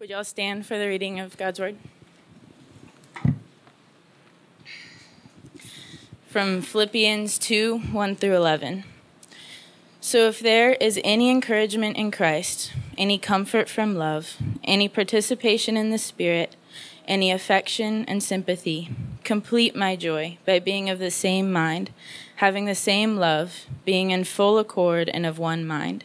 Would 0.00 0.08
y'all 0.08 0.24
stand 0.24 0.64
for 0.64 0.78
the 0.78 0.88
reading 0.88 1.20
of 1.20 1.36
God's 1.36 1.60
word? 1.60 1.76
From 6.26 6.62
Philippians 6.62 7.38
2 7.38 7.78
1 7.92 8.16
through 8.16 8.34
11. 8.34 8.84
So 10.00 10.26
if 10.26 10.40
there 10.40 10.72
is 10.72 10.98
any 11.04 11.30
encouragement 11.30 11.98
in 11.98 12.10
Christ, 12.10 12.72
any 12.96 13.18
comfort 13.18 13.68
from 13.68 13.94
love, 13.94 14.38
any 14.64 14.88
participation 14.88 15.76
in 15.76 15.90
the 15.90 15.98
Spirit, 15.98 16.56
any 17.06 17.30
affection 17.30 18.06
and 18.06 18.22
sympathy, 18.22 18.88
complete 19.22 19.76
my 19.76 19.96
joy 19.96 20.38
by 20.46 20.60
being 20.60 20.88
of 20.88 20.98
the 20.98 21.10
same 21.10 21.52
mind, 21.52 21.90
having 22.36 22.64
the 22.64 22.74
same 22.74 23.18
love, 23.18 23.66
being 23.84 24.12
in 24.12 24.24
full 24.24 24.58
accord 24.58 25.10
and 25.10 25.26
of 25.26 25.38
one 25.38 25.66
mind. 25.66 26.04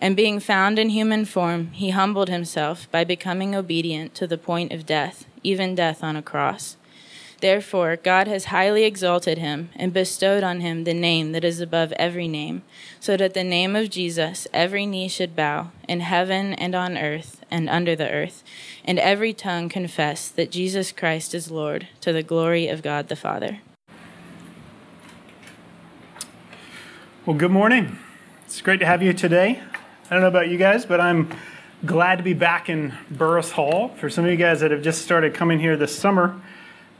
and 0.00 0.16
being 0.16 0.40
found 0.40 0.78
in 0.78 0.88
human 0.88 1.26
form, 1.26 1.70
he 1.72 1.90
humbled 1.90 2.30
himself 2.30 2.90
by 2.90 3.04
becoming 3.04 3.54
obedient 3.54 4.14
to 4.14 4.26
the 4.26 4.38
point 4.38 4.72
of 4.72 4.86
death, 4.86 5.26
even 5.42 5.74
death 5.74 6.02
on 6.02 6.16
a 6.16 6.22
cross. 6.22 6.78
Therefore, 7.40 7.96
God 7.96 8.26
has 8.26 8.46
highly 8.46 8.84
exalted 8.84 9.38
him 9.38 9.70
and 9.76 9.92
bestowed 9.92 10.42
on 10.42 10.60
him 10.60 10.84
the 10.84 10.92
name 10.94 11.32
that 11.32 11.44
is 11.44 11.60
above 11.60 11.92
every 11.92 12.28
name, 12.28 12.62
so 12.98 13.16
that 13.16 13.32
the 13.34 13.44
name 13.44 13.76
of 13.76 13.88
Jesus 13.88 14.46
every 14.52 14.84
knee 14.84 15.08
should 15.08 15.36
bow, 15.36 15.70
in 15.88 16.00
heaven 16.00 16.52
and 16.54 16.74
on 16.74 16.98
earth 16.98 17.42
and 17.50 17.68
under 17.68 17.96
the 17.96 18.10
earth, 18.10 18.42
and 18.84 18.98
every 18.98 19.32
tongue 19.32 19.68
confess 19.68 20.28
that 20.28 20.50
Jesus 20.50 20.92
Christ 20.92 21.34
is 21.34 21.50
Lord, 21.50 21.88
to 22.02 22.12
the 22.12 22.22
glory 22.22 22.68
of 22.68 22.82
God 22.82 23.08
the 23.08 23.16
Father. 23.16 23.60
Well, 27.24 27.36
good 27.36 27.50
morning. 27.50 27.98
It's 28.44 28.60
great 28.60 28.80
to 28.80 28.86
have 28.86 29.02
you 29.02 29.12
today. 29.12 29.62
I 30.10 30.14
don't 30.14 30.22
know 30.22 30.28
about 30.28 30.48
you 30.48 30.58
guys, 30.58 30.84
but 30.84 31.00
I'm 31.00 31.30
glad 31.86 32.16
to 32.16 32.24
be 32.24 32.34
back 32.34 32.68
in 32.68 32.92
Burris 33.12 33.52
Hall. 33.52 33.90
For 33.90 34.10
some 34.10 34.24
of 34.24 34.30
you 34.32 34.36
guys 34.36 34.58
that 34.58 34.72
have 34.72 34.82
just 34.82 35.02
started 35.02 35.34
coming 35.34 35.60
here 35.60 35.76
this 35.76 35.96
summer, 35.96 36.34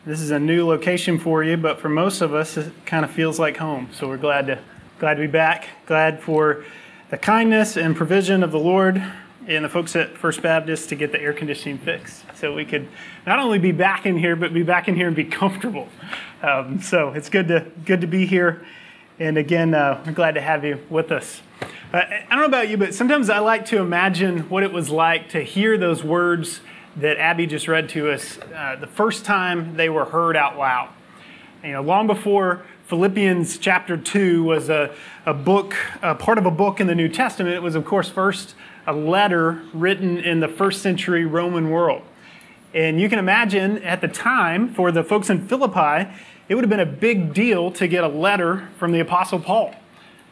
this 0.06 0.20
is 0.20 0.30
a 0.30 0.38
new 0.38 0.64
location 0.64 1.18
for 1.18 1.42
you, 1.42 1.56
but 1.56 1.80
for 1.80 1.88
most 1.88 2.20
of 2.20 2.32
us, 2.32 2.56
it 2.56 2.72
kind 2.86 3.04
of 3.04 3.10
feels 3.10 3.36
like 3.40 3.56
home. 3.56 3.88
So 3.92 4.06
we're 4.06 4.16
glad 4.16 4.46
to 4.46 4.60
glad 5.00 5.14
to 5.14 5.22
be 5.22 5.26
back. 5.26 5.70
Glad 5.86 6.22
for 6.22 6.64
the 7.10 7.18
kindness 7.18 7.76
and 7.76 7.96
provision 7.96 8.44
of 8.44 8.52
the 8.52 8.60
Lord 8.60 9.02
and 9.48 9.64
the 9.64 9.68
folks 9.68 9.96
at 9.96 10.16
First 10.16 10.40
Baptist 10.40 10.88
to 10.90 10.94
get 10.94 11.10
the 11.10 11.20
air 11.20 11.32
conditioning 11.32 11.78
fixed, 11.78 12.22
so 12.36 12.54
we 12.54 12.64
could 12.64 12.86
not 13.26 13.40
only 13.40 13.58
be 13.58 13.72
back 13.72 14.06
in 14.06 14.18
here, 14.18 14.36
but 14.36 14.54
be 14.54 14.62
back 14.62 14.86
in 14.86 14.94
here 14.94 15.08
and 15.08 15.16
be 15.16 15.24
comfortable. 15.24 15.88
Um, 16.44 16.80
so 16.80 17.08
it's 17.08 17.28
good 17.28 17.48
to 17.48 17.66
good 17.84 18.02
to 18.02 18.06
be 18.06 18.24
here, 18.24 18.64
and 19.20 19.36
again, 19.36 19.74
uh, 19.74 20.02
we're 20.06 20.12
glad 20.12 20.34
to 20.36 20.40
have 20.40 20.64
you 20.64 20.80
with 20.88 21.12
us. 21.12 21.42
Uh, 21.92 21.98
I 21.98 22.26
don't 22.30 22.40
know 22.40 22.46
about 22.46 22.70
you, 22.70 22.78
but 22.78 22.94
sometimes 22.94 23.28
I 23.28 23.40
like 23.40 23.66
to 23.66 23.78
imagine 23.78 24.48
what 24.48 24.62
it 24.62 24.72
was 24.72 24.88
like 24.88 25.28
to 25.30 25.42
hear 25.42 25.76
those 25.76 26.02
words 26.02 26.60
that 26.96 27.18
Abby 27.18 27.46
just 27.46 27.68
read 27.68 27.90
to 27.90 28.10
us 28.10 28.38
uh, 28.38 28.76
the 28.80 28.86
first 28.86 29.26
time 29.26 29.76
they 29.76 29.90
were 29.90 30.06
heard 30.06 30.38
out 30.38 30.56
loud. 30.56 30.88
You 31.62 31.72
know, 31.72 31.82
long 31.82 32.06
before 32.06 32.64
Philippians 32.86 33.58
chapter 33.58 33.98
2 33.98 34.42
was 34.42 34.70
a, 34.70 34.94
a 35.26 35.34
book, 35.34 35.76
a 36.00 36.14
part 36.14 36.38
of 36.38 36.46
a 36.46 36.50
book 36.50 36.80
in 36.80 36.86
the 36.86 36.94
New 36.94 37.08
Testament, 37.08 37.54
it 37.54 37.62
was, 37.62 37.74
of 37.74 37.84
course, 37.84 38.08
first 38.08 38.54
a 38.86 38.94
letter 38.94 39.60
written 39.74 40.16
in 40.16 40.40
the 40.40 40.48
first 40.48 40.80
century 40.80 41.26
Roman 41.26 41.68
world. 41.68 42.02
And 42.72 42.98
you 42.98 43.10
can 43.10 43.18
imagine 43.18 43.82
at 43.82 44.00
the 44.00 44.08
time, 44.08 44.72
for 44.72 44.90
the 44.90 45.04
folks 45.04 45.28
in 45.28 45.46
Philippi, 45.46 46.10
it 46.50 46.56
would 46.56 46.64
have 46.64 46.68
been 46.68 46.80
a 46.80 46.84
big 46.84 47.32
deal 47.32 47.70
to 47.70 47.86
get 47.86 48.02
a 48.02 48.08
letter 48.08 48.68
from 48.76 48.90
the 48.90 48.98
Apostle 48.98 49.38
Paul. 49.38 49.72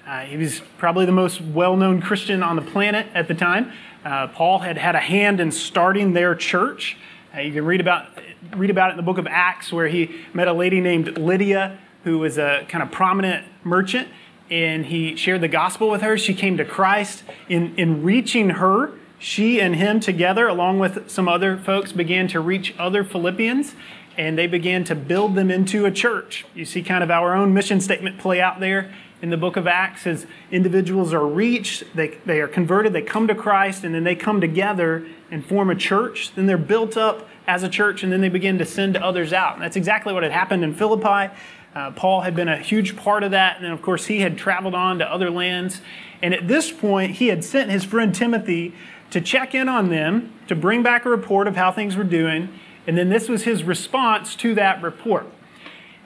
Uh, 0.05 0.23
he 0.23 0.37
was 0.37 0.61
probably 0.77 1.07
the 1.07 1.13
most 1.13 1.41
well 1.41 1.77
known 1.77 2.03
Christian 2.03 2.43
on 2.43 2.57
the 2.57 2.63
planet 2.63 3.07
at 3.15 3.29
the 3.29 3.35
time. 3.35 3.73
Uh, 4.05 4.27
Paul 4.27 4.59
had 4.59 4.77
had 4.77 4.97
a 4.97 5.01
hand 5.01 5.39
in 5.39 5.53
starting 5.53 6.15
their 6.15 6.35
church. 6.35 6.97
Uh, 7.33 7.43
you 7.43 7.53
can 7.53 7.65
read 7.65 7.81
about, 7.81 8.09
read 8.57 8.69
about 8.69 8.89
it 8.89 8.93
in 8.95 8.97
the 8.97 9.05
book 9.05 9.19
of 9.19 9.29
Acts, 9.29 9.73
where 9.73 9.87
he 9.87 10.11
met 10.35 10.49
a 10.49 10.53
lady 10.53 10.81
named 10.81 11.17
Lydia, 11.19 11.79
who 12.03 12.19
was 12.19 12.37
a 12.37 12.67
kind 12.69 12.83
of 12.83 12.91
prominent 12.91 13.47
merchant, 13.63 14.09
and 14.51 14.87
he 14.87 15.15
shared 15.15 15.41
the 15.41 15.47
gospel 15.47 15.89
with 15.89 16.03
her. 16.03 16.19
She 16.19 16.35
came 16.35 16.57
to 16.57 16.65
Christ. 16.65 17.23
In, 17.49 17.77
in 17.77 18.03
reaching 18.03 18.51
her, 18.51 18.91
she 19.21 19.61
and 19.61 19.77
him 19.77 20.01
together, 20.01 20.49
along 20.49 20.81
with 20.81 21.09
some 21.09 21.29
other 21.29 21.57
folks, 21.57 21.93
began 21.93 22.27
to 22.29 22.41
reach 22.41 22.75
other 22.77 23.05
Philippians 23.05 23.77
and 24.19 24.37
they 24.37 24.49
began 24.49 24.85
to 24.85 24.95
build 24.95 25.37
them 25.37 25.51
into 25.51 25.87
a 25.87 25.91
church. 25.91 26.45
You 26.55 26.67
see 26.67 26.83
kind 26.83 27.03
of 27.03 27.11
our 27.11 27.35
own 27.35 27.55
mission 27.55 27.81
statement 27.81 28.19
play 28.19 28.41
out 28.41 28.61
there 28.61 28.93
in 29.21 29.31
the 29.31 29.37
book 29.37 29.57
of 29.57 29.67
Acts 29.67 30.07
as 30.07 30.27
individuals 30.51 31.13
are 31.13 31.27
reached, 31.27 31.85
they, 31.95 32.19
they 32.25 32.41
are 32.41 32.47
converted, 32.47 32.93
they 32.93 33.03
come 33.03 33.27
to 33.27 33.35
Christ, 33.35 33.83
and 33.83 33.95
then 33.95 34.05
they 34.05 34.15
come 34.15 34.41
together 34.41 35.07
and 35.31 35.45
form 35.45 35.71
a 35.71 35.75
church. 35.75 36.33
Then 36.35 36.47
they're 36.47 36.57
built 36.57 36.97
up 36.97 37.29
as 37.47 37.63
a 37.63 37.69
church, 37.69 38.03
and 38.03 38.13
then 38.13 38.21
they 38.21 38.29
begin 38.29 38.59
to 38.59 38.65
send 38.65 38.97
others 38.97 39.33
out. 39.33 39.55
And 39.55 39.63
that's 39.63 39.77
exactly 39.77 40.13
what 40.13 40.23
had 40.23 40.33
happened 40.33 40.63
in 40.63 40.73
Philippi. 40.75 41.35
Uh, 41.75 41.91
Paul 41.93 42.21
had 42.21 42.37
been 42.37 42.49
a 42.49 42.59
huge 42.59 42.97
part 42.97 43.25
of 43.25 43.33
that, 43.33 43.57
and 43.57 43.65
then, 43.65 43.73
of 43.73 43.83
course, 43.83 44.07
he 44.07 44.21
had 44.21 44.39
traveled 44.39 44.75
on 44.75 45.01
to 45.01 45.13
other 45.13 45.31
lands. 45.31 45.81
And 46.23 46.33
at 46.33 46.47
this 46.47 46.71
point, 46.71 47.13
he 47.13 47.29
had 47.29 47.45
sent 47.45 47.71
his 47.71 47.85
friend 47.85 48.15
Timothy 48.15 48.73
to 49.11 49.21
check 49.21 49.55
in 49.55 49.69
on 49.69 49.89
them, 49.89 50.33
to 50.47 50.55
bring 50.55 50.83
back 50.83 51.05
a 51.05 51.09
report 51.09 51.49
of 51.49 51.57
how 51.57 51.73
things 51.73 51.97
were 51.97 52.05
doing. 52.05 52.49
And 52.89 52.97
then 52.97 53.11
this 53.11 53.29
was 53.29 53.45
his 53.45 53.65
response 53.65 54.35
to 54.37 54.55
that 54.55 54.83
report. 54.83 55.27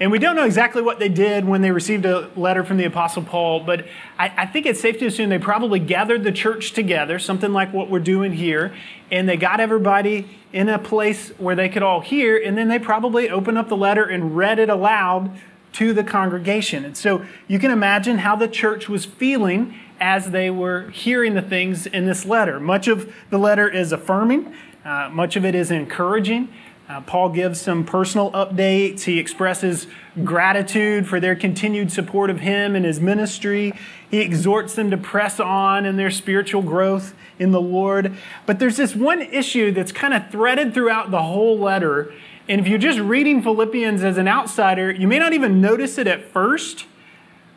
And 0.00 0.10
we 0.10 0.18
don't 0.18 0.34
know 0.34 0.44
exactly 0.44 0.82
what 0.82 0.98
they 0.98 1.08
did 1.08 1.44
when 1.44 1.62
they 1.62 1.70
received 1.70 2.04
a 2.04 2.28
letter 2.34 2.64
from 2.64 2.76
the 2.76 2.84
Apostle 2.84 3.22
Paul, 3.22 3.60
but 3.60 3.86
I, 4.18 4.32
I, 4.36 4.46
think 4.46 4.66
it's 4.66 4.80
safe 4.80 4.98
to 4.98 5.06
assume 5.06 5.28
they 5.28 5.38
probably 5.38 5.78
gathered 5.78 6.24
the 6.24 6.32
church 6.32 6.72
together, 6.72 7.20
something 7.20 7.52
like 7.52 7.72
what 7.72 7.88
we're 7.88 8.00
doing 8.00 8.32
here, 8.32 8.74
and 9.12 9.28
they 9.28 9.36
got 9.36 9.60
everybody 9.60 10.28
in 10.52 10.68
a 10.68 10.76
place 10.76 11.28
where 11.38 11.54
they 11.54 11.68
could 11.68 11.84
all 11.84 12.00
hear, 12.00 12.36
and 12.36 12.58
then 12.58 12.66
they 12.66 12.80
probably 12.80 13.30
opened 13.30 13.58
up 13.58 13.68
the 13.68 13.76
letter 13.76 14.02
and 14.02 14.36
read 14.36 14.58
it 14.58 14.68
aloud 14.68 15.38
to 15.74 15.92
the 15.92 16.02
congregation. 16.02 16.84
And 16.84 16.96
so 16.96 17.24
you 17.46 17.60
can 17.60 17.70
imagine 17.70 18.18
how 18.18 18.34
the 18.34 18.48
church 18.48 18.88
was 18.88 19.04
feeling 19.04 19.72
as 20.00 20.32
they 20.32 20.50
were 20.50 20.90
hearing 20.90 21.34
the 21.34 21.42
things 21.42 21.86
in 21.86 22.06
this 22.06 22.24
letter. 22.24 22.58
Much 22.58 22.88
of 22.88 23.14
the 23.30 23.38
letter 23.38 23.68
is 23.68 23.92
affirming, 23.92 24.52
uh, 24.84 25.08
much 25.12 25.36
of 25.36 25.44
it 25.44 25.54
is 25.54 25.70
encouraging. 25.70 26.48
Uh, 26.88 27.00
Paul 27.00 27.28
gives 27.30 27.60
some 27.60 27.84
personal 27.84 28.30
updates. 28.32 29.02
He 29.02 29.18
expresses 29.18 29.86
gratitude 30.24 31.06
for 31.06 31.20
their 31.20 31.36
continued 31.36 31.92
support 31.92 32.28
of 32.28 32.40
him 32.40 32.74
and 32.74 32.84
his 32.84 33.00
ministry. 33.00 33.72
He 34.10 34.18
exhorts 34.20 34.74
them 34.74 34.90
to 34.90 34.96
press 34.96 35.38
on 35.38 35.86
in 35.86 35.96
their 35.96 36.10
spiritual 36.10 36.62
growth 36.62 37.14
in 37.38 37.52
the 37.52 37.60
Lord. 37.60 38.16
But 38.46 38.58
there's 38.58 38.76
this 38.76 38.96
one 38.96 39.22
issue 39.22 39.70
that's 39.70 39.92
kind 39.92 40.12
of 40.12 40.30
threaded 40.30 40.74
throughout 40.74 41.10
the 41.10 41.22
whole 41.22 41.58
letter. 41.58 42.12
And 42.48 42.60
if 42.60 42.66
you're 42.66 42.78
just 42.78 42.98
reading 42.98 43.42
Philippians 43.42 44.02
as 44.02 44.18
an 44.18 44.26
outsider, 44.26 44.90
you 44.90 45.06
may 45.06 45.18
not 45.18 45.32
even 45.32 45.60
notice 45.60 45.98
it 45.98 46.06
at 46.06 46.24
first. 46.32 46.86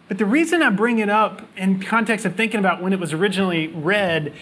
But 0.07 0.19
the 0.19 0.25
reason 0.25 0.61
I 0.61 0.69
bring 0.69 0.99
it 0.99 1.09
up 1.09 1.41
in 1.57 1.81
context 1.81 2.25
of 2.25 2.35
thinking 2.35 2.59
about 2.59 2.81
when 2.81 2.93
it 2.93 2.99
was 2.99 3.11
originally 3.11 3.67
read 3.67 4.33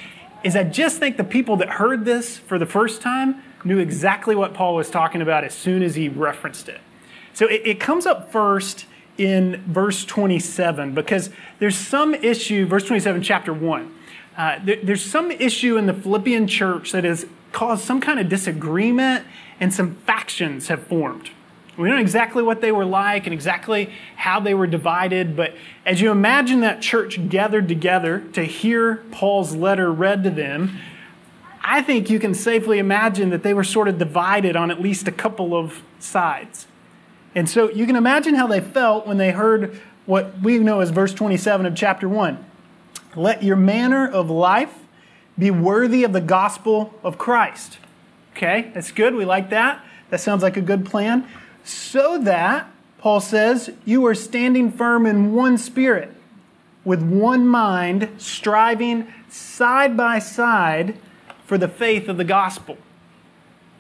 is 0.44 0.57
I 0.57 0.65
just 0.65 1.00
think 1.00 1.15
the 1.15 1.23
people 1.23 1.55
that 1.57 1.69
heard 1.69 2.03
this 2.03 2.38
for 2.38 2.59
the 2.59 2.65
first 2.65 3.01
time 3.01 3.41
knew 3.63 3.79
exactly 3.79 4.35
what 4.35 4.53
Paul 4.53 4.75
was 4.75 4.90
talking 4.90 5.22
about 5.22 5.44
as 5.44 5.53
soon 5.53 5.83
as 5.83 5.95
he 5.95 6.10
referenced 6.10 6.69
it. 6.69 6.81
So 7.33 7.48
it, 7.48 7.62
it 7.65 7.80
comes 7.80 8.06
up 8.06 8.31
first 8.31 8.86
in 9.18 9.63
verse 9.68 10.06
27 10.06 10.94
because 10.94 11.30
there's 11.60 11.77
some 11.77 12.13
issue, 12.15 12.65
verse 12.65 12.86
27, 12.86 13.21
chapter 13.21 13.54
1. 13.54 13.95
Uh, 14.36 14.60
there, 14.63 14.77
there's 14.83 15.04
some 15.04 15.31
issue 15.31 15.77
in 15.77 15.86
the 15.86 15.94
Philippian 15.94 16.48
church 16.48 16.92
that 16.92 17.04
has 17.04 17.25
caused 17.51 17.83
some 17.83 18.01
kind 18.01 18.19
of 18.19 18.30
disagreement 18.30 19.25
and 19.60 19.74
some 19.74 19.95
factions 19.95 20.68
have 20.68 20.83
formed. 20.83 21.30
We 21.77 21.88
don't 21.88 21.98
know 21.98 22.01
exactly 22.01 22.44
what 22.44 22.62
they 22.62 22.71
were 22.71 22.86
like 22.86 23.25
and 23.25 23.33
exactly 23.33 23.92
how 24.15 24.39
they 24.39 24.54
were 24.54 24.68
divided, 24.68 25.36
but 25.36 25.56
as 25.86 26.01
you 26.01 26.12
imagine 26.12 26.60
that 26.62 26.81
church 26.81 27.30
gathered 27.30 27.68
together 27.68 28.19
to 28.33 28.44
hear 28.44 28.98
Paul's 29.12 29.56
letter 29.56 29.92
read 29.92 30.24
to 30.24 30.30
them, 30.30 30.77
I 31.63 31.81
think 31.81 32.10
you 32.10 32.19
can 32.19 32.33
safely 32.33 32.77
imagine 32.77 33.30
that 33.30 33.44
they 33.44 33.54
were 33.54 33.63
sort 33.63 33.88
of 33.88 33.98
divided 33.98 34.56
on 34.56 34.69
at 34.69 34.81
least 34.81 35.07
a 35.07 35.12
couple 35.12 35.56
of 35.56 35.81
sides. 36.00 36.68
And 37.36 37.50
so 37.50 37.69
you 37.71 37.86
can 37.86 37.95
imagine 37.95 38.36
how 38.36 38.48
they 38.48 38.60
felt 38.60 39.07
when 39.07 39.18
they 39.18 39.31
heard 39.31 39.80
what 40.06 40.39
we 40.42 40.60
know 40.60 40.81
as 40.81 40.89
verse 40.89 41.13
27 41.13 41.65
of 41.65 41.75
chapter 41.75 42.10
1. 42.10 42.45
Let 43.15 43.44
your 43.44 43.56
manner 43.56 44.07
of 44.07 44.30
life 44.30 44.74
be 45.38 45.50
worthy 45.51 46.04
of 46.04 46.13
the 46.13 46.21
gospel 46.21 46.94
of 47.04 47.18
Christ. 47.18 47.80
Okay, 48.36 48.71
that's 48.74 48.92
good. 48.92 49.15
We 49.15 49.25
like 49.25 49.50
that. 49.51 49.83
That 50.10 50.19
sounds 50.19 50.44
like 50.44 50.57
a 50.57 50.62
good 50.62 50.86
plan. 50.86 51.27
So 51.63 52.19
that, 52.19 52.69
Paul 52.98 53.21
says, 53.21 53.71
you 53.86 54.06
are 54.06 54.15
standing 54.15 54.71
firm 54.71 55.06
in 55.06 55.33
one 55.33 55.57
spirit, 55.57 56.13
with 56.83 57.01
one 57.01 57.48
mind, 57.48 58.10
striving 58.18 59.07
side 59.30 59.95
by 59.95 60.19
side 60.19 60.98
for 61.45 61.57
the 61.57 61.68
faith 61.68 62.07
of 62.07 62.18
the 62.18 62.24
gospel. 62.24 62.78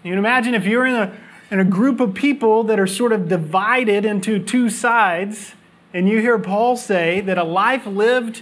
You 0.03 0.11
can 0.11 0.19
imagine 0.19 0.53
if 0.53 0.65
you're 0.65 0.85
in 0.85 0.95
a, 0.95 1.17
in 1.49 1.59
a 1.59 1.65
group 1.65 1.99
of 1.99 2.13
people 2.13 2.63
that 2.63 2.79
are 2.79 2.87
sort 2.87 3.11
of 3.11 3.29
divided 3.29 4.05
into 4.05 4.39
two 4.39 4.69
sides, 4.69 5.53
and 5.93 6.09
you 6.09 6.19
hear 6.19 6.37
Paul 6.39 6.75
say 6.75 7.21
that 7.21 7.37
a 7.37 7.43
life 7.43 7.85
lived 7.85 8.41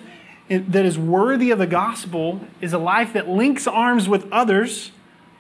that 0.50 0.86
is 0.86 0.98
worthy 0.98 1.52
of 1.52 1.60
the 1.60 1.68
gospel 1.68 2.42
is 2.60 2.74
a 2.74 2.78
life 2.78 3.14
that 3.14 3.30
links 3.30 3.68
arms 3.68 4.10
with 4.10 4.30
others 4.32 4.92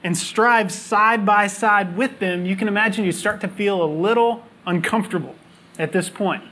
and 0.03 0.17
strives 0.17 0.73
side 0.73 1.25
by 1.25 1.47
side 1.47 1.97
with 1.97 2.19
them, 2.19 2.45
you 2.45 2.55
can 2.55 2.67
imagine 2.67 3.05
you 3.05 3.11
start 3.11 3.41
to 3.41 3.47
feel 3.47 3.83
a 3.83 3.85
little 3.85 4.43
uncomfortable 4.65 5.35
at 5.77 5.91
this 5.91 6.09
point. 6.09 6.43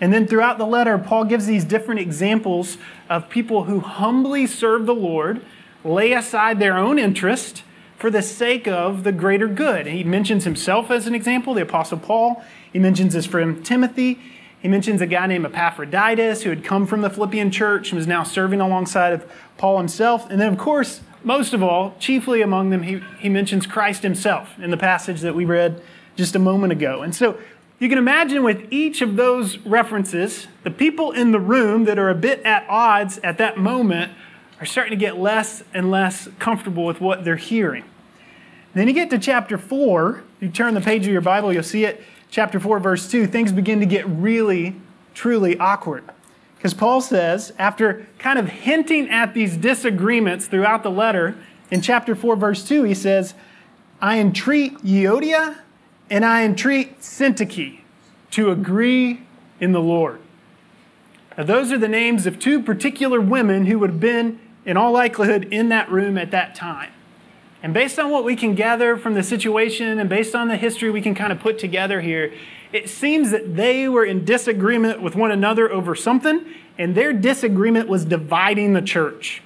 And 0.00 0.12
then 0.12 0.26
throughout 0.26 0.58
the 0.58 0.66
letter, 0.66 0.98
Paul 0.98 1.24
gives 1.24 1.46
these 1.46 1.64
different 1.64 2.00
examples 2.00 2.76
of 3.08 3.28
people 3.28 3.64
who 3.64 3.80
humbly 3.80 4.46
serve 4.46 4.86
the 4.86 4.94
Lord, 4.94 5.42
lay 5.84 6.12
aside 6.12 6.58
their 6.58 6.76
own 6.76 6.98
interest 6.98 7.62
for 7.96 8.10
the 8.10 8.22
sake 8.22 8.66
of 8.66 9.04
the 9.04 9.12
greater 9.12 9.46
good. 9.46 9.86
He 9.86 10.02
mentions 10.02 10.44
himself 10.44 10.90
as 10.90 11.06
an 11.06 11.14
example, 11.14 11.54
the 11.54 11.62
Apostle 11.62 11.98
Paul. 11.98 12.42
He 12.72 12.78
mentions 12.78 13.14
his 13.14 13.26
friend 13.26 13.64
Timothy. 13.64 14.18
He 14.60 14.68
mentions 14.68 15.00
a 15.00 15.06
guy 15.06 15.26
named 15.26 15.44
Epaphroditus 15.46 16.42
who 16.42 16.50
had 16.50 16.64
come 16.64 16.86
from 16.86 17.00
the 17.00 17.10
Philippian 17.10 17.50
church 17.50 17.90
and 17.90 17.96
was 17.96 18.06
now 18.06 18.22
serving 18.22 18.60
alongside 18.60 19.12
of 19.12 19.30
Paul 19.56 19.78
himself. 19.78 20.28
And 20.30 20.40
then, 20.40 20.52
of 20.52 20.58
course, 20.58 21.00
most 21.24 21.52
of 21.52 21.62
all, 21.62 21.94
chiefly 21.98 22.42
among 22.42 22.70
them, 22.70 22.82
he, 22.82 23.00
he 23.18 23.28
mentions 23.28 23.66
Christ 23.66 24.02
himself 24.02 24.58
in 24.58 24.70
the 24.70 24.76
passage 24.76 25.20
that 25.20 25.34
we 25.34 25.44
read 25.44 25.80
just 26.16 26.34
a 26.34 26.38
moment 26.38 26.72
ago. 26.72 27.02
And 27.02 27.14
so 27.14 27.38
you 27.78 27.88
can 27.88 27.98
imagine 27.98 28.44
with 28.44 28.72
each 28.72 29.02
of 29.02 29.16
those 29.16 29.58
references, 29.58 30.46
the 30.62 30.70
people 30.70 31.10
in 31.10 31.32
the 31.32 31.40
room 31.40 31.84
that 31.84 31.98
are 31.98 32.10
a 32.10 32.14
bit 32.14 32.40
at 32.44 32.64
odds 32.68 33.18
at 33.18 33.38
that 33.38 33.58
moment 33.58 34.12
are 34.62 34.66
starting 34.66 34.92
to 34.92 34.96
get 34.96 35.18
less 35.18 35.64
and 35.74 35.90
less 35.90 36.28
comfortable 36.38 36.84
with 36.84 37.00
what 37.00 37.24
they're 37.24 37.34
hearing. 37.34 37.82
Then 38.74 38.86
you 38.86 38.94
get 38.94 39.10
to 39.10 39.18
chapter 39.18 39.58
4, 39.58 40.22
you 40.38 40.50
turn 40.50 40.74
the 40.74 40.80
page 40.80 41.04
of 41.04 41.12
your 41.12 41.20
Bible, 41.20 41.52
you'll 41.52 41.64
see 41.64 41.84
it, 41.84 42.00
chapter 42.30 42.60
4, 42.60 42.78
verse 42.78 43.10
2, 43.10 43.26
things 43.26 43.50
begin 43.50 43.80
to 43.80 43.86
get 43.86 44.06
really, 44.06 44.76
truly 45.14 45.58
awkward. 45.58 46.04
Because 46.56 46.74
Paul 46.74 47.00
says, 47.00 47.52
after 47.58 48.06
kind 48.20 48.38
of 48.38 48.48
hinting 48.50 49.10
at 49.10 49.34
these 49.34 49.56
disagreements 49.56 50.46
throughout 50.46 50.84
the 50.84 50.92
letter, 50.92 51.34
in 51.72 51.80
chapter 51.80 52.14
4, 52.14 52.36
verse 52.36 52.64
2, 52.64 52.84
he 52.84 52.94
says, 52.94 53.34
I 54.00 54.20
entreat 54.20 54.78
Euodia 54.84 55.58
and 56.08 56.24
I 56.24 56.44
entreat 56.44 57.00
Syntyche 57.00 57.80
to 58.30 58.52
agree 58.52 59.22
in 59.58 59.72
the 59.72 59.80
Lord. 59.80 60.20
Now, 61.36 61.42
those 61.42 61.72
are 61.72 61.78
the 61.78 61.88
names 61.88 62.26
of 62.26 62.38
two 62.38 62.62
particular 62.62 63.20
women 63.20 63.66
who 63.66 63.80
would 63.80 63.90
have 63.90 64.00
been, 64.00 64.38
in 64.64 64.76
all 64.76 64.92
likelihood, 64.92 65.48
in 65.50 65.68
that 65.70 65.90
room 65.90 66.16
at 66.16 66.30
that 66.30 66.54
time. 66.54 66.92
And 67.62 67.72
based 67.72 67.98
on 67.98 68.10
what 68.10 68.24
we 68.24 68.34
can 68.34 68.54
gather 68.54 68.96
from 68.96 69.14
the 69.14 69.22
situation 69.22 69.98
and 69.98 70.08
based 70.08 70.34
on 70.34 70.48
the 70.48 70.56
history 70.56 70.90
we 70.90 71.00
can 71.00 71.14
kind 71.14 71.32
of 71.32 71.38
put 71.38 71.58
together 71.58 72.00
here, 72.00 72.32
it 72.72 72.88
seems 72.88 73.30
that 73.30 73.54
they 73.56 73.88
were 73.88 74.04
in 74.04 74.24
disagreement 74.24 75.00
with 75.00 75.14
one 75.14 75.30
another 75.30 75.70
over 75.70 75.94
something, 75.94 76.44
and 76.78 76.94
their 76.94 77.12
disagreement 77.12 77.88
was 77.88 78.04
dividing 78.04 78.72
the 78.72 78.82
church. 78.82 79.42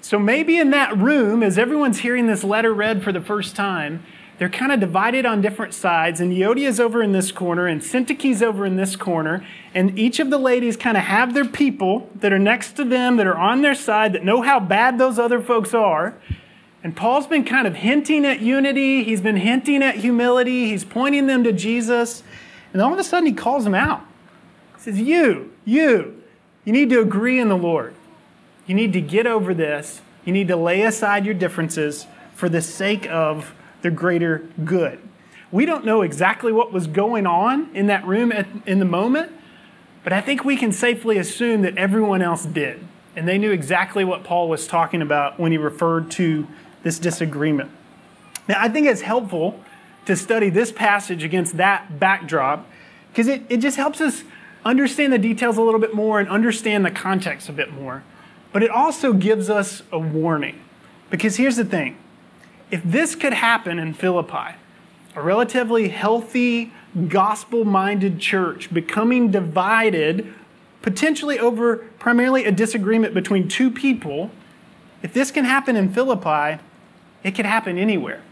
So 0.00 0.18
maybe 0.18 0.56
in 0.56 0.70
that 0.70 0.96
room, 0.96 1.42
as 1.42 1.58
everyone's 1.58 1.98
hearing 1.98 2.26
this 2.26 2.44
letter 2.44 2.72
read 2.72 3.02
for 3.02 3.12
the 3.12 3.20
first 3.20 3.56
time, 3.56 4.04
they're 4.38 4.50
kind 4.50 4.70
of 4.70 4.80
divided 4.80 5.24
on 5.24 5.40
different 5.40 5.72
sides, 5.72 6.20
and 6.20 6.32
is 6.32 6.78
over 6.78 7.02
in 7.02 7.12
this 7.12 7.32
corner, 7.32 7.66
and 7.66 7.82
Syntyche's 7.82 8.42
over 8.42 8.66
in 8.66 8.76
this 8.76 8.94
corner, 8.94 9.46
and 9.74 9.98
each 9.98 10.20
of 10.20 10.28
the 10.28 10.38
ladies 10.38 10.76
kind 10.76 10.96
of 10.96 11.04
have 11.04 11.32
their 11.32 11.46
people 11.46 12.10
that 12.16 12.32
are 12.32 12.38
next 12.38 12.72
to 12.72 12.84
them, 12.84 13.16
that 13.16 13.26
are 13.26 13.36
on 13.36 13.62
their 13.62 13.74
side, 13.74 14.12
that 14.12 14.24
know 14.24 14.42
how 14.42 14.60
bad 14.60 14.98
those 14.98 15.18
other 15.18 15.40
folks 15.40 15.72
are. 15.72 16.14
And 16.84 16.94
Paul's 16.94 17.26
been 17.26 17.44
kind 17.44 17.66
of 17.66 17.76
hinting 17.76 18.26
at 18.26 18.40
unity, 18.40 19.04
he's 19.04 19.22
been 19.22 19.36
hinting 19.36 19.82
at 19.82 19.96
humility, 19.96 20.68
he's 20.68 20.84
pointing 20.84 21.26
them 21.26 21.42
to 21.44 21.52
Jesus. 21.52 22.22
And 22.72 22.82
all 22.82 22.92
of 22.92 22.98
a 22.98 23.04
sudden, 23.04 23.26
he 23.26 23.32
calls 23.32 23.64
them 23.64 23.74
out. 23.74 24.02
He 24.76 24.82
says, 24.82 25.00
You, 25.00 25.52
you, 25.64 26.22
you 26.64 26.72
need 26.72 26.90
to 26.90 27.00
agree 27.00 27.40
in 27.40 27.48
the 27.48 27.56
Lord. 27.56 27.94
You 28.66 28.74
need 28.74 28.92
to 28.92 29.00
get 29.00 29.26
over 29.26 29.54
this. 29.54 30.02
You 30.24 30.32
need 30.32 30.48
to 30.48 30.56
lay 30.56 30.82
aside 30.82 31.24
your 31.24 31.34
differences 31.34 32.06
for 32.34 32.48
the 32.48 32.60
sake 32.60 33.06
of 33.06 33.54
the 33.82 33.90
greater 33.90 34.46
good. 34.64 34.98
We 35.52 35.64
don't 35.64 35.84
know 35.84 36.02
exactly 36.02 36.52
what 36.52 36.72
was 36.72 36.86
going 36.86 37.26
on 37.26 37.74
in 37.74 37.86
that 37.86 38.04
room 38.06 38.32
at, 38.32 38.46
in 38.66 38.78
the 38.78 38.84
moment, 38.84 39.32
but 40.04 40.12
I 40.12 40.20
think 40.20 40.44
we 40.44 40.56
can 40.56 40.72
safely 40.72 41.18
assume 41.18 41.62
that 41.62 41.76
everyone 41.76 42.22
else 42.22 42.44
did. 42.44 42.80
And 43.14 43.26
they 43.26 43.38
knew 43.38 43.50
exactly 43.50 44.04
what 44.04 44.24
Paul 44.24 44.48
was 44.48 44.66
talking 44.66 45.00
about 45.00 45.40
when 45.40 45.52
he 45.52 45.58
referred 45.58 46.10
to 46.12 46.46
this 46.82 46.98
disagreement. 46.98 47.70
Now, 48.48 48.56
I 48.60 48.68
think 48.68 48.86
it's 48.86 49.00
helpful 49.00 49.60
to 50.04 50.14
study 50.14 50.50
this 50.50 50.70
passage 50.70 51.24
against 51.24 51.56
that 51.56 51.98
backdrop 51.98 52.66
because 53.08 53.28
it, 53.28 53.42
it 53.48 53.58
just 53.58 53.76
helps 53.76 54.00
us 54.00 54.22
understand 54.64 55.12
the 55.12 55.18
details 55.18 55.56
a 55.56 55.62
little 55.62 55.80
bit 55.80 55.94
more 55.94 56.20
and 56.20 56.28
understand 56.28 56.84
the 56.84 56.90
context 56.90 57.48
a 57.48 57.52
bit 57.52 57.72
more. 57.72 58.02
But 58.52 58.62
it 58.62 58.70
also 58.70 59.12
gives 59.12 59.48
us 59.48 59.82
a 59.90 59.98
warning. 59.98 60.60
Because 61.10 61.36
here's 61.36 61.56
the 61.56 61.64
thing 61.64 61.96
if 62.70 62.82
this 62.82 63.14
could 63.14 63.32
happen 63.32 63.78
in 63.78 63.94
Philippi, 63.94 64.56
a 65.14 65.22
relatively 65.22 65.88
healthy, 65.88 66.72
gospel 67.08 67.64
minded 67.64 68.18
church 68.18 68.72
becoming 68.72 69.30
divided, 69.30 70.32
potentially 70.82 71.38
over 71.38 71.76
primarily 71.98 72.44
a 72.44 72.52
disagreement 72.52 73.14
between 73.14 73.48
two 73.48 73.70
people, 73.70 74.30
if 75.02 75.12
this 75.12 75.30
can 75.30 75.44
happen 75.44 75.76
in 75.76 75.92
Philippi, 75.92 76.60
it 77.22 77.34
could 77.34 77.46
happen 77.46 77.78
anywhere. 77.78 78.22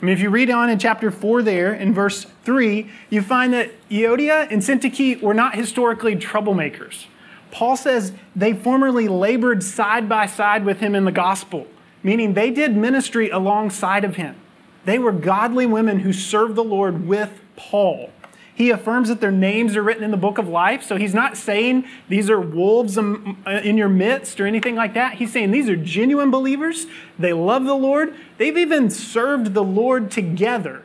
I 0.00 0.04
mean, 0.04 0.14
if 0.14 0.20
you 0.20 0.30
read 0.30 0.50
on 0.50 0.68
in 0.68 0.80
chapter 0.80 1.12
4 1.12 1.42
there, 1.42 1.72
in 1.72 1.94
verse 1.94 2.26
3, 2.44 2.90
you 3.08 3.22
find 3.22 3.52
that 3.52 3.70
Euodia 3.88 4.50
and 4.50 4.60
Syntyche 4.60 5.22
were 5.22 5.34
not 5.34 5.54
historically 5.54 6.16
troublemakers. 6.16 7.06
Paul 7.52 7.76
says 7.76 8.12
they 8.34 8.52
formerly 8.52 9.06
labored 9.06 9.62
side 9.62 10.08
by 10.08 10.26
side 10.26 10.64
with 10.64 10.80
him 10.80 10.96
in 10.96 11.04
the 11.04 11.12
gospel, 11.12 11.68
meaning 12.02 12.34
they 12.34 12.50
did 12.50 12.76
ministry 12.76 13.30
alongside 13.30 14.04
of 14.04 14.16
him. 14.16 14.36
They 14.84 14.98
were 14.98 15.12
godly 15.12 15.66
women 15.66 16.00
who 16.00 16.12
served 16.12 16.56
the 16.56 16.64
Lord 16.64 17.06
with 17.06 17.40
Paul. 17.56 18.10
He 18.54 18.70
affirms 18.70 19.08
that 19.08 19.20
their 19.20 19.32
names 19.32 19.76
are 19.76 19.82
written 19.82 20.04
in 20.04 20.10
the 20.10 20.16
book 20.16 20.38
of 20.38 20.46
life. 20.46 20.82
So 20.82 20.96
he's 20.96 21.14
not 21.14 21.36
saying 21.36 21.86
these 22.08 22.28
are 22.28 22.40
wolves 22.40 22.98
uh, 22.98 23.02
in 23.46 23.78
your 23.78 23.88
midst 23.88 24.40
or 24.40 24.46
anything 24.46 24.74
like 24.74 24.94
that. 24.94 25.14
He's 25.14 25.32
saying 25.32 25.52
these 25.52 25.68
are 25.68 25.76
genuine 25.76 26.30
believers. 26.30 26.86
They 27.18 27.32
love 27.32 27.64
the 27.64 27.74
Lord. 27.74 28.14
They've 28.36 28.56
even 28.56 28.90
served 28.90 29.54
the 29.54 29.64
Lord 29.64 30.10
together. 30.10 30.84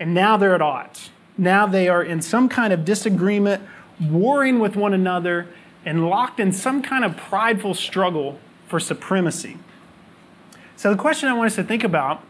And 0.00 0.12
now 0.12 0.36
they're 0.36 0.56
at 0.56 0.62
odds. 0.62 1.10
Now 1.38 1.66
they 1.66 1.88
are 1.88 2.02
in 2.02 2.20
some 2.20 2.48
kind 2.48 2.72
of 2.72 2.84
disagreement, 2.84 3.62
warring 4.00 4.58
with 4.58 4.74
one 4.74 4.92
another, 4.92 5.46
and 5.84 6.08
locked 6.08 6.40
in 6.40 6.52
some 6.52 6.82
kind 6.82 7.04
of 7.04 7.16
prideful 7.16 7.74
struggle 7.74 8.38
for 8.66 8.80
supremacy. 8.80 9.56
So 10.76 10.90
the 10.90 10.98
question 10.98 11.28
I 11.28 11.32
want 11.34 11.46
us 11.46 11.56
to 11.56 11.64
think 11.64 11.84
about 11.84 12.22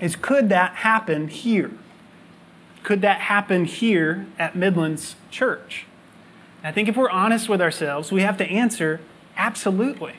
is 0.00 0.16
could 0.16 0.48
that 0.50 0.76
happen 0.76 1.28
here? 1.28 1.70
Could 2.82 3.02
that 3.02 3.20
happen 3.22 3.64
here 3.64 4.26
at 4.38 4.54
Midlands 4.54 5.16
Church? 5.30 5.86
I 6.62 6.72
think 6.72 6.88
if 6.88 6.96
we're 6.96 7.10
honest 7.10 7.48
with 7.48 7.60
ourselves, 7.60 8.12
we 8.12 8.22
have 8.22 8.36
to 8.38 8.44
answer 8.44 9.00
absolutely. 9.36 10.14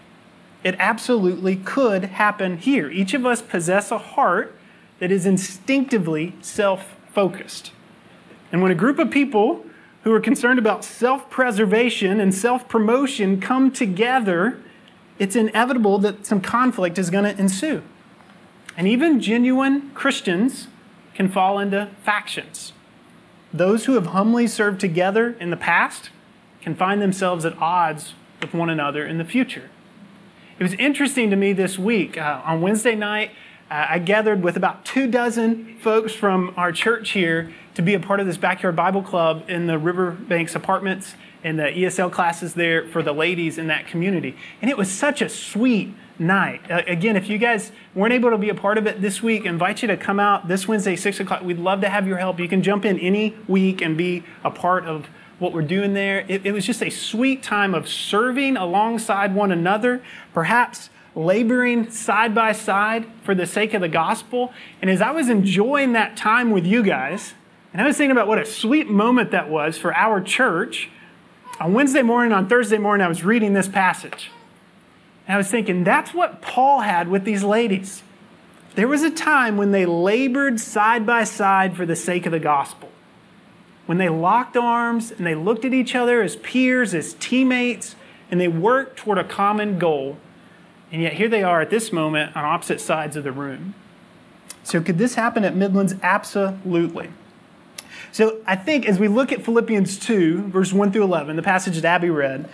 It 0.64 0.76
absolutely 0.80 1.56
could 1.58 2.06
happen 2.06 2.58
here. 2.58 2.90
Each 2.90 3.14
of 3.14 3.26
us 3.26 3.42
possess 3.42 3.92
a 3.92 3.98
heart 3.98 4.56
that 5.00 5.12
is 5.12 5.26
instinctively 5.26 6.36
self 6.42 6.96
focused. 7.14 7.72
And 8.52 8.62
when 8.62 8.72
a 8.72 8.76
group 8.76 9.00
of 9.00 9.12
people 9.12 9.66
who 10.04 10.14
are 10.14 10.20
concerned 10.20 10.58
about 10.60 10.84
self 10.84 11.30
preservation 11.30 12.20
and 12.20 12.34
self 12.34 12.68
promotion 12.68 13.40
come 13.40 13.72
together, 13.72 14.60
it's 15.20 15.36
inevitable 15.36 15.98
that 16.00 16.26
some 16.26 16.42
conflict 16.42 16.98
is 16.98 17.10
going 17.10 17.24
to 17.24 17.40
ensue. 17.40 17.82
And 18.76 18.88
even 18.88 19.20
genuine 19.20 19.92
Christians 19.92 20.68
can 21.16 21.30
fall 21.30 21.58
into 21.60 21.90
factions. 22.04 22.74
Those 23.52 23.86
who 23.86 23.94
have 23.94 24.08
humbly 24.08 24.46
served 24.46 24.80
together 24.80 25.36
in 25.40 25.50
the 25.50 25.58
past 25.58 26.12
can 26.62 26.76
find 26.76 27.02
themselves 27.02 27.46
at 27.46 27.58
odds 27.58 28.14
with 28.42 28.54
one 28.54 28.70
another 28.70 29.06
in 29.06 29.18
the 29.18 29.26
future. 29.26 29.70
It 30.60 30.64
was 30.64 30.74
interesting 30.74 31.30
to 31.30 31.36
me 31.36 31.54
this 31.54 31.80
week. 31.80 32.18
Uh, 32.18 32.42
on 32.46 32.62
Wednesday 32.62 32.96
night, 32.96 33.32
uh, 33.70 33.86
I 33.90 34.00
gathered 34.00 34.44
with 34.44 34.58
about 34.58 34.86
two 34.86 35.08
dozen 35.08 35.78
folks 35.80 36.14
from 36.14 36.54
our 36.56 36.72
church 36.72 37.12
here 37.12 37.54
to 37.76 37.82
be 37.82 37.94
a 37.94 38.00
part 38.00 38.20
of 38.20 38.26
this 38.26 38.38
backyard 38.38 38.76
Bible 38.76 39.04
club 39.04 39.44
in 39.48 39.68
the 39.68 39.78
Riverbanks 39.78 40.56
apartments 40.56 41.16
and 41.48 41.58
the 41.58 41.64
ESL 41.64 42.12
classes 42.12 42.56
there 42.56 42.86
for 42.90 43.02
the 43.02 43.14
ladies 43.14 43.58
in 43.58 43.68
that 43.68 43.88
community. 43.88 44.36
And 44.62 44.70
it 44.70 44.78
was 44.78 44.92
such 44.92 45.22
a 45.22 45.30
sweet 45.30 45.94
night. 46.20 46.70
Uh, 46.70 46.82
again, 46.88 47.16
if 47.16 47.30
you 47.30 47.38
guys 47.38 47.72
weren't 47.96 48.14
able 48.14 48.32
to 48.32 48.38
be 48.38 48.50
a 48.50 48.56
part 48.56 48.78
of 48.78 48.86
it 48.86 49.02
this 49.02 49.24
week, 49.24 49.46
invite 49.46 49.82
you 49.82 49.88
to 49.88 49.96
come 49.96 50.20
out 50.20 50.50
this 50.50 50.68
Wednesday, 50.68 50.98
6 50.98 51.22
o'clock. 51.22 51.44
We'd 51.44 51.58
love 51.58 51.80
to 51.82 51.90
have 51.90 52.06
your 52.06 52.18
help. 52.18 52.38
You 52.42 52.50
can 52.50 52.62
jump 52.62 52.84
in 52.84 53.00
any 53.00 53.34
week 53.48 53.82
and 53.82 53.98
be 53.98 54.26
a 54.44 54.52
part 54.52 54.84
of 54.84 55.08
what 55.40 55.54
we're 55.54 55.62
doing 55.62 55.94
there. 55.94 56.26
It, 56.28 56.46
it 56.46 56.52
was 56.52 56.66
just 56.66 56.84
a 56.84 56.90
sweet 56.90 57.44
time 57.44 57.74
of 57.74 57.88
serving 57.88 58.58
alongside 58.58 59.34
one 59.34 59.54
another, 59.54 60.04
perhaps 60.34 60.90
laboring 61.16 61.90
side 61.90 62.36
by 62.36 62.52
side 62.52 63.06
for 63.24 63.34
the 63.34 63.46
sake 63.46 63.74
of 63.74 63.80
the 63.80 63.88
gospel. 63.88 64.52
And 64.82 64.92
as 64.92 65.02
I 65.02 65.12
was 65.12 65.30
enjoying 65.30 65.94
that 65.94 66.18
time 66.18 66.52
with 66.52 66.66
you 66.66 66.84
guys, 66.84 67.36
and 67.72 67.82
I 67.82 67.88
was 67.88 67.96
thinking 67.96 68.12
about 68.12 68.28
what 68.28 68.38
a 68.38 68.46
sweet 68.46 68.90
moment 68.90 69.32
that 69.32 69.50
was 69.50 69.78
for 69.78 69.96
our 69.96 70.20
church, 70.20 70.90
on 71.60 71.74
Wednesday 71.74 72.02
morning, 72.02 72.32
on 72.32 72.48
Thursday 72.48 72.78
morning, 72.78 73.06
I 73.06 73.10
was 73.10 73.24
reading 73.24 73.54
this 73.54 73.68
passage. 73.68 74.32
And 75.28 75.36
I 75.36 75.38
was 75.38 75.50
thinking, 75.50 75.84
that's 75.84 76.14
what 76.14 76.42
Paul 76.42 76.82
had 76.82 77.10
with 77.10 77.26
these 77.26 77.44
ladies. 77.44 78.04
There 78.76 78.88
was 78.88 79.04
a 79.04 79.10
time 79.10 79.58
when 79.58 79.72
they 79.72 79.86
labored 79.86 80.60
side 80.60 81.06
by 81.06 81.24
side 81.24 81.76
for 81.76 81.86
the 81.86 81.96
sake 81.96 82.26
of 82.26 82.32
the 82.32 82.40
gospel. 82.40 82.90
When 83.88 83.98
they 83.98 84.10
locked 84.10 84.56
arms 84.56 85.12
and 85.12 85.26
they 85.26 85.36
looked 85.36 85.66
at 85.66 85.74
each 85.74 85.96
other 85.96 86.22
as 86.22 86.36
peers, 86.36 86.94
as 86.94 87.16
teammates, 87.16 87.96
and 88.30 88.40
they 88.40 88.48
worked 88.48 88.98
toward 88.98 89.18
a 89.18 89.24
common 89.24 89.80
goal. 89.80 90.18
And 90.92 91.02
yet 91.02 91.14
here 91.14 91.28
they 91.28 91.44
are 91.44 91.62
at 91.62 91.70
this 91.70 91.92
moment 91.92 92.36
on 92.36 92.46
opposite 92.46 92.80
sides 92.80 93.16
of 93.16 93.24
the 93.24 93.32
room. 93.32 93.74
So, 94.64 94.82
could 94.82 94.98
this 94.98 95.16
happen 95.16 95.46
at 95.46 95.56
Midlands? 95.56 95.96
Absolutely. 96.04 97.10
So, 98.18 98.40
I 98.48 98.56
think 98.56 98.88
as 98.88 98.98
we 98.98 99.08
look 99.08 99.32
at 99.32 99.46
Philippians 99.46 100.00
2, 100.00 100.48
verse 100.48 100.74
1 100.74 100.92
through 100.92 101.04
11, 101.04 101.36
the 101.36 101.44
passage 101.44 101.76
that 101.76 101.86
Abby 101.86 102.10
read, 102.10 102.50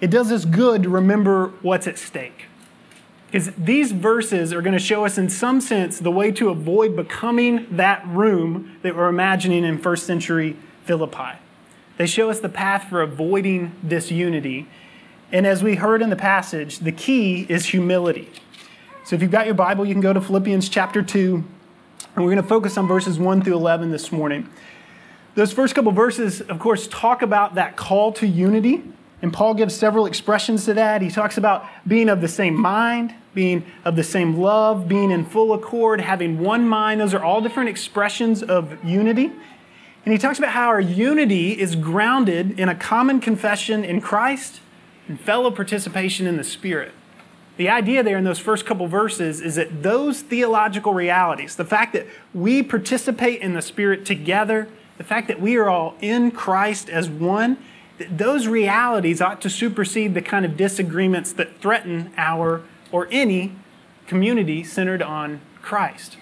it 0.00 0.12
does 0.12 0.30
us 0.30 0.44
good 0.44 0.84
to 0.84 0.88
remember 0.88 1.48
what's 1.60 1.88
at 1.88 1.98
stake. 1.98 2.44
Because 3.26 3.50
these 3.56 3.90
verses 3.90 4.52
are 4.52 4.62
going 4.62 4.74
to 4.74 4.78
show 4.78 5.04
us, 5.04 5.18
in 5.18 5.28
some 5.28 5.60
sense, 5.60 5.98
the 5.98 6.12
way 6.12 6.30
to 6.30 6.50
avoid 6.50 6.94
becoming 6.94 7.66
that 7.72 8.06
room 8.06 8.76
that 8.82 8.94
we're 8.94 9.08
imagining 9.08 9.64
in 9.64 9.78
first 9.78 10.06
century 10.06 10.56
Philippi. 10.84 11.40
They 11.96 12.06
show 12.06 12.30
us 12.30 12.38
the 12.38 12.48
path 12.48 12.88
for 12.88 13.02
avoiding 13.02 13.72
disunity. 13.84 14.68
And 15.32 15.48
as 15.48 15.64
we 15.64 15.74
heard 15.74 16.00
in 16.00 16.10
the 16.10 16.16
passage, 16.16 16.78
the 16.78 16.92
key 16.92 17.44
is 17.48 17.66
humility. 17.66 18.30
So 19.02 19.16
if 19.16 19.22
you've 19.22 19.32
got 19.32 19.46
your 19.46 19.56
Bible, 19.56 19.84
you 19.84 19.94
can 19.94 20.00
go 20.00 20.12
to 20.12 20.20
Philippians 20.20 20.68
chapter 20.68 21.02
2, 21.02 21.34
and 22.14 22.24
we're 22.24 22.30
going 22.30 22.36
to 22.36 22.48
focus 22.48 22.78
on 22.78 22.86
verses 22.86 23.18
1 23.18 23.42
through 23.42 23.54
11 23.54 23.90
this 23.90 24.12
morning. 24.12 24.48
Those 25.38 25.52
first 25.52 25.76
couple 25.76 25.92
verses, 25.92 26.40
of 26.40 26.58
course, 26.58 26.88
talk 26.88 27.22
about 27.22 27.54
that 27.54 27.76
call 27.76 28.12
to 28.14 28.26
unity 28.26 28.82
and 29.22 29.32
Paul 29.32 29.54
gives 29.54 29.72
several 29.72 30.06
expressions 30.06 30.64
to 30.64 30.74
that. 30.74 31.00
He 31.00 31.10
talks 31.10 31.38
about 31.38 31.64
being 31.86 32.08
of 32.08 32.20
the 32.20 32.28
same 32.28 32.54
mind, 32.54 33.14
being 33.34 33.64
of 33.84 33.96
the 33.96 34.02
same 34.04 34.36
love, 34.36 34.88
being 34.88 35.12
in 35.12 35.24
full 35.24 35.52
accord, 35.52 36.00
having 36.00 36.38
one 36.38 36.68
mind. 36.68 37.00
Those 37.00 37.14
are 37.14 37.22
all 37.22 37.40
different 37.40 37.68
expressions 37.68 38.42
of 38.42 38.84
unity. 38.84 39.26
And 40.04 40.12
he 40.12 40.18
talks 40.18 40.38
about 40.38 40.50
how 40.50 40.68
our 40.68 40.80
unity 40.80 41.52
is 41.58 41.74
grounded 41.74 42.58
in 42.58 42.68
a 42.68 42.74
common 42.74 43.20
confession 43.20 43.84
in 43.84 44.00
Christ 44.00 44.60
and 45.06 45.20
fellow 45.20 45.50
participation 45.50 46.26
in 46.26 46.36
the 46.36 46.44
Spirit. 46.44 46.92
The 47.56 47.68
idea 47.68 48.04
there 48.04 48.18
in 48.18 48.24
those 48.24 48.38
first 48.38 48.66
couple 48.66 48.86
verses 48.86 49.40
is 49.40 49.56
that 49.56 49.82
those 49.82 50.20
theological 50.20 50.94
realities, 50.94 51.56
the 51.56 51.64
fact 51.64 51.92
that 51.94 52.06
we 52.32 52.62
participate 52.62 53.40
in 53.40 53.54
the 53.54 53.62
Spirit 53.62 54.06
together, 54.06 54.68
the 54.98 55.04
fact 55.04 55.28
that 55.28 55.40
we 55.40 55.56
are 55.56 55.68
all 55.68 55.94
in 56.00 56.30
Christ 56.30 56.90
as 56.90 57.08
one—that 57.08 58.18
those 58.18 58.46
realities 58.46 59.20
ought 59.20 59.40
to 59.40 59.50
supersede 59.50 60.14
the 60.14 60.22
kind 60.22 60.44
of 60.44 60.56
disagreements 60.56 61.32
that 61.32 61.60
threaten 61.60 62.12
our 62.16 62.62
or 62.92 63.08
any 63.10 63.54
community 64.06 64.64
centered 64.64 65.02
on 65.02 65.40
Christ. 65.62 66.16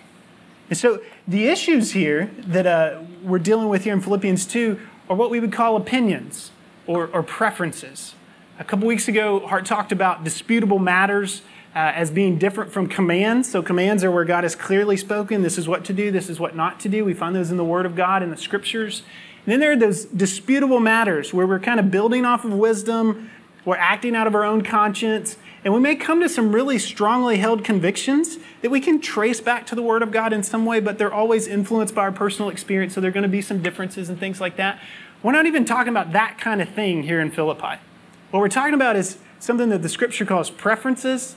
And 0.68 0.76
so 0.76 1.00
the 1.26 1.48
issues 1.48 1.92
here 1.92 2.30
that 2.38 2.66
uh, 2.66 3.02
we're 3.22 3.38
dealing 3.38 3.68
with 3.68 3.84
here 3.84 3.94
in 3.94 4.00
Philippians 4.00 4.46
2 4.46 4.80
are 5.08 5.16
what 5.16 5.30
we 5.30 5.38
would 5.38 5.52
call 5.52 5.76
opinions 5.76 6.50
or, 6.86 7.06
or 7.06 7.22
preferences. 7.22 8.14
A 8.58 8.64
couple 8.64 8.88
weeks 8.88 9.06
ago, 9.06 9.46
Hart 9.46 9.66
talked 9.66 9.92
about 9.92 10.24
disputable 10.24 10.78
matters 10.78 11.42
uh, 11.76 11.92
as 11.94 12.10
being 12.10 12.38
different 12.38 12.72
from 12.72 12.88
commands. 12.88 13.50
So, 13.50 13.62
commands 13.62 14.02
are 14.02 14.10
where 14.10 14.24
God 14.24 14.44
has 14.44 14.56
clearly 14.56 14.96
spoken 14.96 15.42
this 15.42 15.58
is 15.58 15.68
what 15.68 15.84
to 15.84 15.92
do, 15.92 16.10
this 16.10 16.30
is 16.30 16.40
what 16.40 16.56
not 16.56 16.80
to 16.80 16.88
do. 16.88 17.04
We 17.04 17.12
find 17.12 17.36
those 17.36 17.50
in 17.50 17.58
the 17.58 17.64
Word 17.64 17.84
of 17.84 17.94
God 17.94 18.22
in 18.22 18.30
the 18.30 18.36
Scriptures. 18.38 19.02
And 19.44 19.52
then 19.52 19.60
there 19.60 19.72
are 19.72 19.76
those 19.76 20.06
disputable 20.06 20.80
matters 20.80 21.34
where 21.34 21.46
we're 21.46 21.60
kind 21.60 21.78
of 21.78 21.90
building 21.90 22.24
off 22.24 22.46
of 22.46 22.52
wisdom, 22.54 23.30
we're 23.66 23.76
acting 23.76 24.16
out 24.16 24.26
of 24.26 24.34
our 24.34 24.42
own 24.42 24.62
conscience, 24.62 25.36
and 25.64 25.74
we 25.74 25.78
may 25.78 25.96
come 25.96 26.22
to 26.22 26.30
some 26.30 26.50
really 26.50 26.78
strongly 26.78 27.36
held 27.36 27.62
convictions 27.62 28.38
that 28.62 28.70
we 28.70 28.80
can 28.80 28.98
trace 28.98 29.42
back 29.42 29.66
to 29.66 29.74
the 29.74 29.82
Word 29.82 30.02
of 30.02 30.10
God 30.10 30.32
in 30.32 30.42
some 30.42 30.64
way, 30.64 30.80
but 30.80 30.96
they're 30.96 31.12
always 31.12 31.46
influenced 31.46 31.94
by 31.94 32.02
our 32.02 32.12
personal 32.12 32.50
experience, 32.50 32.94
so 32.94 33.02
there 33.02 33.10
are 33.10 33.12
going 33.12 33.22
to 33.22 33.28
be 33.28 33.42
some 33.42 33.62
differences 33.62 34.08
and 34.08 34.18
things 34.18 34.40
like 34.40 34.56
that. 34.56 34.80
We're 35.22 35.32
not 35.32 35.44
even 35.44 35.66
talking 35.66 35.90
about 35.90 36.12
that 36.12 36.38
kind 36.38 36.62
of 36.62 36.70
thing 36.70 37.02
here 37.02 37.20
in 37.20 37.30
Philippi. 37.30 37.80
What 38.30 38.40
we're 38.40 38.48
talking 38.48 38.74
about 38.74 38.96
is 38.96 39.18
something 39.38 39.68
that 39.68 39.82
the 39.82 39.90
Scripture 39.90 40.24
calls 40.24 40.48
preferences 40.48 41.36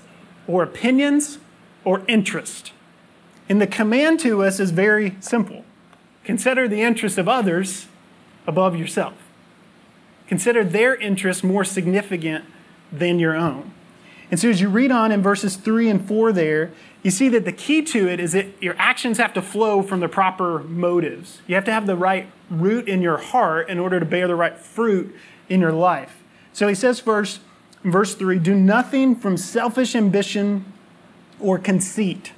or 0.49 0.63
opinions 0.63 1.37
or 1.85 2.01
interest. 2.07 2.73
And 3.47 3.61
the 3.61 3.67
command 3.67 4.19
to 4.21 4.43
us 4.43 4.59
is 4.59 4.71
very 4.71 5.15
simple 5.19 5.63
consider 6.23 6.67
the 6.67 6.81
interests 6.81 7.17
of 7.17 7.27
others 7.27 7.87
above 8.45 8.75
yourself. 8.75 9.13
Consider 10.27 10.63
their 10.63 10.95
interests 10.95 11.43
more 11.43 11.63
significant 11.63 12.45
than 12.91 13.17
your 13.17 13.35
own. 13.35 13.73
And 14.29 14.39
so, 14.39 14.49
as 14.49 14.61
you 14.61 14.69
read 14.69 14.91
on 14.91 15.11
in 15.11 15.23
verses 15.23 15.55
3 15.55 15.89
and 15.89 16.07
4 16.07 16.31
there, 16.31 16.71
you 17.01 17.09
see 17.09 17.29
that 17.29 17.45
the 17.45 17.51
key 17.51 17.81
to 17.83 18.07
it 18.07 18.19
is 18.19 18.33
that 18.33 18.61
your 18.61 18.75
actions 18.77 19.17
have 19.17 19.33
to 19.33 19.41
flow 19.41 19.81
from 19.81 20.01
the 20.01 20.09
proper 20.09 20.59
motives. 20.59 21.41
You 21.47 21.55
have 21.55 21.65
to 21.65 21.71
have 21.71 21.87
the 21.87 21.95
right 21.95 22.27
root 22.49 22.87
in 22.87 23.01
your 23.01 23.17
heart 23.17 23.69
in 23.69 23.79
order 23.79 23.99
to 23.99 24.05
bear 24.05 24.27
the 24.27 24.35
right 24.35 24.55
fruit 24.55 25.15
in 25.47 25.59
your 25.61 25.71
life. 25.71 26.21
So, 26.53 26.67
he 26.67 26.75
says 26.75 26.99
first, 26.99 27.39
verse 27.83 28.15
3 28.15 28.39
do 28.39 28.55
nothing 28.55 29.15
from 29.15 29.37
selfish 29.37 29.95
ambition 29.95 30.65
or 31.39 31.57
conceit. 31.57 32.33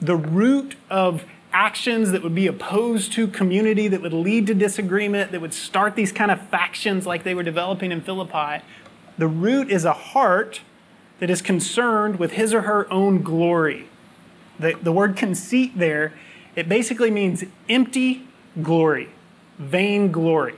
The 0.00 0.16
root 0.16 0.76
of 0.90 1.24
actions 1.52 2.10
that 2.10 2.22
would 2.22 2.34
be 2.34 2.46
opposed 2.46 3.12
to 3.12 3.28
community, 3.28 3.86
that 3.88 4.02
would 4.02 4.12
lead 4.12 4.46
to 4.48 4.54
disagreement, 4.54 5.30
that 5.30 5.40
would 5.40 5.54
start 5.54 5.94
these 5.94 6.10
kind 6.10 6.30
of 6.30 6.40
factions 6.48 7.06
like 7.06 7.22
they 7.22 7.34
were 7.34 7.44
developing 7.44 7.92
in 7.92 8.00
Philippi. 8.00 8.62
The 9.18 9.28
root 9.28 9.70
is 9.70 9.84
a 9.84 9.92
heart 9.92 10.62
that 11.20 11.30
is 11.30 11.40
concerned 11.40 12.18
with 12.18 12.32
his 12.32 12.52
or 12.52 12.62
her 12.62 12.92
own 12.92 13.22
glory. 13.22 13.88
The, 14.58 14.74
the 14.82 14.92
word 14.92 15.16
conceit 15.16 15.78
there, 15.78 16.12
it 16.56 16.68
basically 16.68 17.10
means 17.10 17.44
empty 17.68 18.26
glory, 18.60 19.10
vain 19.58 20.10
glory. 20.10 20.56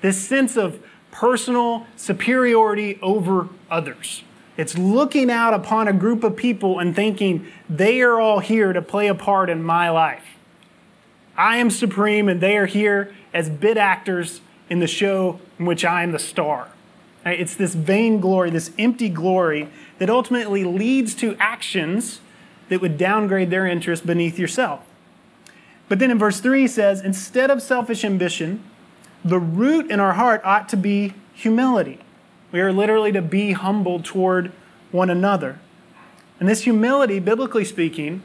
This 0.00 0.24
sense 0.24 0.56
of 0.56 0.80
personal 1.10 1.86
superiority 1.96 2.98
over 3.02 3.48
others. 3.70 4.22
It's 4.56 4.76
looking 4.76 5.30
out 5.30 5.54
upon 5.54 5.86
a 5.86 5.92
group 5.92 6.24
of 6.24 6.36
people 6.36 6.78
and 6.78 6.94
thinking 6.94 7.46
they 7.68 8.00
are 8.00 8.20
all 8.20 8.40
here 8.40 8.72
to 8.72 8.82
play 8.82 9.06
a 9.06 9.14
part 9.14 9.48
in 9.48 9.62
my 9.62 9.88
life. 9.88 10.24
I 11.36 11.58
am 11.58 11.70
supreme, 11.70 12.28
and 12.28 12.40
they 12.40 12.56
are 12.56 12.66
here 12.66 13.14
as 13.32 13.48
bit 13.48 13.76
actors 13.76 14.40
in 14.68 14.80
the 14.80 14.88
show 14.88 15.40
in 15.58 15.66
which 15.66 15.84
I 15.84 16.02
am 16.02 16.10
the 16.10 16.18
star. 16.18 16.68
It's 17.24 17.54
this 17.54 17.74
vain 17.74 18.20
glory, 18.20 18.50
this 18.50 18.72
empty 18.78 19.08
glory 19.08 19.68
that 19.98 20.10
ultimately 20.10 20.64
leads 20.64 21.14
to 21.16 21.36
actions 21.38 22.20
that 22.68 22.80
would 22.80 22.98
downgrade 22.98 23.50
their 23.50 23.66
interest 23.66 24.04
beneath 24.04 24.38
yourself. 24.38 24.84
But 25.88 26.00
then 26.00 26.10
in 26.10 26.18
verse 26.18 26.40
3 26.40 26.62
he 26.62 26.68
says, 26.68 27.00
instead 27.00 27.50
of 27.50 27.62
selfish 27.62 28.04
ambition, 28.04 28.62
the 29.24 29.38
root 29.38 29.90
in 29.90 30.00
our 30.00 30.14
heart 30.14 30.40
ought 30.44 30.68
to 30.70 30.76
be 30.76 31.14
humility. 31.34 31.98
We 32.52 32.60
are 32.60 32.72
literally 32.72 33.12
to 33.12 33.22
be 33.22 33.52
humble 33.52 34.00
toward 34.00 34.52
one 34.90 35.10
another. 35.10 35.58
And 36.40 36.48
this 36.48 36.62
humility, 36.62 37.18
biblically 37.18 37.64
speaking, 37.64 38.22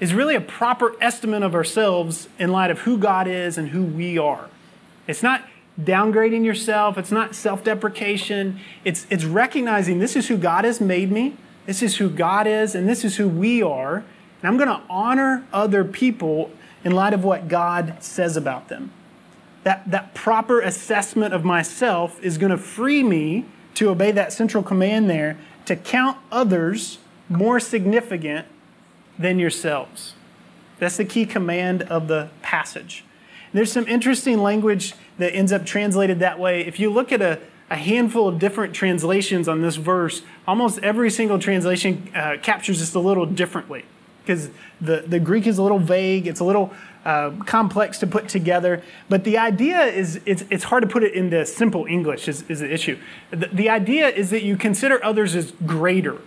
is 0.00 0.14
really 0.14 0.34
a 0.34 0.40
proper 0.40 0.94
estimate 1.00 1.42
of 1.42 1.54
ourselves 1.54 2.28
in 2.38 2.50
light 2.50 2.70
of 2.70 2.80
who 2.80 2.98
God 2.98 3.28
is 3.28 3.58
and 3.58 3.68
who 3.68 3.82
we 3.82 4.18
are. 4.18 4.48
It's 5.06 5.22
not 5.22 5.44
downgrading 5.80 6.44
yourself, 6.44 6.98
it's 6.98 7.10
not 7.10 7.34
self 7.34 7.64
deprecation, 7.64 8.60
it's, 8.84 9.06
it's 9.10 9.24
recognizing 9.24 9.98
this 9.98 10.16
is 10.16 10.28
who 10.28 10.36
God 10.36 10.64
has 10.64 10.80
made 10.80 11.10
me, 11.10 11.36
this 11.66 11.82
is 11.82 11.96
who 11.96 12.08
God 12.10 12.46
is, 12.46 12.74
and 12.74 12.88
this 12.88 13.04
is 13.04 13.16
who 13.16 13.28
we 13.28 13.62
are. 13.62 13.96
And 13.96 14.48
I'm 14.48 14.56
going 14.56 14.68
to 14.68 14.82
honor 14.90 15.46
other 15.52 15.84
people 15.84 16.50
in 16.84 16.92
light 16.92 17.14
of 17.14 17.22
what 17.22 17.48
God 17.48 17.96
says 18.00 18.36
about 18.36 18.68
them. 18.68 18.92
That, 19.64 19.90
that 19.90 20.14
proper 20.14 20.60
assessment 20.60 21.34
of 21.34 21.44
myself 21.44 22.22
is 22.22 22.38
going 22.38 22.50
to 22.50 22.58
free 22.58 23.02
me 23.02 23.46
to 23.74 23.90
obey 23.90 24.10
that 24.12 24.32
central 24.32 24.62
command 24.62 25.08
there 25.08 25.38
to 25.66 25.76
count 25.76 26.18
others 26.30 26.98
more 27.28 27.60
significant 27.60 28.46
than 29.18 29.38
yourselves. 29.38 30.14
That's 30.78 30.96
the 30.96 31.04
key 31.04 31.26
command 31.26 31.82
of 31.82 32.08
the 32.08 32.30
passage. 32.42 33.04
There's 33.52 33.70
some 33.70 33.86
interesting 33.86 34.42
language 34.42 34.94
that 35.18 35.34
ends 35.34 35.52
up 35.52 35.64
translated 35.64 36.18
that 36.20 36.38
way. 36.38 36.66
If 36.66 36.80
you 36.80 36.90
look 36.90 37.12
at 37.12 37.22
a, 37.22 37.38
a 37.70 37.76
handful 37.76 38.26
of 38.26 38.38
different 38.38 38.74
translations 38.74 39.46
on 39.46 39.60
this 39.60 39.76
verse, 39.76 40.22
almost 40.46 40.78
every 40.80 41.10
single 41.10 41.38
translation 41.38 42.10
uh, 42.14 42.36
captures 42.42 42.80
this 42.80 42.94
a 42.94 42.98
little 42.98 43.26
differently 43.26 43.84
because 44.24 44.50
the, 44.80 45.04
the 45.06 45.20
Greek 45.20 45.46
is 45.46 45.58
a 45.58 45.62
little 45.62 45.78
vague, 45.78 46.26
it's 46.26 46.40
a 46.40 46.44
little 46.44 46.72
uh, 47.04 47.30
complex 47.46 47.98
to 47.98 48.06
put 48.06 48.28
together. 48.28 48.82
But 49.08 49.24
the 49.24 49.38
idea 49.38 49.82
is 49.84 50.20
it's, 50.26 50.44
it's 50.50 50.64
hard 50.64 50.82
to 50.82 50.88
put 50.88 51.02
it 51.02 51.14
into 51.14 51.44
simple 51.46 51.86
English, 51.86 52.28
is, 52.28 52.42
is 52.48 52.60
the 52.60 52.72
issue. 52.72 52.98
The, 53.30 53.48
the 53.48 53.68
idea 53.68 54.08
is 54.08 54.30
that 54.30 54.42
you 54.42 54.56
consider 54.56 55.02
others 55.04 55.34
as 55.34 55.52
greater. 55.66 56.18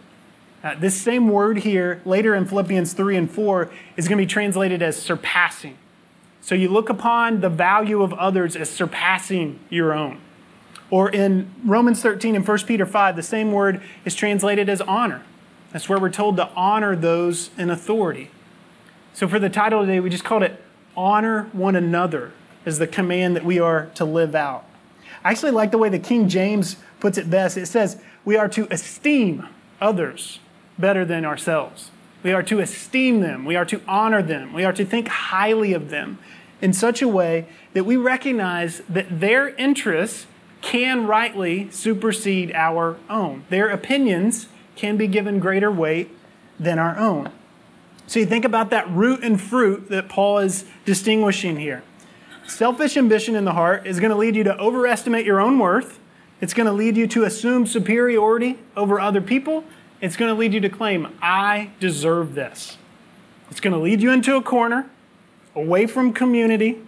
Uh, 0.64 0.76
this 0.80 1.00
same 1.00 1.30
word 1.30 1.60
here, 1.60 2.02
later 2.06 2.34
in 2.34 2.46
Philippians 2.46 2.94
3 2.94 3.18
and 3.18 3.32
4, 3.32 3.72
is 3.98 4.08
going 4.08 4.18
to 4.18 4.24
be 4.24 4.28
translated 4.28 4.82
as 4.82 5.00
surpassing. 5.00 5.78
So 6.42 6.56
you 6.56 6.70
look 6.70 6.90
upon 6.90 7.42
the 7.42 7.50
value 7.50 8.02
of 8.02 8.14
others 8.14 8.56
as 8.56 8.70
surpassing 8.70 9.60
your 9.70 9.94
own. 9.94 10.20
Or 10.90 11.10
in 11.10 11.52
Romans 11.64 12.02
13 12.02 12.36
and 12.36 12.48
1 12.48 12.58
Peter 12.66 12.86
5, 12.86 13.16
the 13.16 13.24
same 13.24 13.52
word 13.52 13.82
is 14.06 14.16
translated 14.16 14.70
as 14.70 14.82
honor. 14.82 15.24
That's 15.72 15.90
where 15.90 16.00
we're 16.00 16.10
told 16.10 16.38
to 16.38 16.50
honor 16.56 16.96
those 16.96 17.50
in 17.58 17.70
authority. 17.70 18.30
So 19.14 19.28
for 19.28 19.40
the 19.40 19.50
title 19.50 19.82
today, 19.82 20.00
we 20.00 20.10
just 20.10 20.24
called 20.24 20.44
it 20.44 20.62
Honor 20.96 21.50
One 21.54 21.76
Another 21.76 22.32
is 22.66 22.80
the 22.80 22.88
command 22.88 23.36
that 23.36 23.46
we 23.46 23.60
are 23.60 23.88
to 23.96 24.06
live 24.06 24.36
out. 24.36 24.66
I 25.24 25.32
actually 25.32 25.52
like 25.52 25.72
the 25.72 25.78
way 25.78 25.90
the 25.90 26.00
King 26.00 26.28
James 26.30 26.78
puts 27.00 27.18
it 27.18 27.30
best. 27.30 27.58
It 27.58 27.68
says, 27.68 28.02
We 28.24 28.38
are 28.38 28.48
to 28.50 28.68
esteem 28.72 29.48
others 29.82 30.40
better 30.78 31.06
than 31.06 31.26
ourselves. 31.26 31.92
We 32.24 32.34
are 32.34 32.44
to 32.44 32.60
esteem 32.60 33.22
them. 33.22 33.46
We 33.46 33.56
are 33.56 33.66
to 33.66 33.82
honor 33.88 34.22
them. 34.22 34.54
We 34.54 34.64
are 34.66 34.74
to 34.74 34.86
think 34.86 35.08
highly 35.08 35.74
of 35.74 35.90
them 35.90 36.18
in 36.62 36.74
such 36.74 37.02
a 37.02 37.08
way 37.08 37.48
that 37.74 37.84
we 37.84 37.98
recognize 37.98 38.82
that 38.90 39.20
their 39.20 39.50
interests 39.50 40.26
can 40.62 41.06
rightly 41.06 41.70
supersede 41.70 42.52
our 42.54 42.98
own. 43.10 43.44
Their 43.50 43.70
opinions 43.70 44.48
can 44.76 44.98
be 44.98 45.08
given 45.08 45.40
greater 45.40 45.72
weight 45.72 46.10
than 46.60 46.80
our 46.80 46.98
own. 46.98 47.32
So 48.08 48.20
you 48.20 48.26
think 48.26 48.46
about 48.46 48.70
that 48.70 48.90
root 48.90 49.24
and 49.24 49.40
fruit 49.40 49.90
that 49.90 50.10
Paul 50.10 50.40
is 50.40 50.66
distinguishing 50.86 51.58
here. 51.58 51.84
Selfish 52.48 52.96
ambition 52.96 53.36
in 53.36 53.46
the 53.46 53.54
heart 53.54 53.88
is 53.88 54.00
going 54.00 54.12
to 54.12 54.18
lead 54.18 54.36
you 54.36 54.44
to 54.44 54.58
overestimate 54.58 55.26
your 55.26 55.40
own 55.40 55.58
worth. 55.58 56.00
It's 56.42 56.54
going 56.54 56.68
to 56.68 56.74
lead 56.74 56.96
you 56.96 57.08
to 57.08 57.24
assume 57.24 57.66
superiority 57.66 58.60
over 58.78 59.00
other 59.00 59.22
people. 59.22 59.64
It's 60.02 60.16
going 60.16 60.34
to 60.34 60.40
lead 60.40 60.54
you 60.54 60.60
to 60.60 60.70
claim, 60.70 61.18
I 61.22 61.72
deserve 61.80 62.36
this. 62.36 62.78
It's 63.50 63.60
going 63.60 63.74
to 63.74 63.80
lead 63.80 64.02
you 64.02 64.12
into 64.12 64.36
a 64.36 64.42
corner, 64.42 64.90
away 65.56 65.88
from 65.88 66.14
community, 66.14 66.82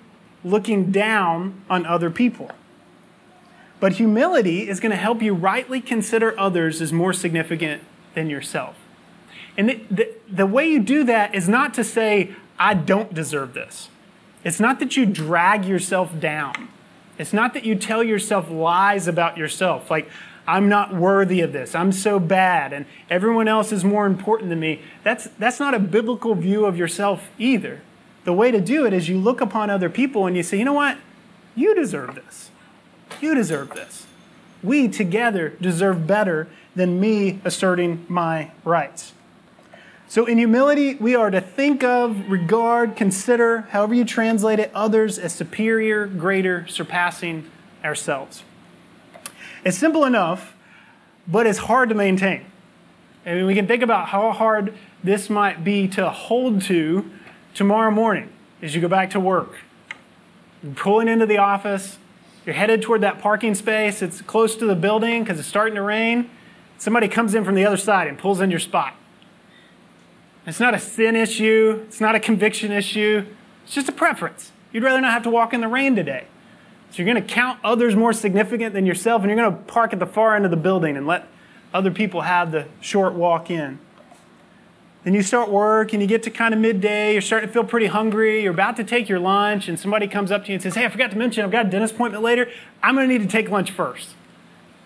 looking 0.43 0.91
down 0.91 1.61
on 1.69 1.85
other 1.85 2.11
people. 2.11 2.51
But 3.79 3.93
humility 3.93 4.69
is 4.69 4.79
going 4.79 4.91
to 4.91 4.97
help 4.97 5.21
you 5.21 5.33
rightly 5.33 5.81
consider 5.81 6.37
others 6.39 6.81
as 6.81 6.91
more 6.91 7.13
significant 7.13 7.83
than 8.13 8.29
yourself. 8.29 8.75
And 9.57 9.69
the, 9.69 9.81
the, 9.89 10.15
the, 10.29 10.45
way 10.45 10.67
you 10.69 10.79
do 10.79 11.03
that 11.05 11.33
is 11.33 11.49
not 11.49 11.73
to 11.73 11.83
say, 11.83 12.35
I 12.59 12.75
don't 12.75 13.13
deserve 13.13 13.53
this. 13.53 13.89
It's 14.43 14.59
not 14.59 14.79
that 14.79 14.95
you 14.95 15.05
drag 15.05 15.65
yourself 15.65 16.19
down. 16.19 16.69
It's 17.17 17.33
not 17.33 17.55
that 17.55 17.65
you 17.65 17.75
tell 17.75 18.03
yourself 18.03 18.49
lies 18.51 19.07
about 19.07 19.37
yourself, 19.37 19.89
like, 19.89 20.09
I'm 20.47 20.69
not 20.69 20.95
worthy 20.95 21.41
of 21.41 21.51
this. 21.51 21.75
I'm 21.75 21.91
so 21.91 22.19
bad, 22.19 22.71
and 22.71 22.85
everyone 23.09 23.49
else 23.49 23.73
is 23.73 23.83
more 23.83 24.05
important 24.05 24.49
than 24.49 24.61
me. 24.61 24.81
That's, 25.03 25.27
that's 25.37 25.59
not 25.59 25.73
a 25.73 25.79
biblical 25.79 26.35
view 26.35 26.65
of 26.65 26.77
yourself 26.77 27.29
either. 27.37 27.81
The 28.23 28.31
way 28.31 28.51
to 28.51 28.61
do 28.61 28.85
it 28.85 28.93
is 28.93 29.09
you 29.09 29.17
look 29.17 29.41
upon 29.41 29.69
other 29.69 29.89
people 29.89 30.25
and 30.25 30.37
you 30.37 30.43
say, 30.43 30.57
you 30.57 30.63
know 30.63 30.73
what? 30.73 30.97
You 31.53 31.75
deserve 31.75 32.15
this. 32.15 32.49
You 33.19 33.35
deserve 33.35 33.71
this. 33.71 34.05
We 34.63 34.87
together 34.87 35.49
deserve 35.59 36.07
better 36.07 36.47
than 36.75 36.99
me 36.99 37.41
asserting 37.43 38.05
my 38.07 38.51
rights. 38.63 39.13
So, 40.09 40.25
in 40.25 40.37
humility, 40.37 40.95
we 40.95 41.15
are 41.15 41.29
to 41.29 41.41
think 41.41 41.83
of, 41.83 42.29
regard, 42.29 42.95
consider, 42.95 43.61
however 43.71 43.93
you 43.93 44.05
translate 44.05 44.57
it, 44.57 44.71
others 44.73 45.19
as 45.19 45.33
superior, 45.33 46.07
greater, 46.07 46.65
surpassing 46.67 47.49
ourselves. 47.83 48.43
It's 49.65 49.77
simple 49.77 50.05
enough, 50.05 50.55
but 51.27 51.45
it's 51.45 51.59
hard 51.59 51.89
to 51.89 51.95
maintain. 51.95 52.45
I 53.25 53.33
mean, 53.33 53.45
we 53.45 53.53
can 53.53 53.67
think 53.67 53.83
about 53.83 54.07
how 54.07 54.31
hard 54.31 54.73
this 55.03 55.29
might 55.29 55.65
be 55.65 55.89
to 55.89 56.09
hold 56.09 56.61
to 56.63 57.09
tomorrow 57.53 57.91
morning 57.91 58.31
as 58.61 58.73
you 58.73 58.79
go 58.79 58.87
back 58.87 59.09
to 59.09 59.19
work. 59.19 59.57
You're 60.63 60.73
pulling 60.73 61.09
into 61.09 61.25
the 61.25 61.37
office, 61.37 61.97
you're 62.45 62.55
headed 62.55 62.81
toward 62.81 63.01
that 63.01 63.19
parking 63.19 63.55
space. 63.55 64.01
It's 64.01 64.21
close 64.21 64.55
to 64.55 64.65
the 64.65 64.75
building 64.75 65.21
because 65.23 65.37
it's 65.37 65.49
starting 65.49 65.75
to 65.75 65.81
rain. 65.81 66.29
Somebody 66.77 67.09
comes 67.09 67.35
in 67.35 67.43
from 67.43 67.55
the 67.55 67.65
other 67.65 67.75
side 67.75 68.07
and 68.07 68.17
pulls 68.17 68.39
in 68.39 68.49
your 68.49 68.61
spot. 68.61 68.95
It's 70.47 70.61
not 70.61 70.73
a 70.73 70.79
sin 70.79 71.17
issue, 71.17 71.83
it's 71.87 71.99
not 71.99 72.15
a 72.15 72.21
conviction 72.21 72.71
issue, 72.71 73.25
it's 73.65 73.73
just 73.73 73.89
a 73.89 73.91
preference. 73.91 74.53
You'd 74.71 74.83
rather 74.83 75.01
not 75.01 75.11
have 75.11 75.23
to 75.23 75.29
walk 75.29 75.53
in 75.53 75.59
the 75.59 75.67
rain 75.67 75.93
today. 75.93 76.25
So 76.89 77.03
you're 77.03 77.13
going 77.13 77.21
to 77.21 77.33
count 77.33 77.59
others 77.65 77.97
more 77.97 78.13
significant 78.13 78.73
than 78.73 78.85
yourself, 78.85 79.21
and 79.21 79.29
you're 79.29 79.37
going 79.37 79.51
to 79.51 79.63
park 79.63 79.91
at 79.91 79.99
the 79.99 80.05
far 80.05 80.37
end 80.37 80.45
of 80.45 80.51
the 80.51 80.57
building 80.57 80.95
and 80.95 81.05
let 81.05 81.27
other 81.73 81.91
people 81.91 82.21
have 82.21 82.53
the 82.53 82.65
short 82.79 83.13
walk 83.13 83.51
in. 83.51 83.77
Then 85.03 85.13
you 85.13 85.21
start 85.21 85.49
work 85.49 85.91
and 85.91 86.01
you 86.01 86.07
get 86.07 86.23
to 86.23 86.29
kind 86.29 86.53
of 86.53 86.61
midday, 86.61 87.11
you're 87.11 87.21
starting 87.21 87.49
to 87.49 87.53
feel 87.53 87.65
pretty 87.65 87.87
hungry, 87.87 88.41
you're 88.41 88.53
about 88.53 88.77
to 88.77 88.85
take 88.85 89.09
your 89.09 89.19
lunch, 89.19 89.67
and 89.67 89.77
somebody 89.77 90.07
comes 90.07 90.31
up 90.31 90.45
to 90.45 90.49
you 90.49 90.55
and 90.55 90.63
says, 90.63 90.75
Hey, 90.75 90.85
I 90.85 90.89
forgot 90.89 91.11
to 91.11 91.17
mention, 91.17 91.43
I've 91.43 91.51
got 91.51 91.65
a 91.65 91.69
dentist 91.69 91.95
appointment 91.95 92.23
later. 92.23 92.49
I'm 92.81 92.95
going 92.95 93.07
to 93.07 93.13
need 93.17 93.23
to 93.23 93.29
take 93.29 93.49
lunch 93.49 93.71
first. 93.71 94.15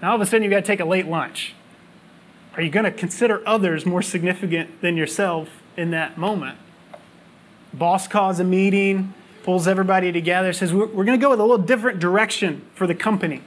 Now 0.01 0.09
all 0.09 0.15
of 0.15 0.21
a 0.21 0.25
sudden, 0.25 0.43
you've 0.43 0.51
got 0.51 0.61
to 0.61 0.65
take 0.65 0.79
a 0.79 0.85
late 0.85 1.07
lunch. 1.07 1.53
Are 2.55 2.61
you 2.61 2.69
going 2.69 2.85
to 2.85 2.91
consider 2.91 3.41
others 3.47 3.85
more 3.85 4.01
significant 4.01 4.81
than 4.81 4.97
yourself 4.97 5.49
in 5.77 5.91
that 5.91 6.17
moment? 6.17 6.57
Boss 7.73 8.07
calls 8.07 8.39
a 8.39 8.43
meeting, 8.43 9.13
pulls 9.43 9.67
everybody 9.67 10.11
together, 10.11 10.51
says, 10.51 10.73
We're, 10.73 10.87
going 10.87 11.07
to 11.07 11.17
go 11.17 11.29
with 11.29 11.39
a 11.39 11.43
little 11.43 11.65
different 11.65 11.99
direction 11.99 12.65
for 12.75 12.85
the 12.85 12.95
company. 12.95 13.41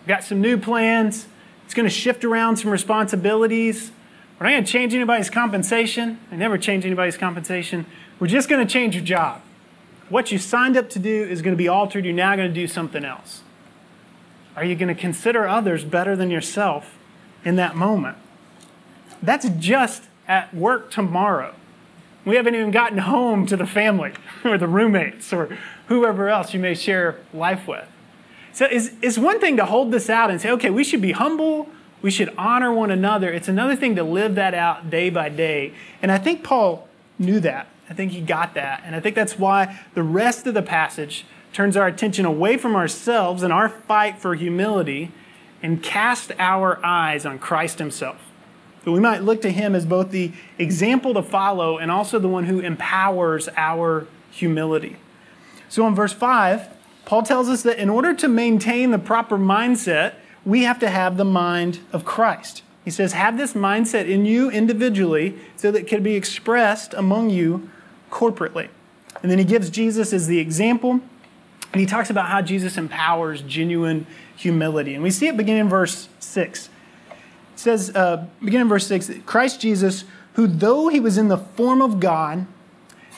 We've 0.00 0.08
got 0.08 0.24
some 0.24 0.40
new 0.40 0.58
plans. 0.58 1.26
It's 1.64 1.74
going 1.74 1.88
to 1.88 1.94
shift 1.94 2.24
around 2.24 2.58
some 2.58 2.70
responsibilities. 2.70 3.90
We're 4.38 4.46
not 4.46 4.52
going 4.52 4.64
to 4.64 4.70
change 4.72 4.94
anybody's 4.94 5.30
compensation. 5.30 6.18
I 6.30 6.36
never 6.36 6.58
change 6.58 6.84
anybody's 6.84 7.16
compensation. 7.16 7.86
We're 8.18 8.26
just 8.26 8.48
going 8.48 8.66
to 8.66 8.70
change 8.70 8.94
your 8.94 9.04
job. 9.04 9.40
What 10.08 10.30
you 10.30 10.38
signed 10.38 10.76
up 10.76 10.90
to 10.90 10.98
do 10.98 11.22
is 11.22 11.40
going 11.40 11.54
to 11.54 11.58
be 11.58 11.68
altered. 11.68 12.04
You're 12.04 12.12
now 12.12 12.36
going 12.36 12.48
to 12.48 12.54
do 12.54 12.66
something 12.66 13.04
else. 13.04 13.42
Are 14.54 14.64
you 14.64 14.74
going 14.74 14.94
to 14.94 15.00
consider 15.00 15.48
others 15.48 15.84
better 15.84 16.14
than 16.14 16.30
yourself 16.30 16.98
in 17.44 17.56
that 17.56 17.74
moment? 17.74 18.18
That's 19.22 19.48
just 19.50 20.04
at 20.26 20.52
work 20.54 20.90
tomorrow. 20.90 21.54
We 22.24 22.36
haven't 22.36 22.54
even 22.54 22.70
gotten 22.70 22.98
home 22.98 23.46
to 23.46 23.56
the 23.56 23.66
family 23.66 24.12
or 24.44 24.58
the 24.58 24.68
roommates 24.68 25.32
or 25.32 25.56
whoever 25.88 26.28
else 26.28 26.54
you 26.54 26.60
may 26.60 26.74
share 26.74 27.18
life 27.32 27.66
with. 27.66 27.86
So 28.52 28.66
it's, 28.66 28.90
it's 29.00 29.18
one 29.18 29.40
thing 29.40 29.56
to 29.56 29.64
hold 29.64 29.92
this 29.92 30.10
out 30.10 30.30
and 30.30 30.40
say, 30.40 30.50
okay, 30.50 30.70
we 30.70 30.84
should 30.84 31.00
be 31.00 31.12
humble, 31.12 31.68
we 32.02 32.10
should 32.10 32.32
honor 32.36 32.72
one 32.72 32.90
another. 32.90 33.32
It's 33.32 33.48
another 33.48 33.76
thing 33.76 33.96
to 33.96 34.02
live 34.02 34.34
that 34.34 34.54
out 34.54 34.90
day 34.90 35.08
by 35.08 35.28
day. 35.28 35.72
And 36.02 36.12
I 36.12 36.18
think 36.18 36.42
Paul 36.42 36.88
knew 37.18 37.40
that. 37.40 37.68
I 37.88 37.94
think 37.94 38.12
he 38.12 38.20
got 38.20 38.54
that. 38.54 38.82
And 38.84 38.94
I 38.94 39.00
think 39.00 39.14
that's 39.14 39.38
why 39.38 39.80
the 39.94 40.02
rest 40.02 40.46
of 40.46 40.54
the 40.54 40.62
passage 40.62 41.24
turns 41.52 41.76
our 41.76 41.86
attention 41.86 42.24
away 42.24 42.56
from 42.56 42.74
ourselves 42.74 43.42
and 43.42 43.52
our 43.52 43.68
fight 43.68 44.18
for 44.18 44.34
humility 44.34 45.12
and 45.62 45.82
cast 45.82 46.32
our 46.38 46.84
eyes 46.84 47.24
on 47.24 47.38
Christ 47.38 47.78
himself. 47.78 48.31
That 48.84 48.92
we 48.92 49.00
might 49.00 49.22
look 49.22 49.42
to 49.42 49.50
him 49.50 49.74
as 49.74 49.86
both 49.86 50.10
the 50.10 50.32
example 50.58 51.14
to 51.14 51.22
follow 51.22 51.78
and 51.78 51.90
also 51.90 52.18
the 52.18 52.28
one 52.28 52.44
who 52.44 52.60
empowers 52.60 53.48
our 53.56 54.06
humility. 54.30 54.96
So 55.68 55.86
in 55.86 55.94
verse 55.94 56.12
5, 56.12 56.68
Paul 57.04 57.22
tells 57.22 57.48
us 57.48 57.62
that 57.62 57.78
in 57.78 57.88
order 57.88 58.14
to 58.14 58.28
maintain 58.28 58.90
the 58.90 58.98
proper 58.98 59.38
mindset, 59.38 60.14
we 60.44 60.64
have 60.64 60.78
to 60.80 60.90
have 60.90 61.16
the 61.16 61.24
mind 61.24 61.80
of 61.92 62.04
Christ. 62.04 62.62
He 62.84 62.90
says, 62.90 63.12
have 63.12 63.36
this 63.36 63.52
mindset 63.52 64.08
in 64.08 64.26
you 64.26 64.50
individually 64.50 65.38
so 65.56 65.70
that 65.70 65.82
it 65.82 65.86
can 65.86 66.02
be 66.02 66.16
expressed 66.16 66.94
among 66.94 67.30
you 67.30 67.70
corporately. 68.10 68.68
And 69.22 69.30
then 69.30 69.38
he 69.38 69.44
gives 69.44 69.70
Jesus 69.70 70.12
as 70.12 70.26
the 70.26 70.40
example, 70.40 71.00
and 71.72 71.80
he 71.80 71.86
talks 71.86 72.10
about 72.10 72.26
how 72.26 72.42
Jesus 72.42 72.76
empowers 72.76 73.40
genuine 73.42 74.06
humility. 74.36 74.94
And 74.94 75.02
we 75.02 75.10
see 75.10 75.28
it 75.28 75.36
beginning 75.36 75.62
in 75.62 75.68
verse 75.68 76.08
6. 76.18 76.68
It 77.52 77.58
says, 77.58 77.90
uh, 77.94 78.26
begin 78.44 78.62
in 78.62 78.68
verse 78.68 78.86
6 78.86 79.10
Christ 79.26 79.60
Jesus, 79.60 80.04
who 80.34 80.46
though 80.46 80.88
he 80.88 81.00
was 81.00 81.18
in 81.18 81.28
the 81.28 81.38
form 81.38 81.82
of 81.82 82.00
God, 82.00 82.46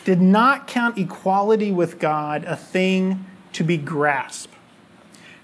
did 0.04 0.20
not 0.20 0.66
count 0.66 0.98
equality 0.98 1.72
with 1.72 1.98
God 1.98 2.44
a 2.44 2.56
thing 2.56 3.24
to 3.52 3.64
be 3.64 3.76
grasped 3.76 4.54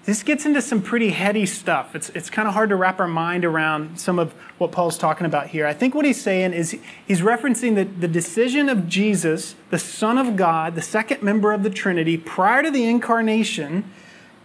this 0.05 0.23
gets 0.23 0.45
into 0.45 0.61
some 0.61 0.81
pretty 0.81 1.11
heady 1.11 1.45
stuff. 1.45 1.95
It's, 1.95 2.09
it's 2.09 2.29
kind 2.29 2.47
of 2.47 2.55
hard 2.55 2.69
to 2.69 2.75
wrap 2.75 2.99
our 2.99 3.07
mind 3.07 3.45
around 3.45 3.99
some 3.99 4.17
of 4.17 4.33
what 4.57 4.71
Paul's 4.71 4.97
talking 4.97 5.27
about 5.27 5.47
here. 5.47 5.67
I 5.67 5.73
think 5.73 5.93
what 5.93 6.05
he's 6.05 6.19
saying 6.19 6.53
is 6.53 6.77
he's 7.05 7.21
referencing 7.21 7.75
the, 7.75 7.83
the 7.83 8.07
decision 8.07 8.67
of 8.67 8.87
Jesus, 8.87 9.55
the 9.69 9.77
Son 9.77 10.17
of 10.17 10.35
God, 10.35 10.73
the 10.73 10.81
second 10.81 11.21
member 11.21 11.53
of 11.53 11.61
the 11.61 11.69
Trinity, 11.69 12.17
prior 12.17 12.63
to 12.63 12.71
the 12.71 12.85
incarnation, 12.85 13.91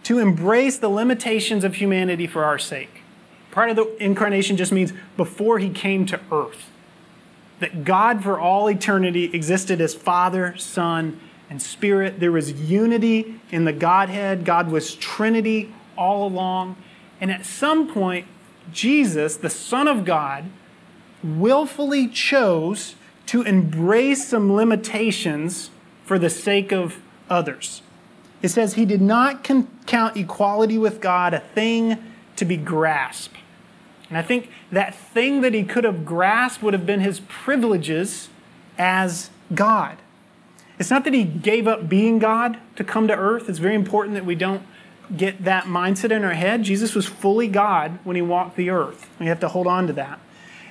to 0.03 0.19
embrace 0.19 0.77
the 0.77 0.89
limitations 0.89 1.63
of 1.63 1.75
humanity 1.75 2.27
for 2.27 2.43
our 2.43 2.59
sake. 2.59 3.01
Part 3.57 3.71
of 3.71 3.75
the 3.75 3.97
incarnation 3.97 4.55
just 4.55 4.71
means 4.71 4.93
before 5.17 5.57
he 5.57 5.71
came 5.71 6.05
to 6.05 6.19
earth. 6.31 6.69
That 7.57 7.83
God 7.83 8.21
for 8.21 8.39
all 8.39 8.69
eternity 8.69 9.31
existed 9.33 9.81
as 9.81 9.95
Father, 9.95 10.55
Son, 10.57 11.19
and 11.49 11.59
Spirit. 11.59 12.19
There 12.19 12.31
was 12.31 12.51
unity 12.51 13.41
in 13.49 13.65
the 13.65 13.73
Godhead. 13.73 14.45
God 14.45 14.69
was 14.69 14.93
Trinity 14.93 15.73
all 15.97 16.27
along. 16.27 16.75
And 17.19 17.31
at 17.31 17.47
some 17.47 17.91
point, 17.91 18.27
Jesus, 18.71 19.37
the 19.37 19.49
Son 19.49 19.87
of 19.87 20.05
God, 20.05 20.51
willfully 21.23 22.07
chose 22.07 22.93
to 23.25 23.41
embrace 23.41 24.27
some 24.27 24.53
limitations 24.53 25.71
for 26.05 26.19
the 26.19 26.29
sake 26.29 26.71
of 26.71 27.01
others. 27.27 27.81
It 28.43 28.49
says 28.49 28.75
he 28.75 28.85
did 28.85 29.01
not 29.01 29.43
count 29.43 30.15
equality 30.15 30.77
with 30.77 31.01
God 31.01 31.33
a 31.33 31.39
thing 31.39 31.97
to 32.35 32.45
be 32.45 32.55
grasped. 32.55 33.33
And 34.09 34.17
I 34.17 34.21
think 34.21 34.49
that 34.71 34.95
thing 34.95 35.41
that 35.41 35.53
he 35.53 35.63
could 35.63 35.83
have 35.83 36.05
grasped 36.05 36.63
would 36.63 36.73
have 36.73 36.85
been 36.85 37.01
his 37.01 37.19
privileges 37.21 38.29
as 38.77 39.29
God. 39.53 39.97
It's 40.79 40.89
not 40.89 41.03
that 41.05 41.13
he 41.13 41.23
gave 41.23 41.67
up 41.67 41.89
being 41.89 42.19
God 42.19 42.57
to 42.75 42.83
come 42.83 43.07
to 43.07 43.15
earth. 43.15 43.49
It's 43.49 43.59
very 43.59 43.75
important 43.75 44.13
that 44.15 44.25
we 44.25 44.35
don't 44.35 44.63
get 45.15 45.43
that 45.43 45.63
mindset 45.65 46.11
in 46.11 46.23
our 46.23 46.33
head. 46.33 46.63
Jesus 46.63 46.93
was 46.93 47.05
fully 47.05 47.47
God 47.47 47.99
when 48.03 48.15
he 48.15 48.21
walked 48.21 48.55
the 48.55 48.69
earth. 48.69 49.09
We 49.19 49.27
have 49.27 49.39
to 49.39 49.47
hold 49.47 49.67
on 49.67 49.87
to 49.87 49.93
that. 49.93 50.19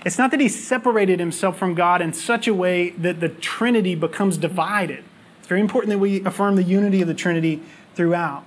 It's 0.05 0.19
not 0.19 0.31
that 0.31 0.39
he 0.39 0.49
separated 0.49 1.19
himself 1.19 1.59
from 1.59 1.75
God 1.75 2.01
in 2.01 2.13
such 2.13 2.47
a 2.47 2.55
way 2.55 2.91
that 2.91 3.19
the 3.19 3.29
Trinity 3.29 3.97
becomes 3.97 4.37
divided. 4.37 5.03
It's 5.41 5.49
very 5.49 5.61
important 5.61 5.91
that 5.91 5.99
we 5.99 6.25
affirm 6.25 6.55
the 6.55 6.63
unity 6.63 7.03
of 7.03 7.09
the 7.09 7.15
Trinity 7.15 7.61
throughout. 7.97 8.45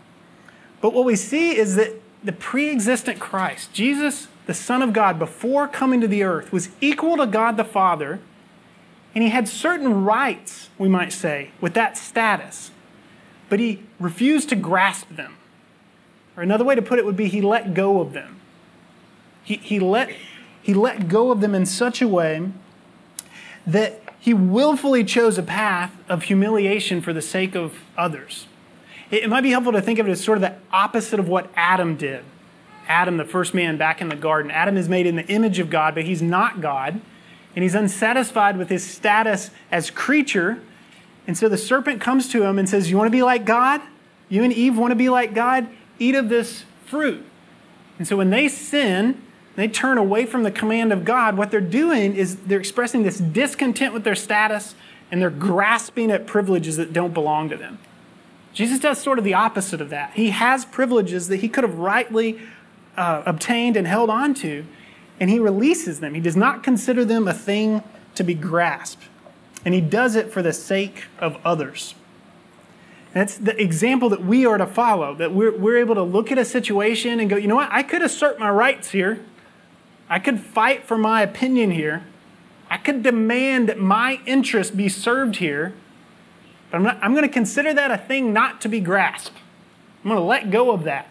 But 0.80 0.93
what 0.93 1.04
we 1.04 1.17
see 1.17 1.58
is 1.58 1.75
that 1.75 1.99
the 2.23 2.32
pre 2.32 2.69
existent 2.69 3.19
Christ, 3.19 3.73
Jesus, 3.73 4.29
the 4.50 4.56
Son 4.56 4.82
of 4.82 4.94
God, 4.94 5.20
before 5.20 5.68
coming 5.68 6.02
to 6.02 6.08
the 6.08 6.24
earth, 6.24 6.52
was 6.52 6.70
equal 6.82 7.18
to 7.18 7.28
God 7.28 7.56
the 7.56 7.64
Father, 7.64 8.20
and 9.14 9.24
he 9.24 9.30
had 9.30 9.48
certain 9.48 10.04
rights, 10.04 10.72
we 10.80 10.90
might 10.90 11.14
say, 11.14 11.52
with 11.62 11.76
that 11.76 11.96
status. 11.96 12.72
But 13.48 13.60
he 13.60 13.84
refused 14.00 14.50
to 14.50 14.56
grasp 14.56 15.08
them. 15.12 15.38
Or 16.36 16.42
another 16.42 16.64
way 16.66 16.74
to 16.74 16.82
put 16.82 16.98
it 16.98 17.06
would 17.06 17.16
be 17.16 17.28
he 17.28 17.42
let 17.42 17.76
go 17.76 18.02
of 18.02 18.14
them. 18.14 18.40
He, 19.44 19.58
he, 19.58 19.80
let, 19.80 20.10
he 20.64 20.74
let 20.74 21.08
go 21.08 21.30
of 21.30 21.42
them 21.42 21.54
in 21.54 21.68
such 21.68 22.02
a 22.02 22.08
way 22.08 22.50
that 23.68 24.02
he 24.20 24.34
willfully 24.34 25.04
chose 25.04 25.38
a 25.38 25.44
path 25.44 25.96
of 26.10 26.24
humiliation 26.24 27.02
for 27.02 27.14
the 27.14 27.22
sake 27.22 27.54
of 27.54 27.82
others. 27.96 28.48
It, 29.12 29.26
it 29.26 29.30
might 29.30 29.42
be 29.42 29.52
helpful 29.52 29.74
to 29.74 29.82
think 29.84 30.00
of 30.00 30.08
it 30.08 30.12
as 30.12 30.24
sort 30.24 30.40
of 30.40 30.42
the 30.42 30.56
opposite 30.72 31.20
of 31.20 31.28
what 31.28 31.52
Adam 31.56 31.96
did. 31.96 32.26
Adam, 32.89 33.17
the 33.17 33.23
first 33.23 33.54
man 33.54 33.78
back 33.78 34.02
in 34.02 34.10
the 34.10 34.15
garden. 34.15 34.52
Adam 34.52 34.75
is 34.75 34.89
made 34.89 35.06
in 35.06 35.15
the 35.15 35.25
image 35.28 35.60
of 35.60 35.69
God, 35.69 35.93
but 35.93 36.04
he's 36.04 36.21
not 36.21 36.60
God. 36.60 36.99
And 37.56 37.63
he's 37.63 37.75
unsatisfied 37.75 38.58
with 38.58 38.69
his 38.69 38.86
status 38.86 39.52
as 39.71 39.91
creature. 39.91 40.60
And 41.28 41.38
so 41.38 41.47
the 41.47 41.58
serpent 41.58 42.02
comes 42.02 42.28
to 42.30 42.43
him 42.43 42.58
and 42.58 42.67
says, 42.67 42.89
You 42.89 42.97
want 42.97 43.08
to 43.08 43.12
be 43.12 43.23
like 43.23 43.45
God? 43.45 43.82
You 44.28 44.43
and 44.43 44.52
Eve 44.52 44.78
want 44.78 44.91
to 44.91 44.95
be 44.95 45.10
like 45.10 45.34
God? 45.34 45.67
Eat 45.99 46.15
of 46.15 46.30
this 46.30 46.65
fruit. 46.86 47.23
And 47.97 48.08
so 48.08 48.17
when 48.17 48.32
they 48.32 48.47
sin, 48.47 49.21
they 49.56 49.67
turn 49.67 49.97
away 49.97 50.25
from 50.25 50.43
the 50.43 50.52
command 50.52 50.93
of 50.93 51.06
God, 51.06 51.38
what 51.38 51.52
they're 51.52 51.62
doing 51.62 52.15
is 52.15 52.38
they're 52.38 52.60
expressing 52.60 53.04
this 53.04 53.17
discontent 53.17 53.93
with 53.93 54.04
their 54.04 54.15
status 54.15 54.73
and 55.12 55.21
they're 55.21 55.30
grasping 55.30 56.12
at 56.12 56.25
privileges 56.25 56.78
that 56.78 56.93
don't 56.93 57.13
belong 57.13 57.49
to 57.49 57.58
them. 57.58 57.80
Jesus 58.54 58.80
does 58.80 58.99
sort 58.99 59.17
of 59.17 59.25
the 59.25 59.34
opposite 59.34 59.82
of 59.82 59.89
that. 59.89 60.13
He 60.13 60.32
has 60.32 60.65
privileges 60.65 61.28
that 61.28 61.38
he 61.38 61.49
could 61.49 61.63
have 61.63 61.78
rightly 61.78 62.39
uh, 62.97 63.23
obtained 63.25 63.78
and 63.78 63.88
held 63.88 64.10
on 64.10 64.34
to, 64.36 64.65
and 65.19 65.30
he 65.30 65.39
releases 65.39 65.99
them. 65.99 66.13
He 66.13 66.21
does 66.21 66.36
not 66.36 66.63
consider 66.63 67.06
them 67.06 67.28
a 67.28 67.34
thing 67.34 67.84
to 68.15 68.23
be 68.23 68.34
grasped, 68.34 69.06
and 69.65 69.73
he 69.73 69.82
does 69.82 70.15
it 70.15 70.32
for 70.32 70.41
the 70.41 70.54
sake 70.54 71.06
of 71.19 71.38
others. 71.45 71.95
That's 73.13 73.38
the 73.38 73.60
example 73.60 74.10
that 74.10 74.23
we 74.23 74.45
are 74.45 74.58
to 74.58 74.67
follow, 74.67 75.15
that 75.15 75.34
we're, 75.34 75.56
we're 75.58 75.78
able 75.78 75.95
to 75.95 76.04
look 76.04 76.32
at 76.32 76.38
a 76.38 76.45
situation 76.45 77.19
and 77.19 77.30
go, 77.30 77.38
you 77.38 77.47
know 77.47 77.56
what, 77.56 77.69
I 77.71 77.82
could 77.82 78.02
assert 78.02 78.39
my 78.39 78.49
rights 78.49 78.91
here. 78.91 79.19
I 80.10 80.19
could 80.19 80.39
fight 80.39 80.84
for 80.84 80.97
my 80.97 81.21
opinion 81.21 81.71
here. 81.71 82.04
I 82.69 82.78
could 82.78 83.02
demand 83.02 83.67
that 83.67 83.80
my 83.80 84.19
interest 84.25 84.78
be 84.78 84.89
served 84.89 85.38
here. 85.38 85.73
But 86.69 86.78
I'm, 86.78 86.84
not, 86.84 86.99
I'm 87.02 87.13
going 87.13 87.28
to 87.28 87.34
consider 87.34 87.73
that 87.73 87.89
a 87.89 87.97
thing 87.97 88.32
not 88.32 88.62
to 88.62 88.69
be 88.69 88.80
grasped. 88.80 89.38
I'm 90.04 90.12
going 90.12 90.21
to 90.21 90.25
let 90.25 90.52
go 90.52 90.71
of 90.71 90.84
that. 90.84 91.08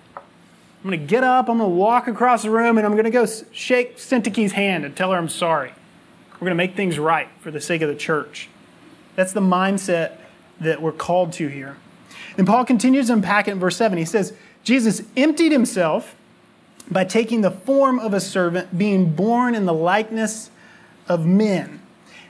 I'm 0.82 0.90
going 0.90 1.00
to 1.00 1.06
get 1.06 1.24
up, 1.24 1.48
I'm 1.48 1.58
going 1.58 1.70
to 1.70 1.76
walk 1.76 2.06
across 2.06 2.42
the 2.42 2.50
room, 2.50 2.78
and 2.78 2.86
I'm 2.86 2.92
going 2.92 3.04
to 3.04 3.10
go 3.10 3.26
shake 3.52 3.98
Syntyche's 3.98 4.52
hand 4.52 4.84
and 4.84 4.96
tell 4.96 5.10
her 5.10 5.18
I'm 5.18 5.28
sorry. 5.28 5.72
We're 6.34 6.46
going 6.46 6.50
to 6.50 6.54
make 6.56 6.76
things 6.76 6.98
right 6.98 7.28
for 7.40 7.50
the 7.50 7.60
sake 7.60 7.82
of 7.82 7.88
the 7.88 7.96
church. 7.96 8.48
That's 9.16 9.32
the 9.32 9.40
mindset 9.40 10.18
that 10.60 10.80
we're 10.80 10.92
called 10.92 11.32
to 11.34 11.48
here. 11.48 11.76
And 12.36 12.46
Paul 12.46 12.64
continues 12.64 13.08
to 13.08 13.14
unpack 13.14 13.48
it 13.48 13.52
in 13.52 13.58
verse 13.58 13.76
7. 13.76 13.98
He 13.98 14.04
says, 14.04 14.32
Jesus 14.62 15.02
emptied 15.16 15.50
himself 15.50 16.14
by 16.88 17.04
taking 17.04 17.40
the 17.40 17.50
form 17.50 17.98
of 17.98 18.14
a 18.14 18.20
servant, 18.20 18.78
being 18.78 19.12
born 19.14 19.56
in 19.56 19.66
the 19.66 19.74
likeness 19.74 20.50
of 21.08 21.26
men. 21.26 21.80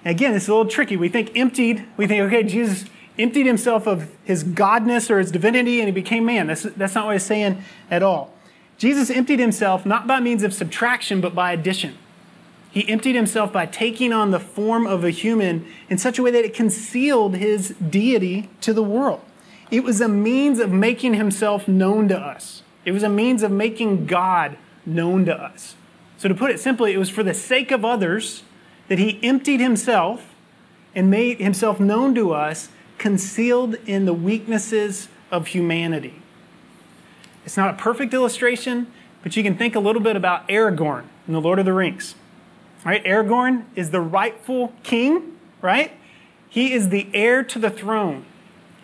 And 0.05 0.17
again, 0.17 0.35
it's 0.35 0.49
a 0.49 0.51
little 0.51 0.71
tricky. 0.71 0.97
We 0.97 1.11
think 1.11 1.37
emptied, 1.37 1.85
we 1.99 2.07
think, 2.07 2.23
okay, 2.23 2.43
Jesus 2.43 2.87
emptied 3.19 3.47
himself 3.47 3.87
of 3.87 4.11
his 4.25 4.45
godness 4.45 5.11
or 5.11 5.19
his 5.19 5.31
divinity 5.31 5.81
and 5.81 5.89
he 5.89 5.93
became 5.93 6.25
man. 6.25 6.47
That's, 6.47 6.63
that's 6.63 6.95
not 6.95 7.07
what 7.07 7.13
he's 7.13 7.25
saying 7.25 7.63
at 7.91 8.03
all. 8.03 8.33
Jesus 8.79 9.11
emptied 9.11 9.41
himself 9.41 9.85
not 9.85 10.07
by 10.07 10.21
means 10.21 10.43
of 10.43 10.55
subtraction, 10.55 11.21
but 11.21 11.35
by 11.35 11.53
addition. 11.53 11.99
He 12.71 12.89
emptied 12.89 13.17
himself 13.17 13.53
by 13.53 13.67
taking 13.67 14.13
on 14.13 14.31
the 14.31 14.39
form 14.39 14.87
of 14.87 15.03
a 15.03 15.11
human 15.11 15.67
in 15.91 15.99
such 15.99 16.19
a 16.19 16.23
way 16.23 16.31
that 16.31 16.45
it 16.45 16.55
concealed 16.55 17.37
his 17.37 17.71
deity 17.71 18.49
to 18.61 18.73
the 18.73 18.83
world. 18.83 19.21
It 19.71 19.83
was 19.85 20.01
a 20.01 20.09
means 20.09 20.61
of 20.61 20.71
making 20.71 21.15
himself 21.15 21.67
known 21.67 22.09
to 22.09 22.17
us. 22.17 22.63
It 22.85 22.93
was 22.93 23.03
a 23.03 23.09
means 23.09 23.43
of 23.43 23.51
making 23.51 24.07
God 24.07 24.57
known 24.87 25.25
to 25.27 25.35
us. 25.35 25.75
So, 26.17 26.29
to 26.29 26.35
put 26.35 26.51
it 26.51 26.61
simply, 26.61 26.93
it 26.93 26.99
was 26.99 27.11
for 27.11 27.23
the 27.23 27.35
sake 27.35 27.71
of 27.71 27.85
others 27.85 28.43
that 28.89 28.99
he 28.99 29.21
emptied 29.23 29.61
himself 29.61 30.35
and 30.95 31.11
made 31.11 31.39
himself 31.39 31.79
known 31.79 32.15
to 32.15 32.33
us, 32.33 32.71
concealed 32.97 33.75
in 33.87 34.05
the 34.05 34.15
weaknesses 34.15 35.09
of 35.31 35.49
humanity. 35.49 36.23
It's 37.45 37.57
not 37.57 37.75
a 37.75 37.77
perfect 37.77 38.13
illustration, 38.13 38.87
but 39.23 39.37
you 39.37 39.43
can 39.43 39.57
think 39.57 39.75
a 39.75 39.81
little 39.81 40.03
bit 40.03 40.17
about 40.17 40.49
Aragorn 40.49 41.05
in 41.27 41.35
The 41.35 41.41
Lord 41.41 41.59
of 41.59 41.65
the 41.65 41.73
Rings. 41.73 42.15
Right? 42.85 43.05
Aragorn 43.05 43.65
is 43.75 43.91
the 43.91 44.01
rightful 44.01 44.73
king, 44.83 45.37
right? 45.61 45.93
He 46.49 46.73
is 46.73 46.89
the 46.89 47.09
heir 47.13 47.43
to 47.45 47.59
the 47.59 47.71
throne. 47.71 48.25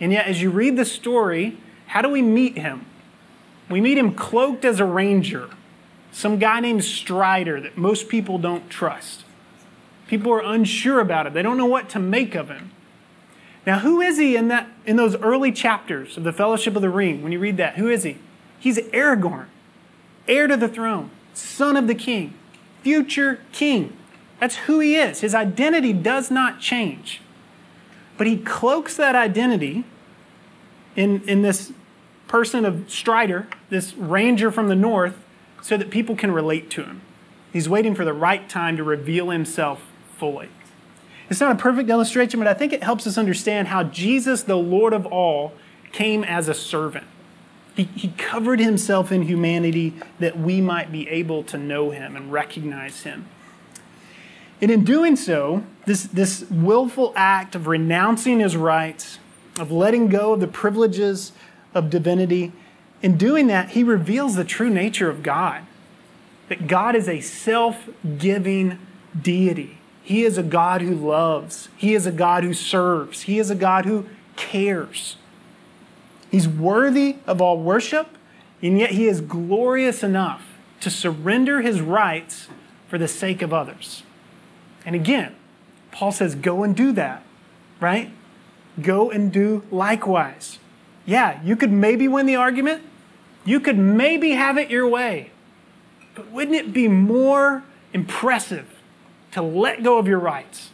And 0.01 0.13
yet, 0.13 0.27
as 0.27 0.43
you 0.43 0.51
read 0.51 0.77
the 0.77 0.85
story, 0.85 1.59
how 1.87 2.03
do 2.03 2.09
we 2.09 2.23
meet 2.23 2.59
him? 2.59 2.87
We 3.71 3.81
meet 3.81 3.97
him 3.97 4.15
cloaked 4.15 4.65
as 4.65 4.81
a 4.81 4.85
ranger, 4.85 5.49
some 6.13 6.39
guy 6.39 6.61
named 6.61 6.85
Strider 6.85 7.61
that 7.61 7.79
most 7.79 8.09
people 8.09 8.39
don't 8.39 8.69
trust. 8.69 9.25
People 10.07 10.33
are 10.33 10.43
unsure 10.43 11.01
about 11.01 11.27
it, 11.27 11.33
they 11.33 11.43
don't 11.43 11.57
know 11.57 11.67
what 11.67 11.89
to 11.91 11.99
make 11.99 12.35
of 12.35 12.49
him. 12.49 12.73
Now, 13.67 13.79
who 13.79 14.03
is 14.03 14.19
he 14.19 14.37
in, 14.37 14.49
that, 14.49 14.69
in 14.85 14.97
those 14.97 15.17
early 15.17 15.51
chapters 15.51 16.19
of 16.19 16.25
the 16.25 16.33
Fellowship 16.33 16.77
of 16.77 16.83
the 16.83 16.91
Ring? 16.91 17.23
When 17.23 17.33
you 17.33 17.39
read 17.39 17.57
that, 17.57 17.77
who 17.77 17.89
is 17.89 18.03
he? 18.03 18.19
He's 18.65 18.79
Aragorn, 18.79 19.45
heir 20.27 20.47
to 20.47 20.57
the 20.57 20.69
throne, 20.69 21.11
son 21.35 21.77
of 21.77 21.87
the 21.87 21.95
king, 21.95 22.33
future 22.81 23.41
king. 23.53 23.95
That's 24.41 24.57
who 24.57 24.81
he 24.81 24.97
is. 24.97 25.21
His 25.21 25.35
identity 25.35 25.93
does 25.93 26.31
not 26.31 26.61
change. 26.61 27.21
But 28.17 28.27
he 28.27 28.39
cloaks 28.39 28.97
that 28.97 29.15
identity 29.15 29.85
in, 30.97 31.21
in 31.29 31.43
this 31.43 31.75
person 32.27 32.65
of 32.65 32.91
Strider, 32.91 33.49
this 33.69 33.93
ranger 33.97 34.51
from 34.51 34.69
the 34.69 34.75
north, 34.75 35.23
so 35.61 35.77
that 35.77 35.91
people 35.91 36.17
can 36.17 36.31
relate 36.31 36.71
to 36.71 36.85
him. 36.85 37.03
He's 37.53 37.69
waiting 37.69 37.95
for 37.95 38.07
the 38.07 38.15
right 38.15 38.49
time 38.49 38.79
to 38.79 38.83
reveal 38.83 39.29
himself 39.29 39.83
fully. 40.17 40.49
It's 41.29 41.41
not 41.41 41.53
a 41.53 41.59
perfect 41.59 41.91
illustration, 41.91 42.41
but 42.41 42.49
I 42.49 42.55
think 42.55 42.73
it 42.73 42.83
helps 42.83 43.07
us 43.07 43.19
understand 43.19 43.69
how 43.69 43.85
Jesus, 43.85 44.43
the 44.43 44.57
Lord 44.57 44.95
of 44.95 45.05
all, 45.05 45.53
came 45.93 46.25
as 46.25 46.49
a 46.49 46.55
servant. 46.55 47.05
He, 47.75 47.85
he 47.85 48.09
covered 48.17 48.61
himself 48.61 49.11
in 49.11 49.23
humanity 49.23 49.95
that 50.19 50.39
we 50.39 50.61
might 50.61 50.93
be 50.93 51.09
able 51.09 51.43
to 51.45 51.59
know 51.59 51.91
him 51.91 52.17
and 52.17 52.33
recognize 52.33 53.03
him. 53.03 53.27
And 54.61 54.71
in 54.71 54.85
doing 54.85 55.17
so, 55.17 55.65
this, 55.85 56.05
this 56.05 56.45
willful 56.51 57.13
act 57.17 57.55
of 57.55 57.67
renouncing 57.67 58.41
his 58.41 58.57
rights, 58.57 59.19
of 59.59 59.71
letting 59.71 60.09
go 60.09 60.33
of 60.33 60.41
the 60.41 60.47
privileges 60.47 61.33
of 61.75 61.91
divinity. 61.91 62.53
In 63.03 63.19
doing 63.19 63.49
that, 63.49 63.71
he 63.71 63.83
reveals 63.83 64.37
the 64.37 64.45
true 64.45 64.71
nature 64.71 65.11
of 65.11 65.23
God 65.23 65.67
that 66.49 66.67
God 66.67 66.95
is 66.95 67.09
a 67.09 67.21
self 67.21 67.89
giving 68.19 68.79
deity. 69.21 69.79
He 70.03 70.25
is 70.25 70.37
a 70.37 70.43
God 70.43 70.83
who 70.83 70.95
loves, 70.95 71.69
He 71.77 71.95
is 71.95 72.07
a 72.07 72.13
God 72.13 72.45
who 72.45 72.55
serves, 72.55 73.23
He 73.23 73.39
is 73.39 73.51
a 73.51 73.55
God 73.55 73.87
who 73.87 74.07
cares. 74.37 75.17
He's 76.35 76.49
worthy 76.49 77.19
of 77.29 77.41
all 77.41 77.61
worship, 77.61 78.09
and 78.61 78.77
yet 78.77 78.91
he 78.91 79.07
is 79.07 79.21
glorious 79.21 80.03
enough 80.03 80.43
to 80.81 80.91
surrender 80.91 81.63
his 81.63 81.81
rights 81.81 82.49
for 82.89 82.99
the 82.99 83.07
sake 83.07 83.41
of 83.41 83.55
others. 83.55 84.03
And 84.85 84.97
again, 84.97 85.37
Paul 85.93 86.11
says, 86.11 86.35
go 86.35 86.65
and 86.65 86.75
do 86.75 86.91
that, 86.91 87.23
right? 87.79 88.11
Go 88.83 89.13
and 89.13 89.33
do 89.33 89.63
likewise. 89.71 90.59
Yeah, 91.07 91.41
you 91.45 91.55
could 91.55 91.71
maybe 91.71 92.09
win 92.09 92.27
the 92.27 92.35
argument. 92.35 92.83
You 93.45 93.61
could 93.61 93.79
maybe 93.79 94.33
have 94.33 94.59
it 94.59 94.71
your 94.71 94.89
way. 94.89 95.31
But 96.17 96.33
wouldn't 96.33 96.57
it 96.57 96.73
be 96.73 96.89
more 96.89 97.63
impressive 97.93 98.75
to 99.31 99.41
let 99.41 99.85
go 99.85 99.99
of 99.99 100.09
your 100.09 100.19
rights? 100.19 100.71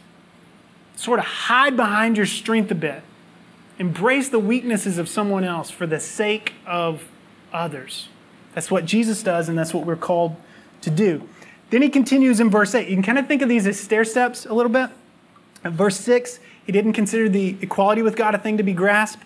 Sort 0.95 1.19
of 1.19 1.25
hide 1.25 1.77
behind 1.77 2.17
your 2.17 2.25
strength 2.25 2.71
a 2.71 2.75
bit. 2.75 3.03
Embrace 3.81 4.29
the 4.29 4.37
weaknesses 4.37 4.99
of 4.99 5.09
someone 5.09 5.43
else 5.43 5.71
for 5.71 5.87
the 5.87 5.99
sake 5.99 6.53
of 6.67 7.03
others. 7.51 8.09
That's 8.53 8.69
what 8.69 8.85
Jesus 8.85 9.23
does, 9.23 9.49
and 9.49 9.57
that's 9.57 9.73
what 9.73 9.87
we're 9.87 9.95
called 9.95 10.35
to 10.81 10.91
do. 10.91 11.27
Then 11.71 11.81
he 11.81 11.89
continues 11.89 12.39
in 12.39 12.51
verse 12.51 12.75
8. 12.75 12.87
You 12.87 12.95
can 12.95 13.01
kind 13.01 13.17
of 13.17 13.25
think 13.25 13.41
of 13.41 13.49
these 13.49 13.65
as 13.65 13.79
stair 13.79 14.05
steps 14.05 14.45
a 14.45 14.53
little 14.53 14.71
bit. 14.71 14.91
At 15.63 15.71
verse 15.71 15.99
6, 15.99 16.39
he 16.63 16.71
didn't 16.71 16.93
consider 16.93 17.27
the 17.27 17.57
equality 17.59 18.03
with 18.03 18.15
God 18.15 18.35
a 18.35 18.37
thing 18.37 18.57
to 18.57 18.63
be 18.63 18.73
grasped. 18.73 19.23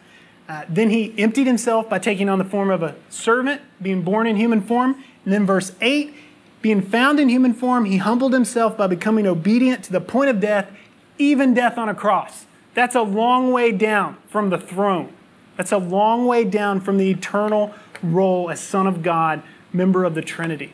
Uh, 0.48 0.64
then 0.70 0.90
he 0.90 1.14
emptied 1.18 1.48
himself 1.48 1.90
by 1.90 2.00
taking 2.00 2.30
on 2.30 2.40
the 2.40 2.46
form 2.46 2.70
of 2.70 2.82
a 2.82 2.96
servant, 3.10 3.62
being 3.82 4.04
born 4.04 4.26
in 4.26 4.38
human 4.38 4.62
form. 4.62 5.04
And 5.26 5.34
then 5.34 5.46
verse 5.46 5.74
8, 5.82 6.14
being 6.62 6.82
found 6.82 7.20
in 7.20 7.28
human 7.28 7.54
form, 7.54 7.84
he 7.84 7.98
humbled 7.98 8.32
himself 8.32 8.78
by 8.78 8.88
becoming 8.88 9.28
obedient 9.28 9.84
to 9.84 9.92
the 9.92 10.00
point 10.00 10.30
of 10.30 10.40
death, 10.40 10.72
even 11.18 11.54
death 11.54 11.78
on 11.78 11.90
a 11.90 11.94
cross. 11.94 12.46
That's 12.76 12.94
a 12.94 13.02
long 13.02 13.52
way 13.52 13.72
down 13.72 14.18
from 14.30 14.52
the 14.52 14.60
throne. 14.60 15.12
That's 15.58 15.72
a 15.72 15.78
long 15.78 16.28
way 16.28 16.44
down 16.44 16.82
from 16.82 16.98
the 16.98 17.10
eternal 17.10 17.74
role 18.04 18.52
as 18.52 18.60
Son 18.60 18.86
of 18.86 19.02
God, 19.02 19.42
member 19.74 20.04
of 20.04 20.14
the 20.14 20.22
Trinity. 20.22 20.74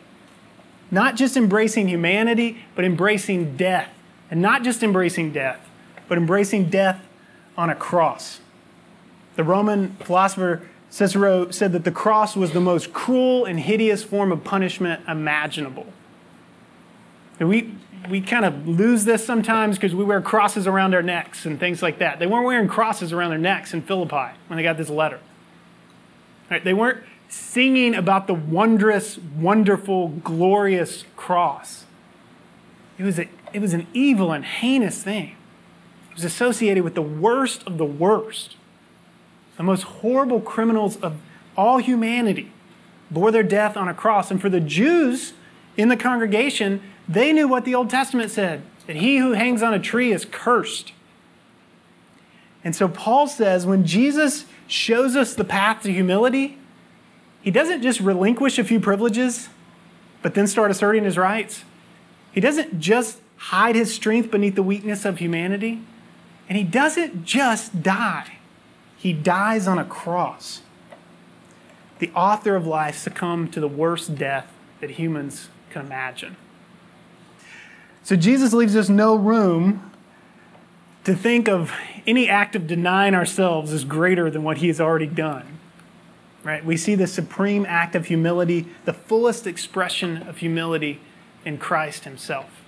Not 0.89 1.15
just 1.15 1.37
embracing 1.37 1.87
humanity, 1.87 2.65
but 2.75 2.83
embracing 2.83 3.55
death. 3.55 3.89
And 4.29 4.41
not 4.41 4.63
just 4.63 4.83
embracing 4.83 5.31
death, 5.31 5.65
but 6.07 6.17
embracing 6.17 6.69
death 6.69 7.01
on 7.57 7.69
a 7.69 7.75
cross. 7.75 8.39
The 9.35 9.43
Roman 9.43 9.91
philosopher 9.97 10.67
Cicero 10.89 11.51
said 11.51 11.71
that 11.71 11.85
the 11.85 11.91
cross 11.91 12.35
was 12.35 12.51
the 12.51 12.59
most 12.59 12.91
cruel 12.91 13.45
and 13.45 13.59
hideous 13.59 14.03
form 14.03 14.31
of 14.31 14.43
punishment 14.43 15.01
imaginable. 15.07 15.87
And 17.39 17.47
we, 17.47 17.73
we 18.09 18.21
kind 18.21 18.45
of 18.45 18.67
lose 18.67 19.05
this 19.05 19.25
sometimes 19.25 19.77
because 19.77 19.93
we 19.93 20.03
wear 20.03 20.21
crosses 20.21 20.67
around 20.67 20.93
our 20.93 21.03
necks 21.03 21.45
and 21.45 21.59
things 21.59 21.81
like 21.81 21.99
that. 21.99 22.19
They 22.19 22.27
weren't 22.27 22.45
wearing 22.45 22.67
crosses 22.67 23.13
around 23.13 23.29
their 23.29 23.39
necks 23.39 23.73
in 23.73 23.81
Philippi 23.81 24.35
when 24.47 24.57
they 24.57 24.63
got 24.63 24.77
this 24.77 24.89
letter. 24.89 25.19
Right? 26.49 26.63
They 26.63 26.73
weren't 26.73 27.03
singing 27.29 27.95
about 27.95 28.27
the 28.27 28.33
wondrous, 28.33 29.17
wonderful, 29.17 30.09
glorious 30.09 31.05
cross. 31.15 31.85
It 32.97 33.03
was, 33.03 33.19
a, 33.19 33.29
it 33.53 33.61
was 33.61 33.73
an 33.73 33.87
evil 33.93 34.31
and 34.31 34.43
heinous 34.43 35.03
thing. 35.03 35.35
It 36.09 36.15
was 36.15 36.25
associated 36.25 36.83
with 36.83 36.95
the 36.95 37.01
worst 37.01 37.65
of 37.65 37.77
the 37.77 37.85
worst. 37.85 38.57
The 39.57 39.63
most 39.63 39.83
horrible 39.83 40.41
criminals 40.41 40.97
of 40.97 41.21
all 41.55 41.77
humanity 41.77 42.51
bore 43.09 43.31
their 43.31 43.43
death 43.43 43.77
on 43.77 43.87
a 43.87 43.93
cross. 43.93 44.31
And 44.31 44.41
for 44.41 44.49
the 44.49 44.59
Jews 44.59 45.33
in 45.77 45.87
the 45.87 45.97
congregation, 45.97 46.81
they 47.07 47.33
knew 47.33 47.47
what 47.47 47.65
the 47.65 47.75
Old 47.75 47.89
Testament 47.89 48.31
said 48.31 48.61
that 48.87 48.95
he 48.95 49.17
who 49.17 49.33
hangs 49.33 49.61
on 49.61 49.73
a 49.73 49.79
tree 49.79 50.11
is 50.11 50.25
cursed. 50.25 50.93
And 52.63 52.75
so 52.75 52.87
Paul 52.87 53.27
says 53.27 53.65
when 53.65 53.85
Jesus 53.85 54.45
shows 54.67 55.15
us 55.15 55.33
the 55.33 55.43
path 55.43 55.83
to 55.83 55.91
humility, 55.91 56.57
he 57.41 57.51
doesn't 57.51 57.81
just 57.81 57.99
relinquish 57.99 58.59
a 58.59 58.63
few 58.63 58.79
privileges, 58.79 59.49
but 60.21 60.35
then 60.35 60.45
start 60.47 60.71
asserting 60.71 61.03
his 61.03 61.17
rights. 61.17 61.63
He 62.31 62.39
doesn't 62.39 62.79
just 62.79 63.19
hide 63.37 63.75
his 63.75 63.93
strength 63.93 64.29
beneath 64.29 64.55
the 64.55 64.63
weakness 64.63 65.03
of 65.05 65.17
humanity. 65.17 65.81
And 66.47 66.57
he 66.57 66.63
doesn't 66.63 67.23
just 67.23 67.81
die, 67.81 68.37
he 68.97 69.13
dies 69.13 69.67
on 69.67 69.79
a 69.79 69.85
cross. 69.85 70.61
The 71.99 72.11
author 72.11 72.55
of 72.55 72.65
life 72.65 72.97
succumbed 72.97 73.53
to 73.53 73.59
the 73.59 73.67
worst 73.67 74.15
death 74.15 74.51
that 74.79 74.91
humans 74.91 75.49
can 75.69 75.85
imagine. 75.85 76.35
So 78.03 78.15
Jesus 78.15 78.53
leaves 78.53 78.75
us 78.75 78.89
no 78.89 79.15
room 79.15 79.91
to 81.03 81.15
think 81.15 81.47
of 81.47 81.73
any 82.05 82.27
act 82.29 82.55
of 82.55 82.67
denying 82.67 83.13
ourselves 83.13 83.71
as 83.71 83.83
greater 83.83 84.29
than 84.29 84.43
what 84.43 84.57
he 84.57 84.67
has 84.67 84.81
already 84.81 85.07
done 85.07 85.59
right? 86.43 86.63
We 86.65 86.77
see 86.77 86.95
the 86.95 87.07
supreme 87.07 87.65
act 87.67 87.95
of 87.95 88.07
humility, 88.07 88.67
the 88.85 88.93
fullest 88.93 89.45
expression 89.45 90.23
of 90.23 90.37
humility 90.37 90.99
in 91.45 91.57
Christ 91.57 92.03
himself. 92.03 92.63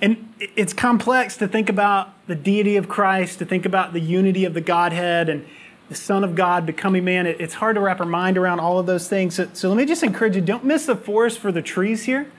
And 0.00 0.32
it's 0.38 0.72
complex 0.72 1.36
to 1.38 1.48
think 1.48 1.68
about 1.68 2.14
the 2.28 2.36
deity 2.36 2.76
of 2.76 2.88
Christ, 2.88 3.40
to 3.40 3.44
think 3.44 3.66
about 3.66 3.92
the 3.92 4.00
unity 4.00 4.44
of 4.44 4.54
the 4.54 4.60
Godhead 4.60 5.28
and 5.28 5.44
the 5.88 5.96
Son 5.96 6.22
of 6.22 6.34
God 6.34 6.66
becoming 6.66 7.04
man. 7.04 7.26
It's 7.26 7.54
hard 7.54 7.74
to 7.74 7.80
wrap 7.80 7.98
our 7.98 8.06
mind 8.06 8.38
around 8.38 8.60
all 8.60 8.78
of 8.78 8.86
those 8.86 9.08
things. 9.08 9.34
So, 9.34 9.48
so 9.54 9.68
let 9.68 9.76
me 9.76 9.86
just 9.86 10.02
encourage 10.02 10.36
you 10.36 10.42
don't 10.42 10.64
miss 10.64 10.86
the 10.86 10.94
forest 10.94 11.38
for 11.38 11.50
the 11.50 11.62
trees 11.62 12.04
here. 12.04 12.30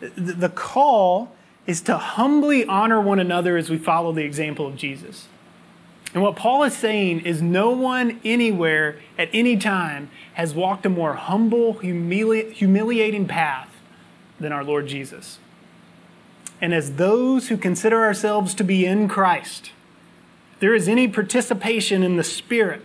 The, 0.00 0.48
call 0.48 1.32
is 1.66 1.80
to 1.82 1.96
humbly 1.96 2.64
honor 2.64 3.00
one 3.00 3.20
another 3.20 3.56
as 3.56 3.68
we 3.68 3.78
follow 3.78 4.12
the 4.12 4.24
example 4.24 4.66
of 4.66 4.76
Jesus. 4.76 5.28
And 6.12 6.22
what 6.22 6.36
Paul 6.36 6.64
is 6.64 6.76
saying 6.76 7.20
is 7.20 7.40
no 7.40 7.70
one 7.70 8.20
anywhere 8.24 8.98
at 9.16 9.28
any 9.32 9.56
time 9.56 10.10
has 10.34 10.54
walked 10.54 10.84
a 10.86 10.88
more 10.88 11.14
humble, 11.14 11.74
humili- 11.74 12.50
humiliating 12.52 13.26
path 13.26 13.68
than 14.40 14.52
our 14.52 14.64
Lord 14.64 14.88
Jesus. 14.88 15.38
And 16.60 16.74
as 16.74 16.96
those 16.96 17.48
who 17.48 17.56
consider 17.56 18.02
ourselves 18.02 18.54
to 18.54 18.64
be 18.64 18.84
in 18.84 19.06
Christ, 19.08 19.70
if 20.54 20.60
there 20.60 20.74
is 20.74 20.88
any 20.88 21.08
participation 21.08 22.02
in 22.02 22.16
the 22.16 22.24
Spirit, 22.24 22.82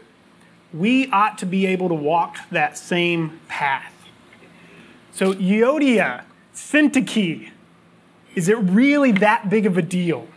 we 0.73 1.09
ought 1.11 1.37
to 1.39 1.45
be 1.45 1.65
able 1.65 1.89
to 1.89 1.95
walk 1.95 2.37
that 2.51 2.77
same 2.77 3.39
path. 3.47 3.93
So, 5.11 5.33
Euodia, 5.33 6.23
Syntyche, 6.55 7.51
is 8.33 8.49
it 8.49 8.57
really 8.57 9.11
that 9.11 9.49
big 9.49 9.65
of 9.65 9.77
a 9.77 9.81
deal? 9.81 10.27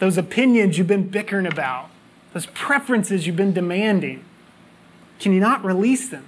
those 0.00 0.16
opinions 0.18 0.76
you've 0.76 0.88
been 0.88 1.08
bickering 1.08 1.46
about, 1.46 1.90
those 2.32 2.46
preferences 2.46 3.26
you've 3.26 3.36
been 3.36 3.52
demanding, 3.52 4.24
can 5.20 5.32
you 5.32 5.40
not 5.40 5.64
release 5.64 6.08
them? 6.08 6.24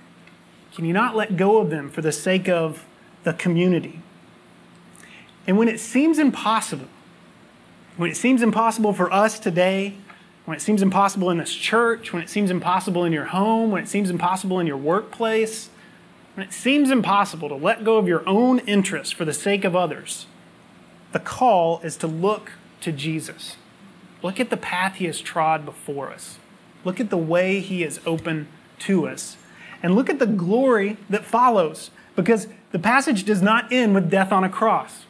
Can 0.74 0.84
you 0.84 0.92
not 0.92 1.16
let 1.16 1.36
go 1.36 1.58
of 1.58 1.70
them 1.70 1.90
for 1.90 2.02
the 2.02 2.12
sake 2.12 2.48
of 2.48 2.84
the 3.24 3.32
community? 3.32 4.00
And 5.46 5.58
when 5.58 5.68
it 5.68 5.80
seems 5.80 6.18
impossible, 6.18 6.88
when 7.96 8.10
it 8.10 8.16
seems 8.16 8.42
impossible 8.42 8.92
for 8.92 9.12
us 9.12 9.38
today, 9.38 9.94
when 10.44 10.56
it 10.56 10.60
seems 10.60 10.82
impossible 10.82 11.30
in 11.30 11.38
this 11.38 11.54
church, 11.54 12.12
when 12.12 12.22
it 12.22 12.28
seems 12.28 12.50
impossible 12.50 13.04
in 13.04 13.12
your 13.12 13.26
home, 13.26 13.70
when 13.70 13.82
it 13.82 13.88
seems 13.88 14.10
impossible 14.10 14.60
in 14.60 14.66
your 14.66 14.76
workplace, 14.76 15.70
when 16.34 16.46
it 16.46 16.52
seems 16.52 16.90
impossible 16.90 17.48
to 17.48 17.54
let 17.54 17.84
go 17.84 17.98
of 17.98 18.08
your 18.08 18.26
own 18.28 18.58
interests 18.60 19.12
for 19.12 19.24
the 19.24 19.32
sake 19.32 19.64
of 19.64 19.76
others, 19.76 20.26
the 21.12 21.20
call 21.20 21.80
is 21.82 21.96
to 21.98 22.06
look 22.06 22.52
to 22.80 22.92
Jesus. 22.92 23.56
Look 24.22 24.40
at 24.40 24.50
the 24.50 24.56
path 24.56 24.96
he 24.96 25.06
has 25.06 25.20
trod 25.20 25.64
before 25.64 26.10
us. 26.10 26.38
Look 26.84 27.00
at 27.00 27.10
the 27.10 27.18
way 27.18 27.60
he 27.60 27.82
has 27.82 28.00
opened 28.06 28.46
to 28.80 29.06
us. 29.06 29.36
And 29.82 29.94
look 29.94 30.08
at 30.08 30.18
the 30.18 30.26
glory 30.26 30.96
that 31.10 31.24
follows, 31.24 31.90
because 32.16 32.48
the 32.70 32.78
passage 32.78 33.24
does 33.24 33.42
not 33.42 33.72
end 33.72 33.94
with 33.94 34.10
death 34.10 34.32
on 34.32 34.44
a 34.44 34.48
cross. 34.48 35.04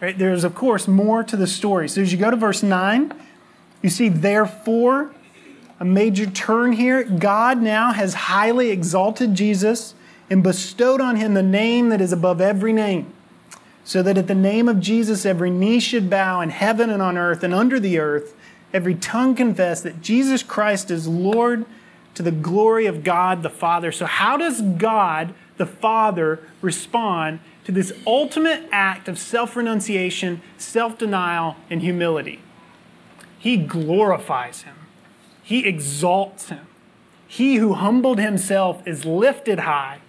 Right? 0.00 0.16
There's, 0.16 0.44
of 0.44 0.54
course, 0.54 0.86
more 0.86 1.24
to 1.24 1.36
the 1.36 1.46
story. 1.46 1.88
So 1.88 2.00
as 2.00 2.12
you 2.12 2.18
go 2.18 2.30
to 2.30 2.36
verse 2.36 2.62
9, 2.62 3.12
you 3.82 3.90
see, 3.90 4.08
therefore, 4.08 5.12
a 5.78 5.84
major 5.84 6.26
turn 6.26 6.72
here. 6.72 7.02
God 7.02 7.60
now 7.60 7.92
has 7.92 8.14
highly 8.14 8.70
exalted 8.70 9.34
Jesus 9.34 9.94
and 10.30 10.42
bestowed 10.42 11.00
on 11.00 11.16
him 11.16 11.34
the 11.34 11.42
name 11.42 11.88
that 11.88 12.00
is 12.00 12.12
above 12.12 12.40
every 12.40 12.72
name, 12.72 13.12
so 13.84 14.02
that 14.02 14.16
at 14.16 14.28
the 14.28 14.34
name 14.34 14.68
of 14.68 14.80
Jesus 14.80 15.26
every 15.26 15.50
knee 15.50 15.80
should 15.80 16.08
bow 16.08 16.40
in 16.40 16.50
heaven 16.50 16.88
and 16.88 17.02
on 17.02 17.18
earth 17.18 17.42
and 17.42 17.52
under 17.52 17.80
the 17.80 17.98
earth 17.98 18.34
every 18.72 18.94
tongue 18.94 19.34
confess 19.34 19.80
that 19.82 20.00
Jesus 20.00 20.42
Christ 20.42 20.90
is 20.90 21.08
Lord 21.08 21.66
to 22.14 22.22
the 22.22 22.30
glory 22.30 22.86
of 22.86 23.04
God 23.04 23.42
the 23.42 23.50
Father. 23.50 23.92
So, 23.92 24.06
how 24.06 24.36
does 24.36 24.60
God 24.62 25.34
the 25.56 25.66
Father 25.66 26.40
respond 26.60 27.40
to 27.64 27.72
this 27.72 27.92
ultimate 28.06 28.68
act 28.72 29.08
of 29.08 29.18
self 29.18 29.56
renunciation, 29.56 30.42
self 30.56 30.98
denial, 30.98 31.56
and 31.68 31.82
humility? 31.82 32.40
He 33.38 33.56
glorifies 33.56 34.62
him, 34.62 34.76
he 35.42 35.66
exalts 35.66 36.48
him. 36.48 36.66
He 37.26 37.56
who 37.56 37.74
humbled 37.74 38.18
himself 38.18 38.84
is 38.86 39.04
lifted 39.04 39.60
high. 39.60 40.00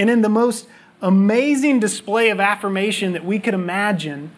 And 0.00 0.08
in 0.08 0.22
the 0.22 0.30
most 0.30 0.66
amazing 1.02 1.78
display 1.78 2.30
of 2.30 2.40
affirmation 2.40 3.12
that 3.12 3.22
we 3.22 3.38
could 3.38 3.52
imagine, 3.52 4.30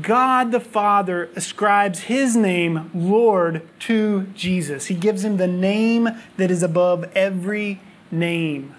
God 0.00 0.52
the 0.52 0.60
Father 0.60 1.30
ascribes 1.34 2.02
his 2.02 2.36
name, 2.36 2.92
Lord, 2.94 3.68
to 3.80 4.28
Jesus. 4.36 4.86
He 4.86 4.94
gives 4.94 5.24
him 5.24 5.36
the 5.36 5.48
name 5.48 6.08
that 6.36 6.48
is 6.48 6.62
above 6.62 7.10
every 7.16 7.80
name, 8.12 8.76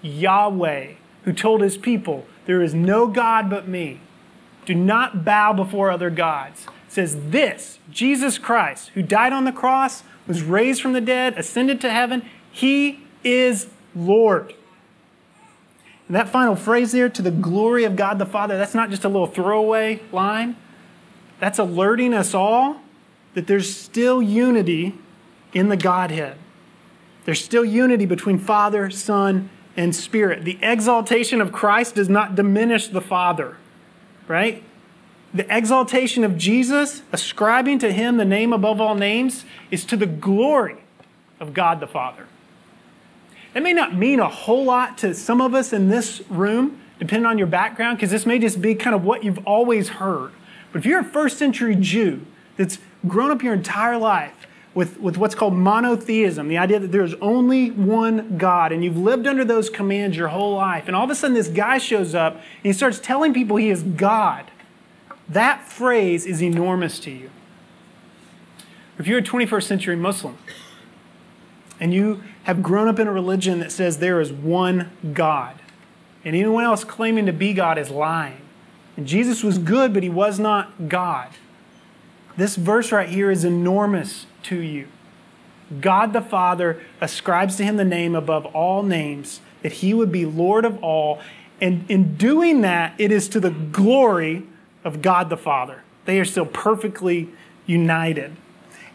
Yahweh, 0.00 0.94
who 1.24 1.32
told 1.34 1.60
his 1.60 1.76
people, 1.76 2.26
There 2.46 2.62
is 2.62 2.72
no 2.72 3.06
God 3.06 3.50
but 3.50 3.68
me. 3.68 4.00
Do 4.64 4.74
not 4.74 5.26
bow 5.26 5.52
before 5.52 5.90
other 5.90 6.08
gods. 6.08 6.68
says 6.88 7.18
this 7.28 7.80
Jesus 7.90 8.38
Christ, 8.38 8.92
who 8.94 9.02
died 9.02 9.34
on 9.34 9.44
the 9.44 9.52
cross, 9.52 10.04
was 10.26 10.42
raised 10.42 10.80
from 10.80 10.94
the 10.94 11.02
dead, 11.02 11.36
ascended 11.36 11.82
to 11.82 11.90
heaven, 11.90 12.22
he 12.50 13.00
is 13.22 13.68
Lord. 13.94 14.54
And 16.10 16.16
that 16.16 16.28
final 16.28 16.56
phrase 16.56 16.90
there, 16.90 17.08
to 17.08 17.22
the 17.22 17.30
glory 17.30 17.84
of 17.84 17.94
God 17.94 18.18
the 18.18 18.26
Father, 18.26 18.58
that's 18.58 18.74
not 18.74 18.90
just 18.90 19.04
a 19.04 19.08
little 19.08 19.28
throwaway 19.28 20.02
line. 20.10 20.56
That's 21.38 21.60
alerting 21.60 22.14
us 22.14 22.34
all 22.34 22.80
that 23.34 23.46
there's 23.46 23.72
still 23.72 24.20
unity 24.20 24.98
in 25.52 25.68
the 25.68 25.76
Godhead. 25.76 26.36
There's 27.26 27.40
still 27.40 27.64
unity 27.64 28.06
between 28.06 28.40
Father, 28.40 28.90
Son, 28.90 29.50
and 29.76 29.94
Spirit. 29.94 30.44
The 30.44 30.58
exaltation 30.60 31.40
of 31.40 31.52
Christ 31.52 31.94
does 31.94 32.08
not 32.08 32.34
diminish 32.34 32.88
the 32.88 33.00
Father, 33.00 33.56
right? 34.26 34.64
The 35.32 35.46
exaltation 35.48 36.24
of 36.24 36.36
Jesus, 36.36 37.02
ascribing 37.12 37.78
to 37.78 37.92
him 37.92 38.16
the 38.16 38.24
name 38.24 38.52
above 38.52 38.80
all 38.80 38.96
names, 38.96 39.44
is 39.70 39.84
to 39.84 39.96
the 39.96 40.06
glory 40.06 40.78
of 41.38 41.54
God 41.54 41.78
the 41.78 41.86
Father. 41.86 42.26
That 43.54 43.62
may 43.62 43.72
not 43.72 43.94
mean 43.94 44.20
a 44.20 44.28
whole 44.28 44.64
lot 44.64 44.98
to 44.98 45.14
some 45.14 45.40
of 45.40 45.54
us 45.54 45.72
in 45.72 45.88
this 45.88 46.22
room, 46.28 46.80
depending 46.98 47.26
on 47.26 47.38
your 47.38 47.46
background, 47.46 47.98
because 47.98 48.10
this 48.10 48.26
may 48.26 48.38
just 48.38 48.62
be 48.62 48.74
kind 48.74 48.94
of 48.94 49.04
what 49.04 49.24
you've 49.24 49.44
always 49.46 49.88
heard. 49.88 50.32
But 50.72 50.80
if 50.80 50.86
you're 50.86 51.00
a 51.00 51.04
first 51.04 51.38
century 51.38 51.74
Jew 51.74 52.24
that's 52.56 52.78
grown 53.08 53.30
up 53.30 53.42
your 53.42 53.54
entire 53.54 53.98
life 53.98 54.46
with, 54.72 55.00
with 55.00 55.16
what's 55.16 55.34
called 55.34 55.54
monotheism, 55.54 56.46
the 56.46 56.58
idea 56.58 56.78
that 56.78 56.92
there's 56.92 57.14
only 57.14 57.70
one 57.70 58.38
God, 58.38 58.70
and 58.70 58.84
you've 58.84 58.96
lived 58.96 59.26
under 59.26 59.44
those 59.44 59.68
commands 59.68 60.16
your 60.16 60.28
whole 60.28 60.54
life, 60.54 60.86
and 60.86 60.94
all 60.94 61.04
of 61.04 61.10
a 61.10 61.14
sudden 61.14 61.34
this 61.34 61.48
guy 61.48 61.78
shows 61.78 62.14
up 62.14 62.34
and 62.34 62.42
he 62.62 62.72
starts 62.72 63.00
telling 63.00 63.34
people 63.34 63.56
he 63.56 63.70
is 63.70 63.82
God, 63.82 64.50
that 65.28 65.66
phrase 65.66 66.26
is 66.26 66.42
enormous 66.42 67.00
to 67.00 67.10
you. 67.10 67.30
If 68.98 69.06
you're 69.06 69.18
a 69.18 69.22
21st 69.22 69.62
century 69.62 69.96
Muslim 69.96 70.36
and 71.80 71.94
you 71.94 72.22
have 72.44 72.62
grown 72.62 72.88
up 72.88 72.98
in 72.98 73.06
a 73.06 73.12
religion 73.12 73.60
that 73.60 73.72
says 73.72 73.98
there 73.98 74.20
is 74.20 74.32
one 74.32 74.90
God, 75.12 75.56
and 76.24 76.34
anyone 76.34 76.64
else 76.64 76.84
claiming 76.84 77.26
to 77.26 77.32
be 77.32 77.52
God 77.52 77.78
is 77.78 77.90
lying, 77.90 78.40
and 78.96 79.06
Jesus 79.06 79.42
was 79.42 79.58
good, 79.58 79.92
but 79.92 80.02
he 80.02 80.08
was 80.08 80.38
not 80.38 80.88
God. 80.88 81.28
This 82.36 82.56
verse 82.56 82.92
right 82.92 83.08
here 83.08 83.30
is 83.30 83.44
enormous 83.44 84.26
to 84.44 84.56
you. 84.56 84.88
God 85.80 86.12
the 86.12 86.20
Father 86.20 86.80
ascribes 87.00 87.56
to 87.56 87.64
him 87.64 87.76
the 87.76 87.84
name 87.84 88.14
above 88.14 88.46
all 88.46 88.82
names, 88.82 89.40
that 89.62 89.74
he 89.74 89.94
would 89.94 90.10
be 90.10 90.26
Lord 90.26 90.64
of 90.64 90.82
all. 90.82 91.20
And 91.60 91.84
in 91.88 92.16
doing 92.16 92.62
that, 92.62 92.94
it 92.98 93.12
is 93.12 93.28
to 93.28 93.40
the 93.40 93.50
glory 93.50 94.44
of 94.82 95.02
God 95.02 95.28
the 95.28 95.36
Father. 95.36 95.82
They 96.06 96.18
are 96.18 96.24
still 96.24 96.46
perfectly 96.46 97.28
united. 97.66 98.34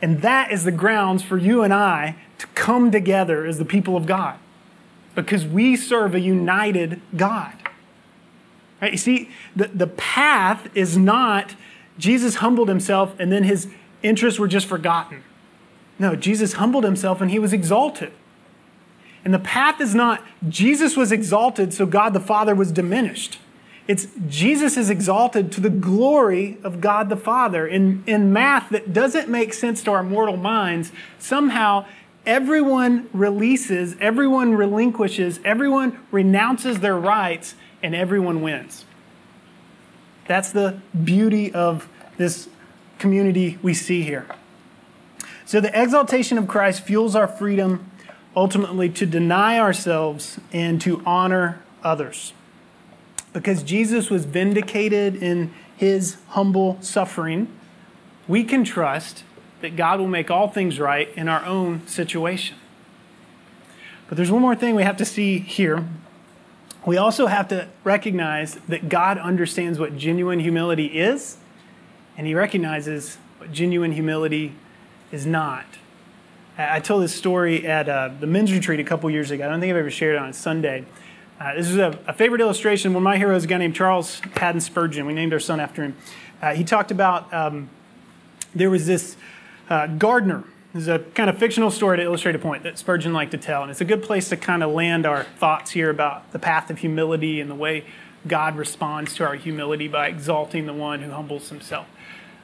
And 0.02 0.22
that 0.22 0.52
is 0.52 0.64
the 0.64 0.72
grounds 0.72 1.24
for 1.24 1.38
you 1.38 1.62
and 1.62 1.74
I 1.74 2.16
to 2.38 2.48
come 2.48 2.92
together 2.92 3.46
as 3.46 3.58
the 3.58 3.66
people 3.66 3.96
of 3.96 4.06
God 4.06 4.38
because 5.16 5.46
we 5.46 5.76
serve 5.76 6.14
a 6.14 6.20
united 6.20 7.02
God. 7.16 7.54
Right? 8.82 8.92
You 8.92 8.98
see, 8.98 9.30
the, 9.56 9.68
the 9.68 9.88
path 9.88 10.70
is 10.76 10.98
not 10.98 11.56
Jesus 11.98 12.36
humbled 12.36 12.68
himself 12.68 13.18
and 13.20 13.32
then 13.32 13.44
his 13.44 13.68
interests 14.04 14.40
were 14.40 14.48
just 14.48 14.68
forgotten. 14.68 15.24
No, 15.98 16.16
Jesus 16.16 16.54
humbled 16.54 16.84
himself 16.84 17.22
and 17.22 17.32
he 17.32 17.40
was 17.40 17.54
exalted. 17.54 18.12
And 19.24 19.34
the 19.34 19.40
path 19.40 19.82
is 19.82 19.96
not 19.96 20.24
Jesus 20.48 20.96
was 20.96 21.12
exalted, 21.12 21.74
so 21.74 21.86
God 21.86 22.14
the 22.14 22.20
Father 22.20 22.54
was 22.54 22.72
diminished. 22.72 23.40
It's 23.88 24.08
Jesus 24.28 24.78
is 24.78 24.90
exalted 24.90 25.52
to 25.54 25.62
the 25.62 25.70
glory 25.70 26.58
of 26.64 26.82
God 26.82 27.10
the 27.10 27.18
Father. 27.18 27.68
In, 27.68 28.04
in 28.06 28.34
math 28.34 28.70
that 28.70 28.94
doesn't 28.94 29.30
make 29.30 29.54
sense 29.54 29.84
to 29.84 29.92
our 29.92 30.04
mortal 30.04 30.38
minds, 30.38 30.92
somehow 31.18 31.86
everyone 32.26 33.10
releases, 33.14 33.96
everyone 34.00 34.56
relinquishes, 34.56 35.40
everyone 35.44 36.00
renounces 36.12 36.80
their 36.80 36.98
rights, 36.98 37.56
and 37.82 37.96
everyone 37.96 38.42
wins. 38.42 38.86
That's 40.28 40.52
the 40.52 40.80
beauty 41.04 41.54
of 41.54 41.88
this 42.18 42.50
community 42.98 43.60
we 43.62 43.74
see 43.74 44.02
here. 44.02 44.26
So, 45.46 45.62
the 45.62 45.80
exaltation 45.80 46.38
of 46.38 46.48
Christ 46.48 46.82
fuels 46.82 47.16
our 47.16 47.28
freedom 47.28 47.92
ultimately 48.36 48.90
to 48.90 49.06
deny 49.06 49.60
ourselves 49.60 50.40
and 50.52 50.82
to 50.82 51.04
honor 51.06 51.62
others. 51.84 52.34
Because 53.32 53.64
Jesus 53.64 54.10
was 54.10 54.26
vindicated 54.26 55.16
in 55.16 55.54
his 55.78 56.18
humble 56.30 56.78
suffering, 56.82 57.48
we 58.28 58.44
can 58.44 58.64
trust 58.64 59.24
that 59.66 59.76
God 59.76 60.00
will 60.00 60.08
make 60.08 60.32
all 60.32 60.48
things 60.48 60.80
right 60.80 61.10
in 61.16 61.28
our 61.28 61.44
own 61.46 61.86
situation. 61.88 62.56
But 64.08 64.18
there's 64.18 64.32
one 64.32 64.42
more 64.42 64.56
thing 64.56 64.76
we 64.76 64.84
have 64.84 64.98
to 64.98 65.06
see 65.06 65.40
here 65.40 65.86
we 66.86 66.98
also 66.98 67.26
have 67.26 67.48
to 67.48 67.68
recognize 67.84 68.56
that 68.68 68.90
God 68.90 69.18
understands 69.18 69.80
what 69.80 69.98
genuine 69.98 70.40
humility 70.40 70.86
is, 70.86 71.38
and 72.16 72.28
He 72.28 72.36
recognizes 72.36 73.18
what 73.40 73.52
genuine 73.52 73.92
humility 73.92 74.54
is 75.12 75.26
not. 75.26 75.66
I 76.58 76.80
told 76.80 77.04
this 77.04 77.14
story 77.14 77.68
at 77.68 77.90
uh, 77.90 78.12
the 78.20 78.28
men's 78.28 78.52
retreat 78.52 78.80
a 78.80 78.84
couple 78.84 79.10
years 79.10 79.32
ago. 79.32 79.46
I 79.46 79.50
don't 79.50 79.60
think 79.60 79.72
I've 79.72 79.78
ever 79.78 79.90
shared 79.90 80.16
it 80.16 80.20
on 80.20 80.30
a 80.30 80.34
Sunday. 80.34 80.86
Uh, 81.40 81.56
this 81.56 81.68
is 81.68 81.78
a, 81.78 82.00
a, 82.08 82.14
favorite 82.14 82.40
illustration. 82.40 82.94
One 82.94 83.02
of 83.02 83.04
my 83.04 83.18
heroes, 83.18 83.44
a 83.44 83.48
guy 83.48 83.58
named 83.58 83.76
Charles 83.76 84.22
Haddon 84.36 84.62
Spurgeon. 84.62 85.06
We 85.06 85.14
named 85.14 85.34
our 85.34 85.40
son 85.40 85.60
after 85.60 85.84
him. 85.84 85.98
Uh, 86.42 86.54
he 86.54 86.64
talked 86.64 86.92
about 86.92 87.34
um, 87.34 87.70
there 88.54 88.70
was 88.70 88.88
this 88.88 89.18
uh, 89.70 89.88
gardener 89.88 90.44
is 90.74 90.88
a 90.88 91.00
kind 91.00 91.30
of 91.30 91.38
fictional 91.38 91.72
story 91.72 91.98
to 91.98 92.04
illustrate 92.04 92.36
a 92.36 92.40
point 92.40 92.64
that 92.64 92.78
Spurgeon 92.78 93.14
liked 93.14 93.32
to 93.32 93.38
tell. 93.38 93.62
And 93.62 93.72
it's 93.72 93.82
a 93.82 93.86
good 93.86 94.04
place 94.04 94.30
to 94.30 94.38
kind 94.38 94.62
of 94.62 94.72
land 94.72 95.06
our 95.06 95.24
thoughts 95.24 95.72
here 95.72 95.90
about 95.90 96.32
the 96.34 96.40
path 96.40 96.70
of 96.70 96.80
humility 96.80 97.40
and 97.40 97.50
the 97.50 97.56
way 97.56 97.86
God 98.28 98.58
responds 98.58 99.16
to 99.16 99.26
our 99.26 99.36
humility 99.36 99.88
by 99.88 100.08
exalting 100.08 100.66
the 100.66 100.74
one 100.74 101.02
who 101.02 101.12
humbles 101.12 101.50
himself. 101.50 101.88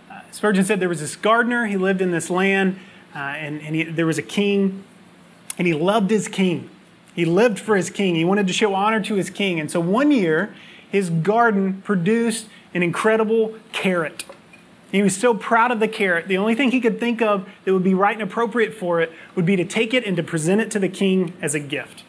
Uh, 0.10 0.22
Spurgeon 0.32 0.64
said 0.64 0.80
there 0.80 0.90
was 0.90 1.02
this 1.02 1.16
gardener, 1.16 1.66
he 1.66 1.78
lived 1.78 2.02
in 2.02 2.12
this 2.12 2.30
land, 2.30 2.80
uh, 3.14 3.20
and, 3.20 3.62
and 3.62 3.76
he, 3.76 3.84
there 3.84 4.06
was 4.06 4.18
a 4.18 4.24
king, 4.24 4.84
and 5.58 5.68
he 5.68 5.74
loved 5.74 6.10
his 6.10 6.28
king. 6.28 6.70
He 7.14 7.26
lived 7.26 7.60
for 7.60 7.76
his 7.76 7.90
king. 7.90 8.16
He 8.16 8.24
wanted 8.24 8.48
to 8.48 8.54
show 8.54 8.74
honor 8.74 9.02
to 9.02 9.16
his 9.16 9.30
king. 9.30 9.60
And 9.60 9.70
so 9.70 9.82
one 9.82 10.12
year, 10.12 10.56
his 10.90 11.10
garden 11.10 11.82
produced 11.82 12.48
an 12.74 12.84
incredible 12.84 13.56
carrot. 13.74 14.24
He 14.92 15.02
was 15.02 15.16
so 15.16 15.34
proud 15.34 15.72
of 15.72 15.80
the 15.80 15.88
carrot. 15.88 16.28
The 16.28 16.38
only 16.38 16.54
thing 16.54 16.72
he 16.72 16.82
could 16.82 17.00
think 17.00 17.22
of 17.22 17.48
that 17.64 17.74
would 17.74 17.84
be 17.84 17.94
right 17.94 18.14
and 18.14 18.22
appropriate 18.22 18.74
for 18.74 19.00
it 19.00 19.12
would 19.36 19.46
be 19.46 19.56
to 19.56 19.64
take 19.64 19.94
it 19.94 20.06
and 20.06 20.18
to 20.18 20.24
present 20.24 20.60
it 20.60 20.70
to 20.72 20.80
the 20.80 20.90
king 20.90 21.34
as 21.42 21.56
a 21.56 21.60
gift. 21.60 22.04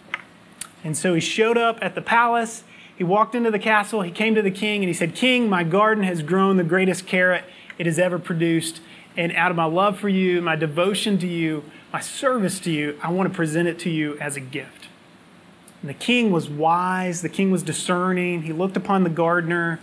And 0.83 0.97
so 0.97 1.15
he 1.15 1.21
showed 1.21 1.57
up 1.57 1.79
at 1.81 1.95
the 1.95 2.03
palace. 2.03 2.65
He 2.97 3.05
walked 3.05 3.37
into 3.37 3.53
the 3.53 3.59
castle. 3.61 4.03
He 4.03 4.11
came 4.11 4.35
to 4.35 4.43
the 4.43 4.51
king 4.51 4.83
and 4.83 4.89
he 4.89 4.95
said, 4.95 5.15
King, 5.15 5.49
my 5.49 5.63
garden 5.63 6.03
has 6.03 6.23
grown 6.23 6.57
the 6.57 6.65
greatest 6.65 7.07
carrot 7.07 7.45
it 7.79 7.87
has 7.87 8.01
ever 8.01 8.19
produced. 8.19 8.81
And 9.17 9.33
out 9.33 9.51
of 9.51 9.57
my 9.57 9.65
love 9.65 9.99
for 9.99 10.09
you, 10.09 10.43
my 10.43 10.57
devotion 10.57 11.19
to 11.19 11.27
you, 11.29 11.65
my 11.93 12.01
service 12.01 12.59
to 12.61 12.73
you, 12.73 12.99
I 13.01 13.13
want 13.13 13.29
to 13.29 13.35
present 13.35 13.69
it 13.69 13.79
to 13.81 13.91
you 13.91 14.19
as 14.19 14.37
a 14.37 14.41
gift. 14.41 14.89
And 15.83 15.89
the 15.89 15.95
king 15.95 16.33
was 16.33 16.49
wise. 16.49 17.23
The 17.23 17.29
king 17.29 17.51
was 17.53 17.63
discerning. 17.63 18.43
He 18.43 18.53
looked 18.53 18.77
upon 18.77 19.05
the 19.05 19.11
gardener 19.11 19.79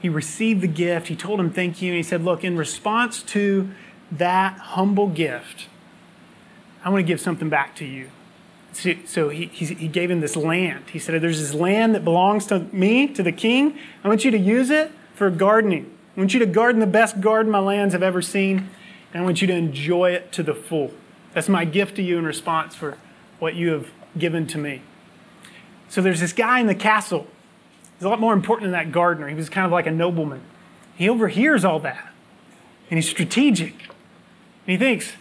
he 0.00 0.08
received 0.08 0.60
the 0.60 0.68
gift. 0.68 1.08
He 1.08 1.16
told 1.16 1.40
him 1.40 1.50
thank 1.50 1.82
you. 1.82 1.90
And 1.90 1.96
he 1.96 2.02
said, 2.02 2.22
Look, 2.22 2.44
in 2.44 2.56
response 2.56 3.22
to 3.24 3.70
that 4.12 4.58
humble 4.58 5.08
gift, 5.08 5.66
I 6.84 6.90
want 6.90 7.00
to 7.00 7.06
give 7.06 7.20
something 7.20 7.48
back 7.48 7.74
to 7.76 7.84
you. 7.84 8.10
So 9.06 9.28
he, 9.28 9.46
he 9.46 9.88
gave 9.88 10.08
him 10.10 10.20
this 10.20 10.36
land. 10.36 10.84
He 10.92 11.00
said, 11.00 11.20
There's 11.20 11.40
this 11.40 11.54
land 11.54 11.94
that 11.94 12.04
belongs 12.04 12.46
to 12.46 12.60
me, 12.72 13.08
to 13.08 13.22
the 13.22 13.32
king. 13.32 13.76
I 14.04 14.08
want 14.08 14.24
you 14.24 14.30
to 14.30 14.38
use 14.38 14.70
it 14.70 14.92
for 15.14 15.30
gardening. 15.30 15.92
I 16.16 16.20
want 16.20 16.32
you 16.32 16.40
to 16.40 16.46
garden 16.46 16.80
the 16.80 16.86
best 16.86 17.20
garden 17.20 17.50
my 17.50 17.58
lands 17.58 17.92
have 17.92 18.02
ever 18.02 18.22
seen. 18.22 18.68
And 19.12 19.22
I 19.22 19.24
want 19.24 19.40
you 19.40 19.48
to 19.48 19.54
enjoy 19.54 20.12
it 20.12 20.30
to 20.32 20.42
the 20.42 20.54
full. 20.54 20.92
That's 21.34 21.48
my 21.48 21.64
gift 21.64 21.96
to 21.96 22.02
you 22.02 22.18
in 22.18 22.24
response 22.24 22.76
for 22.76 22.98
what 23.38 23.54
you 23.54 23.70
have 23.70 23.88
given 24.16 24.46
to 24.48 24.58
me. 24.58 24.82
So 25.88 26.02
there's 26.02 26.20
this 26.20 26.32
guy 26.32 26.60
in 26.60 26.66
the 26.66 26.74
castle 26.74 27.26
He's 27.98 28.04
a 28.04 28.08
lot 28.08 28.20
more 28.20 28.32
important 28.32 28.70
than 28.70 28.72
that 28.72 28.92
gardener. 28.92 29.28
He 29.28 29.34
was 29.34 29.48
kind 29.48 29.66
of 29.66 29.72
like 29.72 29.86
a 29.86 29.90
nobleman. 29.90 30.40
He 30.94 31.08
overhears 31.08 31.64
all 31.64 31.80
that, 31.80 32.12
and 32.90 32.98
he's 32.98 33.08
strategic. 33.08 33.72
And 33.72 34.66
he 34.66 34.76
thinks, 34.76 35.14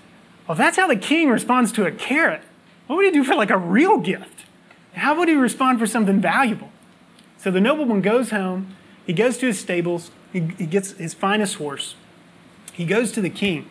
well, 0.47 0.55
that's 0.55 0.77
how 0.77 0.87
the 0.87 0.95
king 0.95 1.29
responds 1.29 1.71
to 1.73 1.85
a 1.85 1.91
carrot. 1.91 2.41
What 2.85 2.97
would 2.97 3.05
he 3.05 3.11
do 3.11 3.23
for 3.23 3.35
like 3.35 3.49
a 3.49 3.57
real 3.57 3.97
gift? 3.97 4.45
How 4.93 5.17
would 5.17 5.27
he 5.27 5.35
respond 5.35 5.79
for 5.79 5.87
something 5.87 6.21
valuable? 6.21 6.71
So 7.37 7.51
the 7.51 7.61
nobleman 7.61 8.01
goes 8.01 8.31
home, 8.31 8.75
he 9.05 9.13
goes 9.13 9.37
to 9.39 9.47
his 9.47 9.59
stables, 9.59 10.11
he, 10.33 10.39
he 10.57 10.65
gets 10.65 10.91
his 10.91 11.13
finest 11.13 11.55
horse. 11.55 11.95
He 12.73 12.85
goes 12.85 13.11
to 13.13 13.21
the 13.21 13.29
king. 13.29 13.69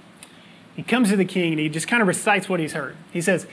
He 0.74 0.82
comes 0.82 1.10
to 1.10 1.16
the 1.16 1.24
king 1.24 1.52
and 1.52 1.60
he 1.60 1.68
just 1.68 1.88
kind 1.88 2.02
of 2.02 2.08
recites 2.08 2.48
what 2.48 2.60
he's 2.60 2.72
heard. 2.72 2.96
He 3.12 3.20
says, 3.20 3.46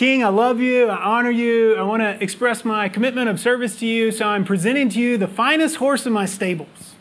King, 0.00 0.24
I 0.24 0.28
love 0.28 0.60
you, 0.60 0.88
I 0.88 0.96
honor 0.96 1.30
you, 1.30 1.76
I 1.76 1.82
want 1.82 2.00
to 2.00 2.24
express 2.24 2.64
my 2.64 2.88
commitment 2.88 3.28
of 3.28 3.38
service 3.38 3.78
to 3.80 3.86
you, 3.86 4.10
so 4.10 4.28
I'm 4.28 4.46
presenting 4.46 4.88
to 4.88 4.98
you 4.98 5.18
the 5.18 5.28
finest 5.28 5.76
horse 5.76 6.06
in 6.06 6.12
my 6.14 6.24
stables. 6.24 6.94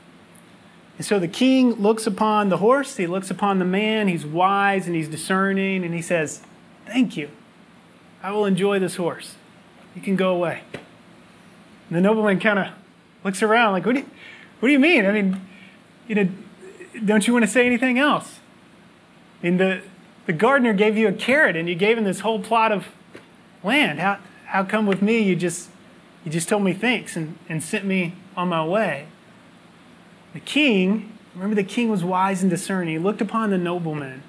And 0.97 1.08
so 1.08 1.18
the 1.18 1.30
king 1.30 1.76
looks 1.76 2.06
upon 2.06 2.50
the 2.50 2.58
horse, 2.58 2.97
he 2.97 3.08
looks 3.08 3.32
upon 3.32 3.60
the 3.60 3.64
man, 3.64 4.10
he's 4.10 4.26
wise 4.26 4.86
and 4.86 4.97
he's 4.97 5.08
discerning, 5.08 5.86
and 5.86 5.93
he 5.93 6.02
says, 6.02 6.41
Thank 6.88 7.16
you. 7.16 7.30
I 8.22 8.32
will 8.32 8.43
enjoy 8.43 8.80
this 8.80 8.97
horse. 8.97 9.36
You 9.95 10.02
can 10.02 10.18
go 10.18 10.36
away. 10.36 10.64
And 10.74 11.95
the 11.95 12.02
nobleman 12.02 12.41
kind 12.41 12.60
of 12.60 12.68
looks 13.24 13.41
around 13.41 13.72
like, 13.72 13.86
what 13.86 13.93
do, 13.93 14.00
you, 14.00 14.10
what 14.60 14.68
do 14.68 14.74
you 14.74 14.80
mean? 14.80 15.06
I 15.06 15.14
mean, 15.14 15.47
you 16.10 16.16
know, 16.16 16.30
don't 17.06 17.26
you 17.26 17.32
want 17.32 17.45
to 17.45 17.50
say 17.50 17.66
anything 17.66 17.97
else? 17.97 18.39
I 19.41 19.45
mean, 19.45 19.56
the, 19.56 19.84
the 20.30 20.34
gardener 20.34 20.73
gave 20.73 20.95
you 20.95 21.07
a 21.07 21.11
carrot 21.11 21.55
and 21.55 21.67
you 21.67 21.73
gave 21.73 21.97
him 21.97 22.03
this 22.03 22.19
whole 22.19 22.39
plot 22.39 22.71
of 22.71 22.89
land. 23.63 23.99
How, 23.99 24.19
how 24.45 24.63
come 24.63 24.86
with 24.86 25.01
me 25.01 25.19
you 25.23 25.36
just, 25.36 25.71
you 26.23 26.30
just 26.30 26.47
told 26.47 26.61
me 26.61 26.71
thanks 26.71 27.15
and, 27.15 27.36
and 27.49 27.63
sent 27.63 27.84
me 27.84 28.13
on 28.38 28.49
my 28.49 28.63
way? 28.63 29.07
The 30.34 30.39
king, 30.39 31.17
remember 31.34 31.55
the 31.55 31.63
king 31.63 31.89
was 31.89 32.03
wise 32.03 32.43
and 32.43 32.49
discerning. 32.51 32.93
He 32.93 32.99
looked 32.99 33.21
upon 33.21 33.49
the 33.49 33.57
nobleman. 33.57 34.21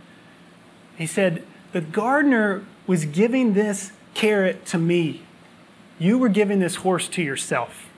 He 0.97 1.05
said, 1.05 1.45
The 1.73 1.83
gardener 1.83 2.65
was 2.87 3.05
giving 3.05 3.53
this 3.53 3.93
carrot 4.15 4.65
to 4.69 4.79
me. 4.79 5.21
You 5.99 6.17
were 6.17 6.31
giving 6.31 6.61
this 6.61 6.77
horse 6.77 7.09
to 7.09 7.23
yourself. 7.23 7.91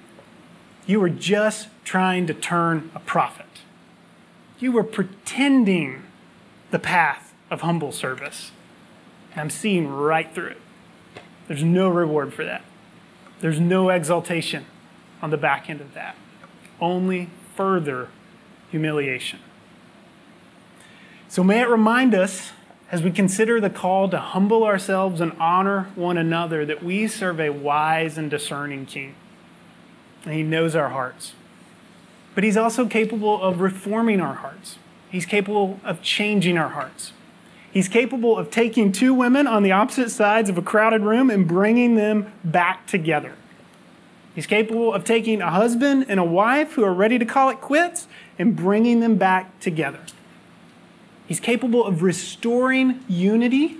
You 0.86 0.98
were 0.98 1.09
just 1.09 1.68
trying 1.84 2.26
to 2.26 2.34
turn 2.34 2.90
a 2.96 2.98
profit. 2.98 3.61
You 4.59 4.72
were 4.72 4.82
pretending 4.82 6.03
the 6.72 6.80
path 6.80 7.32
of 7.53 7.61
humble 7.61 7.92
service. 7.92 8.50
And 9.32 9.42
I'm 9.42 9.50
seeing 9.50 9.86
right 9.86 10.34
through 10.34 10.48
it. 10.48 10.61
There's 11.46 11.62
no 11.62 11.88
reward 11.88 12.32
for 12.32 12.44
that. 12.44 12.64
There's 13.40 13.61
no 13.61 13.90
exaltation 13.90 14.64
on 15.20 15.30
the 15.30 15.36
back 15.36 15.68
end 15.68 15.80
of 15.80 15.92
that. 15.94 16.16
Only 16.80 17.28
further 17.55 18.09
humiliation. 18.70 19.40
So 21.28 21.44
may 21.44 21.61
it 21.61 21.68
remind 21.68 22.14
us 22.14 22.53
as 22.90 23.03
we 23.03 23.11
consider 23.11 23.61
the 23.61 23.70
call 23.70 24.09
to 24.09 24.18
humble 24.18 24.64
ourselves 24.64 25.20
and 25.20 25.32
honor 25.38 25.90
one 25.94 26.16
another 26.16 26.64
that 26.64 26.82
we 26.82 27.07
serve 27.07 27.38
a 27.38 27.50
wise 27.50 28.16
and 28.16 28.30
discerning 28.30 28.86
king. 28.86 29.14
And 30.24 30.34
he 30.34 30.42
knows 30.42 30.74
our 30.74 30.90
hearts. 30.90 31.34
But 32.34 32.44
he's 32.44 32.57
also 32.57 32.86
capable 32.86 33.42
of 33.42 33.61
reforming 33.61 34.20
our 34.20 34.34
hearts. 34.34 34.78
He's 35.11 35.26
capable 35.26 35.80
of 35.84 36.00
changing 36.00 36.57
our 36.57 36.70
hearts. 36.70 37.12
He's 37.73 37.89
capable 37.89 38.37
of 38.37 38.51
taking 38.51 38.93
two 38.93 39.14
women 39.14 39.47
on 39.47 39.62
the 39.62 39.73
opposite 39.73 40.11
sides 40.11 40.51
of 40.51 40.59
a 40.59 40.62
crowded 40.62 41.03
room 41.03 41.31
and 41.31 41.49
bringing 41.49 41.95
them 41.95 42.31
back 42.45 42.87
together. 42.87 43.33
He's 44.35 44.47
capable 44.47 44.93
of 44.93 45.05
taking 45.05 45.41
a 45.41 45.51
husband 45.51 46.07
and 46.09 46.20
a 46.20 46.25
wife 46.25 46.73
who 46.73 46.85
are 46.85 46.93
ready 46.93 47.18
to 47.18 47.25
call 47.25 47.49
it 47.49 47.61
quits 47.61 48.09
and 48.39 48.55
bringing 48.55 49.01
them 49.01 49.16
back 49.16 49.59
together. 49.61 50.01
He's 51.27 51.41
capable 51.41 51.85
of 51.85 52.03
restoring 52.03 53.01
unity 53.09 53.79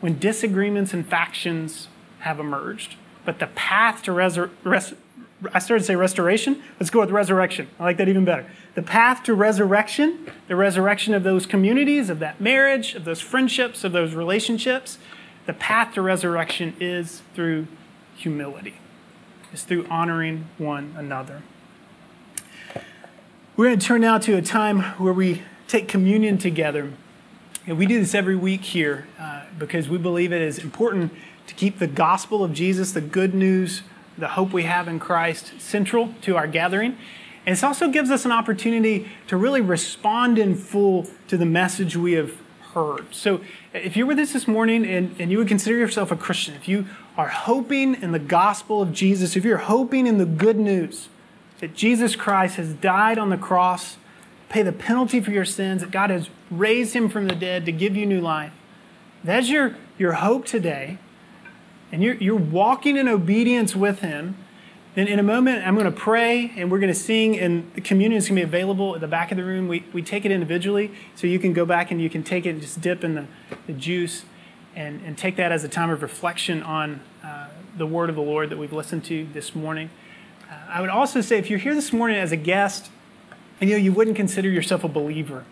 when 0.00 0.18
disagreements 0.18 0.92
and 0.92 1.06
factions 1.06 1.88
have 2.20 2.40
emerged. 2.40 2.96
But 3.24 3.38
the 3.38 3.46
path 3.48 4.02
to 4.02 4.12
resurrection, 4.12 4.98
I 5.52 5.58
started 5.60 5.82
to 5.82 5.86
say 5.86 5.96
restoration. 5.96 6.62
Let's 6.80 6.90
go 6.90 7.00
with 7.00 7.10
resurrection. 7.10 7.68
I 7.78 7.84
like 7.84 7.98
that 7.98 8.08
even 8.08 8.24
better. 8.24 8.46
The 8.74 8.82
path 8.82 9.22
to 9.24 9.34
resurrection, 9.34 10.30
the 10.48 10.56
resurrection 10.56 11.14
of 11.14 11.22
those 11.22 11.46
communities, 11.46 12.10
of 12.10 12.18
that 12.18 12.40
marriage, 12.40 12.94
of 12.94 13.04
those 13.04 13.20
friendships, 13.20 13.84
of 13.84 13.92
those 13.92 14.14
relationships, 14.14 14.98
the 15.46 15.52
path 15.52 15.94
to 15.94 16.02
resurrection 16.02 16.74
is 16.80 17.22
through 17.34 17.66
humility, 18.16 18.74
is 19.52 19.62
through 19.62 19.86
honoring 19.88 20.48
one 20.58 20.94
another. 20.96 21.42
We're 23.56 23.66
going 23.66 23.78
to 23.78 23.86
turn 23.86 24.00
now 24.00 24.18
to 24.18 24.34
a 24.34 24.42
time 24.42 24.80
where 24.98 25.12
we 25.12 25.42
take 25.68 25.86
communion 25.86 26.38
together. 26.38 26.90
And 27.66 27.78
we 27.78 27.86
do 27.86 28.00
this 28.00 28.14
every 28.14 28.36
week 28.36 28.62
here 28.62 29.06
uh, 29.18 29.44
because 29.58 29.88
we 29.88 29.98
believe 29.98 30.32
it 30.32 30.42
is 30.42 30.58
important 30.58 31.12
to 31.46 31.54
keep 31.54 31.78
the 31.78 31.86
gospel 31.86 32.42
of 32.42 32.52
Jesus, 32.52 32.92
the 32.92 33.00
good 33.00 33.34
news 33.34 33.82
the 34.16 34.28
hope 34.28 34.52
we 34.52 34.64
have 34.64 34.88
in 34.88 34.98
Christ 34.98 35.52
central 35.58 36.14
to 36.22 36.36
our 36.36 36.46
gathering. 36.46 36.96
And 37.46 37.56
it 37.56 37.62
also 37.62 37.88
gives 37.88 38.10
us 38.10 38.24
an 38.24 38.32
opportunity 38.32 39.10
to 39.28 39.36
really 39.36 39.60
respond 39.60 40.38
in 40.38 40.54
full 40.54 41.06
to 41.28 41.36
the 41.36 41.44
message 41.44 41.96
we 41.96 42.12
have 42.12 42.32
heard. 42.72 43.14
So 43.14 43.40
if 43.72 43.96
you're 43.96 44.06
with 44.06 44.18
us 44.18 44.32
this 44.32 44.48
morning 44.48 44.86
and, 44.86 45.14
and 45.18 45.30
you 45.30 45.38
would 45.38 45.48
consider 45.48 45.76
yourself 45.76 46.10
a 46.10 46.16
Christian, 46.16 46.54
if 46.54 46.66
you 46.66 46.86
are 47.16 47.28
hoping 47.28 48.00
in 48.02 48.12
the 48.12 48.18
gospel 48.18 48.80
of 48.80 48.92
Jesus, 48.92 49.36
if 49.36 49.44
you're 49.44 49.58
hoping 49.58 50.06
in 50.06 50.18
the 50.18 50.24
good 50.24 50.56
news 50.56 51.08
that 51.60 51.74
Jesus 51.74 52.16
Christ 52.16 52.56
has 52.56 52.72
died 52.74 53.18
on 53.18 53.30
the 53.30 53.36
cross, 53.36 53.98
pay 54.48 54.62
the 54.62 54.72
penalty 54.72 55.20
for 55.20 55.30
your 55.30 55.44
sins, 55.44 55.82
that 55.82 55.90
God 55.90 56.10
has 56.10 56.30
raised 56.50 56.94
him 56.94 57.08
from 57.08 57.28
the 57.28 57.34
dead 57.34 57.66
to 57.66 57.72
give 57.72 57.94
you 57.94 58.06
new 58.06 58.20
life, 58.20 58.52
that's 59.22 59.48
your, 59.48 59.76
your 59.98 60.14
hope 60.14 60.46
today 60.46 60.98
and 61.94 62.02
you're, 62.02 62.14
you're 62.14 62.34
walking 62.34 62.96
in 62.96 63.06
obedience 63.06 63.76
with 63.76 64.00
Him, 64.00 64.36
then 64.94 65.08
in 65.08 65.18
a 65.18 65.22
moment 65.22 65.66
I'm 65.66 65.74
going 65.74 65.86
to 65.86 65.92
pray 65.92 66.52
and 66.56 66.70
we're 66.70 66.78
going 66.78 66.92
to 66.92 66.98
sing, 66.98 67.38
and 67.38 67.72
the 67.74 67.80
communion 67.80 68.18
is 68.18 68.28
going 68.28 68.40
to 68.40 68.46
be 68.46 68.48
available 68.48 68.94
at 68.94 69.00
the 69.00 69.08
back 69.08 69.30
of 69.30 69.36
the 69.36 69.44
room. 69.44 69.68
We, 69.68 69.84
we 69.92 70.02
take 70.02 70.24
it 70.24 70.30
individually, 70.30 70.92
so 71.14 71.26
you 71.26 71.38
can 71.38 71.52
go 71.52 71.64
back 71.64 71.90
and 71.90 72.00
you 72.00 72.10
can 72.10 72.22
take 72.22 72.46
it 72.46 72.50
and 72.50 72.60
just 72.60 72.80
dip 72.80 73.04
in 73.04 73.14
the, 73.14 73.26
the 73.66 73.72
juice 73.72 74.24
and, 74.76 75.00
and 75.04 75.16
take 75.16 75.36
that 75.36 75.52
as 75.52 75.64
a 75.64 75.68
time 75.68 75.90
of 75.90 76.02
reflection 76.02 76.62
on 76.62 77.00
uh, 77.22 77.48
the 77.76 77.86
word 77.86 78.08
of 78.10 78.16
the 78.16 78.22
Lord 78.22 78.50
that 78.50 78.58
we've 78.58 78.72
listened 78.72 79.04
to 79.04 79.26
this 79.32 79.54
morning. 79.54 79.90
Uh, 80.50 80.54
I 80.68 80.80
would 80.80 80.90
also 80.90 81.20
say 81.20 81.38
if 81.38 81.50
you're 81.50 81.58
here 81.58 81.74
this 81.74 81.92
morning 81.92 82.16
as 82.16 82.32
a 82.32 82.36
guest 82.36 82.90
and 83.60 83.70
you 83.70 83.76
know 83.76 83.82
you 83.82 83.92
wouldn't 83.92 84.16
consider 84.16 84.48
yourself 84.48 84.84
a 84.84 84.88
believer, 84.88 85.44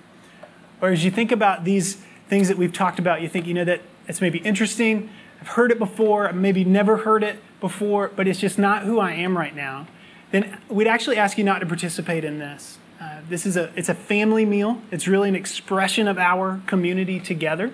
or 0.80 0.90
as 0.90 1.05
you 1.05 1.11
think 1.11 1.30
about 1.30 1.64
these 1.64 1.99
things 2.28 2.49
that 2.49 2.57
we've 2.57 2.72
talked 2.72 2.99
about, 2.99 3.22
you 3.22 3.28
think, 3.28 3.47
you 3.47 3.55
know, 3.55 3.64
that 3.64 3.80
it's 4.09 4.20
maybe 4.20 4.38
interesting 4.38 5.11
I've 5.43 5.49
heard 5.49 5.72
it 5.72 5.80
before, 5.80 6.32
maybe 6.32 6.64
never 6.64 6.99
heard 6.99 7.24
it 7.24 7.40
before, 7.61 8.12
but 8.14 8.28
it's 8.28 8.38
just 8.38 8.61
not 8.61 8.84
who 8.84 9.01
I 9.01 9.14
am 9.14 9.36
right 9.36 9.57
now, 9.57 9.88
then 10.30 10.57
we'd 10.68 10.86
actually 10.86 11.16
ask 11.16 11.36
you 11.36 11.43
not 11.43 11.59
to 11.59 11.66
participate 11.66 12.24
in 12.24 12.38
this. 12.38 12.78
Uh, 13.01 13.22
this 13.28 13.45
is 13.45 13.57
a 13.57 13.72
it's 13.74 13.88
a 13.88 13.95
family 13.95 14.45
meal. 14.45 14.80
It's 14.93 15.09
really 15.09 15.28
an 15.28 15.34
expression 15.34 16.07
of 16.07 16.16
our 16.16 16.61
community 16.66 17.18
together. 17.18 17.72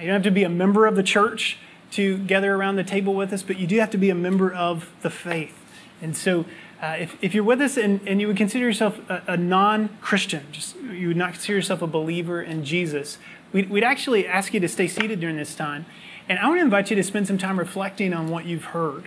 You 0.00 0.06
don't 0.06 0.14
have 0.14 0.22
to 0.22 0.30
be 0.30 0.44
a 0.44 0.48
member 0.48 0.86
of 0.86 0.96
the 0.96 1.02
church 1.02 1.58
to 1.90 2.16
gather 2.16 2.54
around 2.54 2.76
the 2.76 2.84
table 2.84 3.12
with 3.12 3.34
us, 3.34 3.42
but 3.42 3.58
you 3.58 3.66
do 3.66 3.78
have 3.80 3.90
to 3.90 3.98
be 3.98 4.08
a 4.08 4.14
member 4.14 4.50
of 4.50 4.90
the 5.02 5.10
faith. 5.10 5.54
And 6.00 6.16
so, 6.16 6.46
uh, 6.80 6.96
if, 6.98 7.18
if 7.20 7.34
you're 7.34 7.44
with 7.44 7.60
us 7.60 7.76
and, 7.76 8.00
and 8.08 8.18
you 8.18 8.28
would 8.28 8.38
consider 8.38 8.64
yourself 8.64 8.98
a, 9.10 9.22
a 9.26 9.36
non 9.36 9.90
Christian, 10.00 10.46
just 10.52 10.76
you 10.80 11.08
would 11.08 11.18
not 11.18 11.34
consider 11.34 11.56
yourself 11.56 11.82
a 11.82 11.86
believer 11.86 12.40
in 12.40 12.64
Jesus, 12.64 13.18
we'd, 13.52 13.68
we'd 13.68 13.84
actually 13.84 14.26
ask 14.26 14.54
you 14.54 14.60
to 14.60 14.68
stay 14.68 14.88
seated 14.88 15.20
during 15.20 15.36
this 15.36 15.54
time. 15.54 15.84
And 16.28 16.38
I 16.38 16.48
want 16.48 16.58
to 16.58 16.64
invite 16.64 16.90
you 16.90 16.96
to 16.96 17.02
spend 17.02 17.26
some 17.26 17.36
time 17.36 17.58
reflecting 17.58 18.14
on 18.14 18.28
what 18.28 18.46
you've 18.46 18.64
heard. 18.66 19.04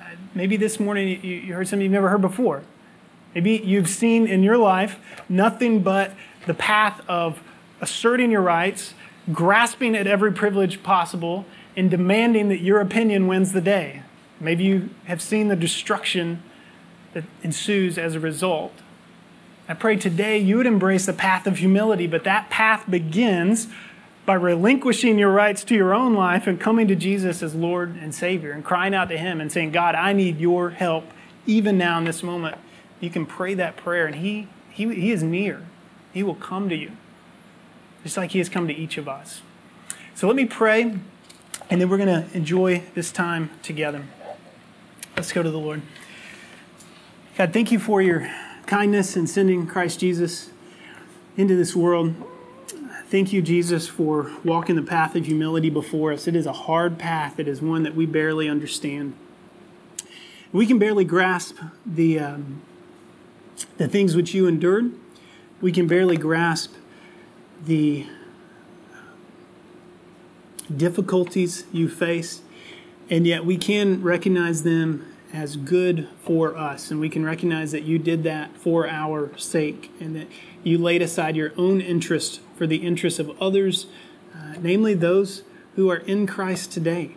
Uh, 0.00 0.14
maybe 0.34 0.56
this 0.56 0.80
morning 0.80 1.22
you, 1.22 1.34
you 1.34 1.54
heard 1.54 1.68
something 1.68 1.84
you've 1.84 1.92
never 1.92 2.08
heard 2.08 2.22
before. 2.22 2.62
Maybe 3.34 3.60
you've 3.62 3.88
seen 3.88 4.26
in 4.26 4.42
your 4.42 4.56
life 4.56 4.98
nothing 5.28 5.82
but 5.82 6.12
the 6.46 6.54
path 6.54 7.02
of 7.06 7.42
asserting 7.82 8.30
your 8.30 8.40
rights, 8.40 8.94
grasping 9.32 9.94
at 9.94 10.06
every 10.06 10.32
privilege 10.32 10.82
possible, 10.82 11.44
and 11.76 11.90
demanding 11.90 12.48
that 12.48 12.60
your 12.60 12.80
opinion 12.80 13.26
wins 13.26 13.52
the 13.52 13.60
day. 13.60 14.02
Maybe 14.40 14.64
you 14.64 14.90
have 15.04 15.20
seen 15.20 15.48
the 15.48 15.56
destruction 15.56 16.42
that 17.12 17.24
ensues 17.42 17.98
as 17.98 18.14
a 18.14 18.20
result. 18.20 18.72
I 19.68 19.74
pray 19.74 19.96
today 19.96 20.38
you 20.38 20.56
would 20.56 20.66
embrace 20.66 21.04
the 21.04 21.12
path 21.12 21.46
of 21.46 21.58
humility, 21.58 22.06
but 22.06 22.24
that 22.24 22.48
path 22.48 22.88
begins 22.88 23.68
by 24.28 24.34
relinquishing 24.34 25.18
your 25.18 25.32
rights 25.32 25.64
to 25.64 25.74
your 25.74 25.94
own 25.94 26.12
life 26.12 26.46
and 26.46 26.60
coming 26.60 26.86
to 26.86 26.94
Jesus 26.94 27.42
as 27.42 27.54
Lord 27.54 27.96
and 27.96 28.14
Savior 28.14 28.52
and 28.52 28.62
crying 28.62 28.92
out 28.92 29.08
to 29.08 29.16
Him 29.16 29.40
and 29.40 29.50
saying, 29.50 29.72
God, 29.72 29.94
I 29.94 30.12
need 30.12 30.38
your 30.38 30.68
help 30.68 31.06
even 31.46 31.78
now 31.78 31.96
in 31.96 32.04
this 32.04 32.22
moment. 32.22 32.58
You 33.00 33.08
can 33.08 33.24
pray 33.24 33.54
that 33.54 33.78
prayer 33.78 34.04
and 34.04 34.16
He, 34.16 34.46
he, 34.70 34.94
he 34.94 35.12
is 35.12 35.22
near. 35.22 35.62
He 36.12 36.22
will 36.22 36.34
come 36.34 36.68
to 36.68 36.76
you, 36.76 36.92
just 38.02 38.18
like 38.18 38.32
He 38.32 38.38
has 38.38 38.50
come 38.50 38.68
to 38.68 38.74
each 38.74 38.98
of 38.98 39.08
us. 39.08 39.40
So 40.14 40.26
let 40.26 40.36
me 40.36 40.44
pray, 40.44 40.82
and 41.70 41.80
then 41.80 41.88
we're 41.88 41.96
going 41.96 42.08
to 42.08 42.36
enjoy 42.36 42.82
this 42.94 43.10
time 43.10 43.48
together. 43.62 44.04
Let's 45.16 45.32
go 45.32 45.42
to 45.42 45.50
the 45.50 45.58
Lord. 45.58 45.80
God, 47.38 47.54
thank 47.54 47.72
you 47.72 47.78
for 47.78 48.02
your 48.02 48.30
kindness 48.66 49.16
in 49.16 49.26
sending 49.26 49.66
Christ 49.66 50.00
Jesus 50.00 50.50
into 51.38 51.56
this 51.56 51.74
world. 51.74 52.14
Thank 53.10 53.32
you, 53.32 53.40
Jesus, 53.40 53.88
for 53.88 54.30
walking 54.44 54.76
the 54.76 54.82
path 54.82 55.16
of 55.16 55.24
humility 55.24 55.70
before 55.70 56.12
us. 56.12 56.28
It 56.28 56.36
is 56.36 56.44
a 56.44 56.52
hard 56.52 56.98
path, 56.98 57.40
it 57.40 57.48
is 57.48 57.62
one 57.62 57.82
that 57.84 57.94
we 57.94 58.04
barely 58.04 58.50
understand. 58.50 59.14
We 60.52 60.66
can 60.66 60.78
barely 60.78 61.06
grasp 61.06 61.56
the, 61.86 62.18
um, 62.18 62.60
the 63.78 63.88
things 63.88 64.14
which 64.14 64.34
you 64.34 64.46
endured. 64.46 64.92
We 65.62 65.72
can 65.72 65.86
barely 65.86 66.18
grasp 66.18 66.74
the 67.64 68.06
difficulties 70.74 71.64
you 71.72 71.88
face, 71.88 72.42
and 73.08 73.26
yet 73.26 73.46
we 73.46 73.56
can 73.56 74.02
recognize 74.02 74.64
them 74.64 75.06
as 75.32 75.56
good 75.56 76.08
for 76.22 76.56
us. 76.56 76.90
And 76.90 77.00
we 77.00 77.08
can 77.08 77.24
recognize 77.24 77.72
that 77.72 77.82
you 77.82 77.98
did 77.98 78.22
that 78.24 78.56
for 78.56 78.88
our 78.88 79.36
sake 79.36 79.90
and 80.00 80.16
that 80.16 80.28
you 80.62 80.78
laid 80.78 81.02
aside 81.02 81.36
your 81.36 81.52
own 81.56 81.80
interest 81.80 82.40
for 82.56 82.66
the 82.66 82.78
interests 82.78 83.18
of 83.18 83.30
others, 83.40 83.86
uh, 84.34 84.54
namely 84.60 84.94
those 84.94 85.42
who 85.76 85.90
are 85.90 85.96
in 85.96 86.26
Christ 86.26 86.72
today. 86.72 87.16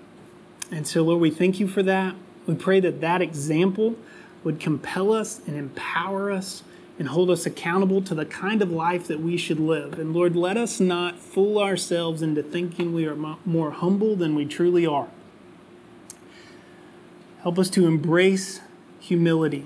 And 0.71 0.87
so, 0.87 1.03
Lord, 1.03 1.21
we 1.21 1.31
thank 1.31 1.59
you 1.59 1.67
for 1.67 1.83
that. 1.83 2.15
We 2.47 2.55
pray 2.55 2.79
that 2.79 3.01
that 3.01 3.21
example 3.21 3.95
would 4.43 4.59
compel 4.59 5.13
us 5.13 5.41
and 5.45 5.55
empower 5.55 6.31
us 6.31 6.63
and 6.97 7.07
hold 7.09 7.29
us 7.29 7.45
accountable 7.45 8.01
to 8.03 8.13
the 8.13 8.25
kind 8.25 8.61
of 8.61 8.71
life 8.71 9.07
that 9.07 9.19
we 9.19 9.37
should 9.37 9.59
live. 9.59 9.97
And 9.97 10.13
Lord, 10.13 10.35
let 10.35 10.57
us 10.57 10.79
not 10.79 11.17
fool 11.17 11.57
ourselves 11.57 12.21
into 12.21 12.43
thinking 12.43 12.93
we 12.93 13.05
are 13.07 13.15
more 13.15 13.71
humble 13.71 14.15
than 14.15 14.35
we 14.35 14.45
truly 14.45 14.85
are. 14.85 15.07
Help 17.43 17.57
us 17.57 17.69
to 17.71 17.87
embrace 17.87 18.61
humility 18.99 19.65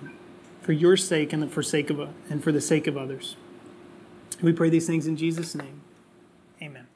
for 0.62 0.72
your 0.72 0.96
sake 0.96 1.34
and 1.34 1.52
for 1.52 1.62
sake 1.62 1.90
of 1.90 2.00
and 2.30 2.44
for 2.44 2.52
the 2.52 2.62
sake 2.62 2.88
of 2.88 2.98
others. 2.98 3.36
We 4.42 4.54
pray 4.54 4.70
these 4.70 4.88
things 4.88 5.08
in 5.08 5.18
Jesus' 5.18 5.56
name. 5.56 5.82
Amen. 6.62 6.88